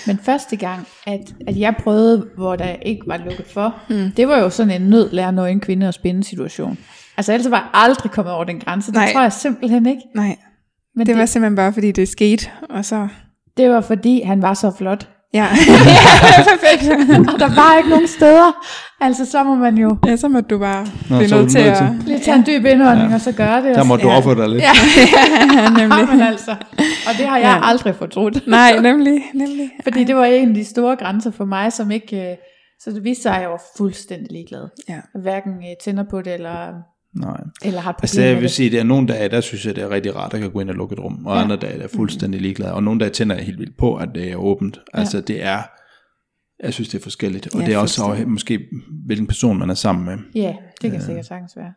[0.06, 4.10] Men første gang, at, at jeg prøvede, hvor der ikke var lukket for, mm.
[4.16, 6.78] det var jo sådan en nød lære noget en kvinde at spænde situation.
[7.16, 8.86] Altså ellers var jeg aldrig kommet over den grænse.
[8.86, 9.12] Det Nej.
[9.12, 10.02] tror jeg simpelthen ikke.
[10.14, 10.36] Nej,
[10.94, 13.08] Men det var simpelthen bare, fordi det skete, og så...
[13.56, 15.08] det var fordi, han var så flot.
[15.40, 15.48] Ja,
[16.50, 16.90] Perfekt.
[17.34, 18.64] og der var ikke nogen steder.
[19.00, 21.82] Altså så må man jo ja så må du bare Nå, blive nødt til at...
[22.06, 23.14] lige tage en dyb indånding ja.
[23.14, 23.74] og så gøre det.
[23.76, 24.16] Der må du Ja.
[24.18, 24.62] ofre dig lidt.
[24.62, 24.70] Ja,
[25.62, 26.08] ja, nemlig.
[26.08, 26.50] men altså.
[27.08, 27.68] Og det har jeg Ja.
[27.68, 28.46] aldrig fortrudt.
[28.46, 29.70] Nej, nemlig, nemlig.
[29.82, 32.30] Fordi det var en af de store grænser for mig, som ikke...
[32.30, 32.36] øh,
[32.80, 34.68] Så det viste sig, at jeg var fuldstændig ligeglad.
[34.88, 34.98] Ja.
[35.22, 36.72] Hverken øh, tænder på det, eller,
[37.14, 37.40] Nej.
[37.64, 39.90] eller har Altså jeg vil sige, det er nogle dage, der synes jeg, det er
[39.90, 41.38] rigtig rart, at jeg kan gå ind og lukke et rum, og Ja.
[41.38, 41.44] ja.
[41.44, 44.08] andre dage, der er fuldstændig ligeglad, og nogle dage tænder jeg helt vildt på, at
[44.14, 44.78] det er åbent.
[44.94, 45.62] Altså det er,
[46.62, 48.60] jeg synes, det er forskelligt, og Ja, det er også måske,
[49.06, 50.18] hvilken person man er sammen med.
[50.42, 51.72] Ja, det kan sikkert sagtens være.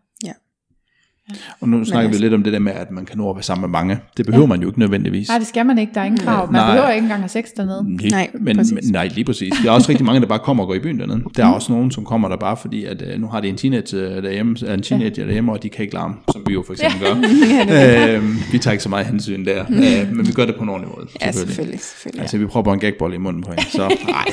[1.61, 3.35] Og nu snakker vi altså- lidt om det der med, at man kan nå at
[3.35, 3.99] være sammen med mange.
[4.17, 4.49] Det behøver Ja.
[4.49, 5.27] man jo ikke nødvendigvis.
[5.29, 5.91] Nej, det skal man ikke.
[5.95, 6.51] Der er ingen krav.
[6.51, 6.71] Man Nej.
[6.71, 7.83] behøver ikke engang have sex dernede.
[7.95, 8.73] Nej, Nej, men, præcis.
[8.73, 9.53] men, nej, lige præcis.
[9.63, 11.21] Der er også rigtig mange, der bare kommer og går i byen dernede.
[11.37, 13.55] Der er også nogen, som kommer der bare fordi, at øh, nu har de en
[13.57, 16.73] teenager derhjemme, øh, en teenager derhjemme, og de kan ikke larme, som vi jo for
[16.73, 17.13] eksempel gør.
[18.17, 20.69] øh, vi tager ikke så meget hensyn der, øh, men vi gør det på en
[20.69, 21.07] ordentlig måde.
[21.21, 22.21] Ja, selvfølgelig, selvfølgelig.
[22.21, 24.25] Altså, vi propper en gagbold i munden på hende, så nej.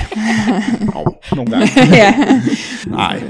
[0.95, 1.07] oh,
[1.37, 1.69] nogle gange.
[1.93, 2.15] ja.
[2.87, 3.23] Nej.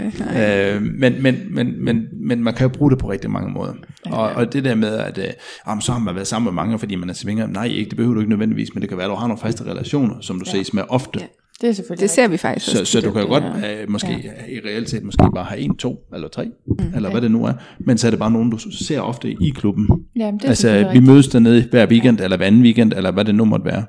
[0.76, 3.72] Øh, men, men, men, men, men man kan jo bruge det på rigtig mange måder.
[4.06, 5.24] Og, og det der med, at øh,
[5.68, 7.46] jamen, så har man været sammen med mange, fordi man er svinger.
[7.46, 9.40] Nej, ikke, det behøver du ikke nødvendigvis, men det kan være, at du har nogle
[9.40, 10.50] faste relationer, som du ja.
[10.50, 11.20] ses med ofte.
[11.20, 11.26] Ja.
[11.60, 14.08] Det er selvfølgelig Det ser vi faktisk Så, så du kan jo godt øh, måske
[14.08, 14.54] ja.
[14.54, 17.44] i reelt set måske bare have en, to eller tre, mm, eller hvad det nu
[17.44, 17.52] er.
[17.80, 19.88] Men så er det bare nogen, du ser ofte i klubben.
[20.16, 21.04] Ja, men det er Altså, vi rigtigt.
[21.04, 23.84] mødes dernede hver weekend, eller hver anden weekend, eller hvad det nu måtte være.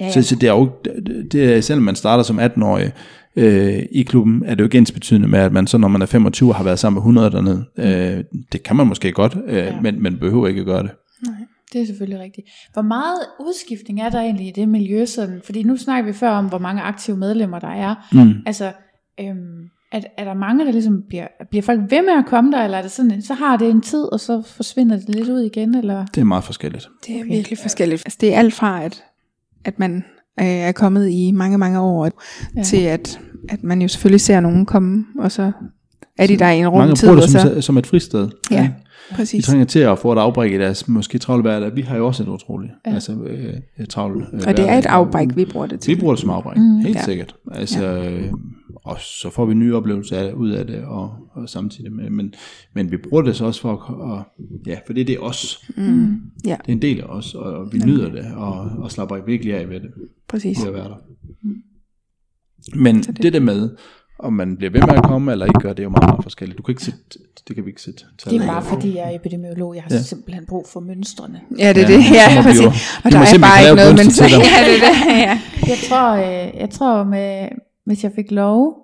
[0.00, 0.12] Ja, ja.
[0.12, 2.92] Så, så det er jo, det, det er, selvom man starter som 18-årig
[3.36, 6.02] øh, i klubben, er det jo ikke ens betydende med, at man så når man
[6.02, 7.64] er 25 har været sammen med 100 dernede.
[7.78, 9.80] Øh, det kan man måske godt, øh, Ja.
[9.80, 10.90] men man behøver ikke at gøre det.
[11.72, 12.46] Det er selvfølgelig rigtigt.
[12.72, 15.04] Hvor meget udskiftning er der egentlig i det miljø?
[15.04, 15.40] Sådan?
[15.44, 17.94] Fordi nu snakker vi før om, hvor mange aktive medlemmer der er.
[18.12, 18.34] Mm.
[18.46, 18.72] Altså,
[19.20, 22.64] øhm, er, er der mange, der ligesom bliver, bliver folk ved med at komme der,
[22.64, 25.40] eller er det sådan, så har det en tid, og så forsvinder det lidt ud
[25.40, 26.06] igen, eller?
[26.06, 26.88] Det er meget forskelligt.
[27.06, 28.02] Det er virkelig forskelligt.
[28.06, 29.04] Altså, det er alt fra, at,
[29.64, 30.04] at man
[30.40, 32.10] øh, er kommet i mange, mange år,
[32.56, 32.62] Ja.
[32.62, 35.52] til at, at man jo selvfølgelig ser nogen komme, og så
[36.18, 37.08] er de der i en rum Mange tid.
[37.08, 38.28] bruger det og som, så, som et fristed.
[38.50, 38.68] Ja,
[39.12, 39.44] De præcis.
[39.44, 41.76] trænger til at få et afbræk i deres måske travle hverdag.
[41.76, 42.90] Vi har jo også et utroligt Ja.
[42.90, 42.94] ja.
[42.94, 45.94] altså, øh, et travlt øh, Og det er et afbræk, vi bruger det til.
[45.96, 46.62] Vi bruger det som afbræk, Mm.
[46.62, 46.78] mm.
[46.78, 47.00] helt Ja.
[47.00, 47.04] ja.
[47.04, 47.34] sikkert.
[47.52, 48.30] Altså, ja.
[48.84, 52.34] Og så får vi nye oplevelser af, ud af det, og, og samtidig med, men,
[52.74, 54.22] men vi bruger det så også for at, og,
[54.66, 55.70] ja, for det er os.
[55.76, 56.20] Mm.
[56.46, 59.54] Ja, Det er en del af os, og vi nyder det, og, og slapper virkelig
[59.54, 59.90] af ved det,
[60.28, 60.60] præcis.
[60.60, 60.96] ved at være der.
[62.76, 63.70] Men det- det, det der med,
[64.22, 66.22] om man bliver ved med at komme, eller ikke gør, det er jo meget, meget
[66.22, 66.58] forskelligt.
[66.58, 66.98] Du kan ikke sætte,
[67.48, 68.04] det kan vi ikke sætte.
[68.24, 69.74] Det er bare fordi, jeg er epidemiolog.
[69.74, 70.02] Jeg har Ja.
[70.02, 71.40] simpelthen brug for mønstrene.
[71.58, 72.04] Ja, det er Ja, det.
[72.36, 72.62] Ja, præcis.
[72.62, 72.72] jo-
[73.04, 74.30] Og der er simpelthen bare ikke noget, dig.
[74.56, 75.20] ja, det er det.
[75.26, 75.40] Ja.
[75.68, 77.48] Jeg tror, øh, jeg tror med,
[77.84, 78.76] hvis jeg fik lov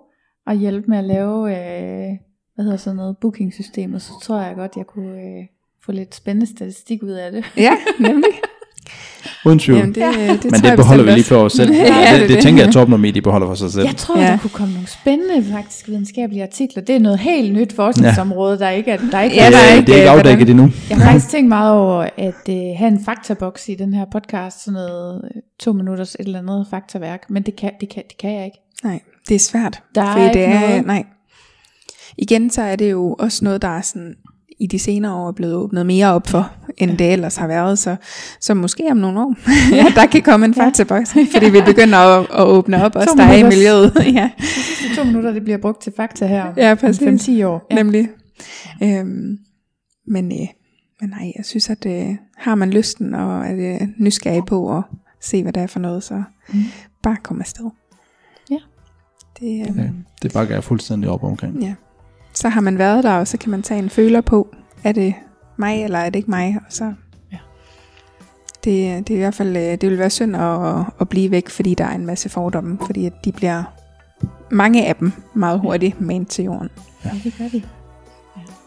[0.47, 2.09] at hjælpe med at lave, øh,
[2.55, 5.43] hvad hedder sådan noget, bookingsystemet, så tror jeg godt, jeg kunne øh,
[5.85, 7.43] få lidt spændende statistik ud af det.
[7.57, 7.71] ja,
[8.09, 8.29] nemlig.
[9.45, 9.77] Uden tvivl.
[9.79, 11.73] Jamen, det, det, det men det beholder vi lige for os selv.
[11.75, 13.85] Ja, det det, det, tænker jeg, at Torben og Medi beholder for sig selv.
[13.85, 14.25] Jeg tror, Ja.
[14.27, 16.83] der kunne komme nogle spændende faktisk videnskabelige artikler.
[16.83, 19.69] Det er noget helt nyt forskningsområde, der ikke er, der ikke Ja, er der er
[19.71, 20.71] det, ikke, det er ikke øh, afdækket hvordan- endnu.
[20.89, 24.63] Jeg har faktisk tænkt meget over at øh, have en faktaboks i den her podcast,
[24.63, 28.17] sådan noget øh, to minutters et eller andet faktaværk, men det kan, det kan, det
[28.17, 28.57] kan jeg ikke.
[28.83, 29.81] Nej, det er svært.
[29.95, 31.03] Der er fordi det ikke er, noget- Nej.
[32.17, 34.13] Igen så er det jo også noget, der er sådan
[34.59, 37.79] i de senere år er blevet åbnet mere op for, end det ellers har været.
[37.79, 37.95] Så,
[38.39, 39.35] så måske om nogle år,
[39.75, 43.37] ja, der kan komme en faktaboks, fordi vi begynder at, at åbne op, der er
[43.37, 43.93] i miljøet.
[44.19, 47.29] ja, De sidste to minutter, det bliver brugt til fakta her om Ja, præcis.
[47.29, 47.67] 5-10 år.
[47.71, 47.75] ja.
[47.75, 48.07] nemlig.
[48.83, 49.37] Øhm,
[50.07, 50.47] men, øh,
[51.01, 54.83] men nej, jeg synes, at øh, har man lysten og er øh, nysgerrig på at
[55.21, 56.23] se, hvad det er for noget, så
[56.53, 56.59] Mm.
[57.03, 57.65] bare kom afsted.
[58.51, 58.57] Ja.
[59.39, 59.89] Det, øh, Ja,
[60.21, 61.61] det bakker jeg fuldstændig op omkring.
[61.63, 61.73] Ja.
[62.41, 65.13] Så har man været der, og så kan man tage en føler på, er det
[65.57, 66.57] mig, eller er det ikke mig?
[66.67, 66.93] Og så
[67.31, 67.37] Ja.
[68.63, 71.49] det, det er i hvert fald, øh, det vil være synd at, at blive væk,
[71.49, 73.63] fordi der er en masse fordomme, fordi at de bliver,
[74.51, 76.69] mange af dem, meget hurtigt ment til jorden.
[77.05, 77.61] Ja, det gør de.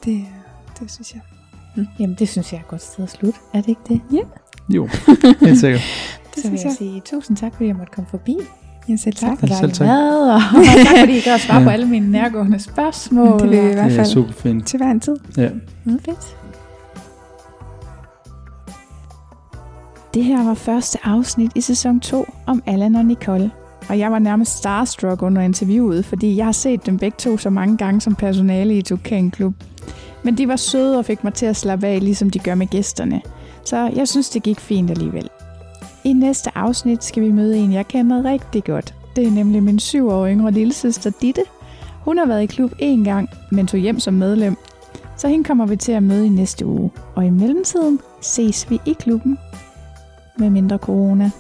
[0.05, 0.25] Det,
[0.81, 1.21] det synes jeg.
[1.99, 3.39] Jamen, det synes jeg er et godt sted at slutte.
[3.55, 4.01] Er det ikke det?
[4.13, 4.21] Ja.
[4.69, 4.89] Jo,
[5.41, 5.83] helt sikkert.
[6.35, 6.77] Det så vil synes jeg jeg.
[6.77, 8.37] sige tusind tak, fordi jeg måtte komme forbi.
[8.89, 9.39] Ja, selv Tak tak.
[9.41, 9.87] for Selv dejlig tak.
[9.87, 10.41] mad, og
[10.87, 11.65] tak fordi I gad at svare Ja.
[11.65, 13.41] på alle mine nærgående spørgsmål.
[13.41, 14.67] Det vi i hvert Det er fald super fint.
[14.67, 15.17] til hver en tid.
[15.37, 15.49] Ja.
[15.85, 16.37] Mm, fedt.
[20.15, 23.51] Det her var første afsnit i sæson 2 om Allan og Nicole.
[23.89, 27.51] Og jeg var nærmest starstruck under interviewet, fordi jeg har set dem begge to så
[27.51, 29.55] mange gange som personale i Tukan Klub.
[30.23, 32.67] Men de var søde og fik mig til at slappe af, ligesom de gør med
[32.67, 33.21] gæsterne.
[33.65, 35.29] Så jeg synes, det gik fint alligevel.
[36.05, 38.95] I næste afsnit skal vi møde en, jeg kender rigtig godt.
[39.17, 41.43] Det er nemlig min syv år yngre lillesøster Ditte.
[42.05, 44.57] Hun har været i klub én gang, men tog hjem som medlem.
[45.17, 46.91] Så hende kommer vi til at møde i næste uge.
[47.15, 49.39] Og i mellemtiden ses vi i klubben
[50.39, 51.31] med mindre corona.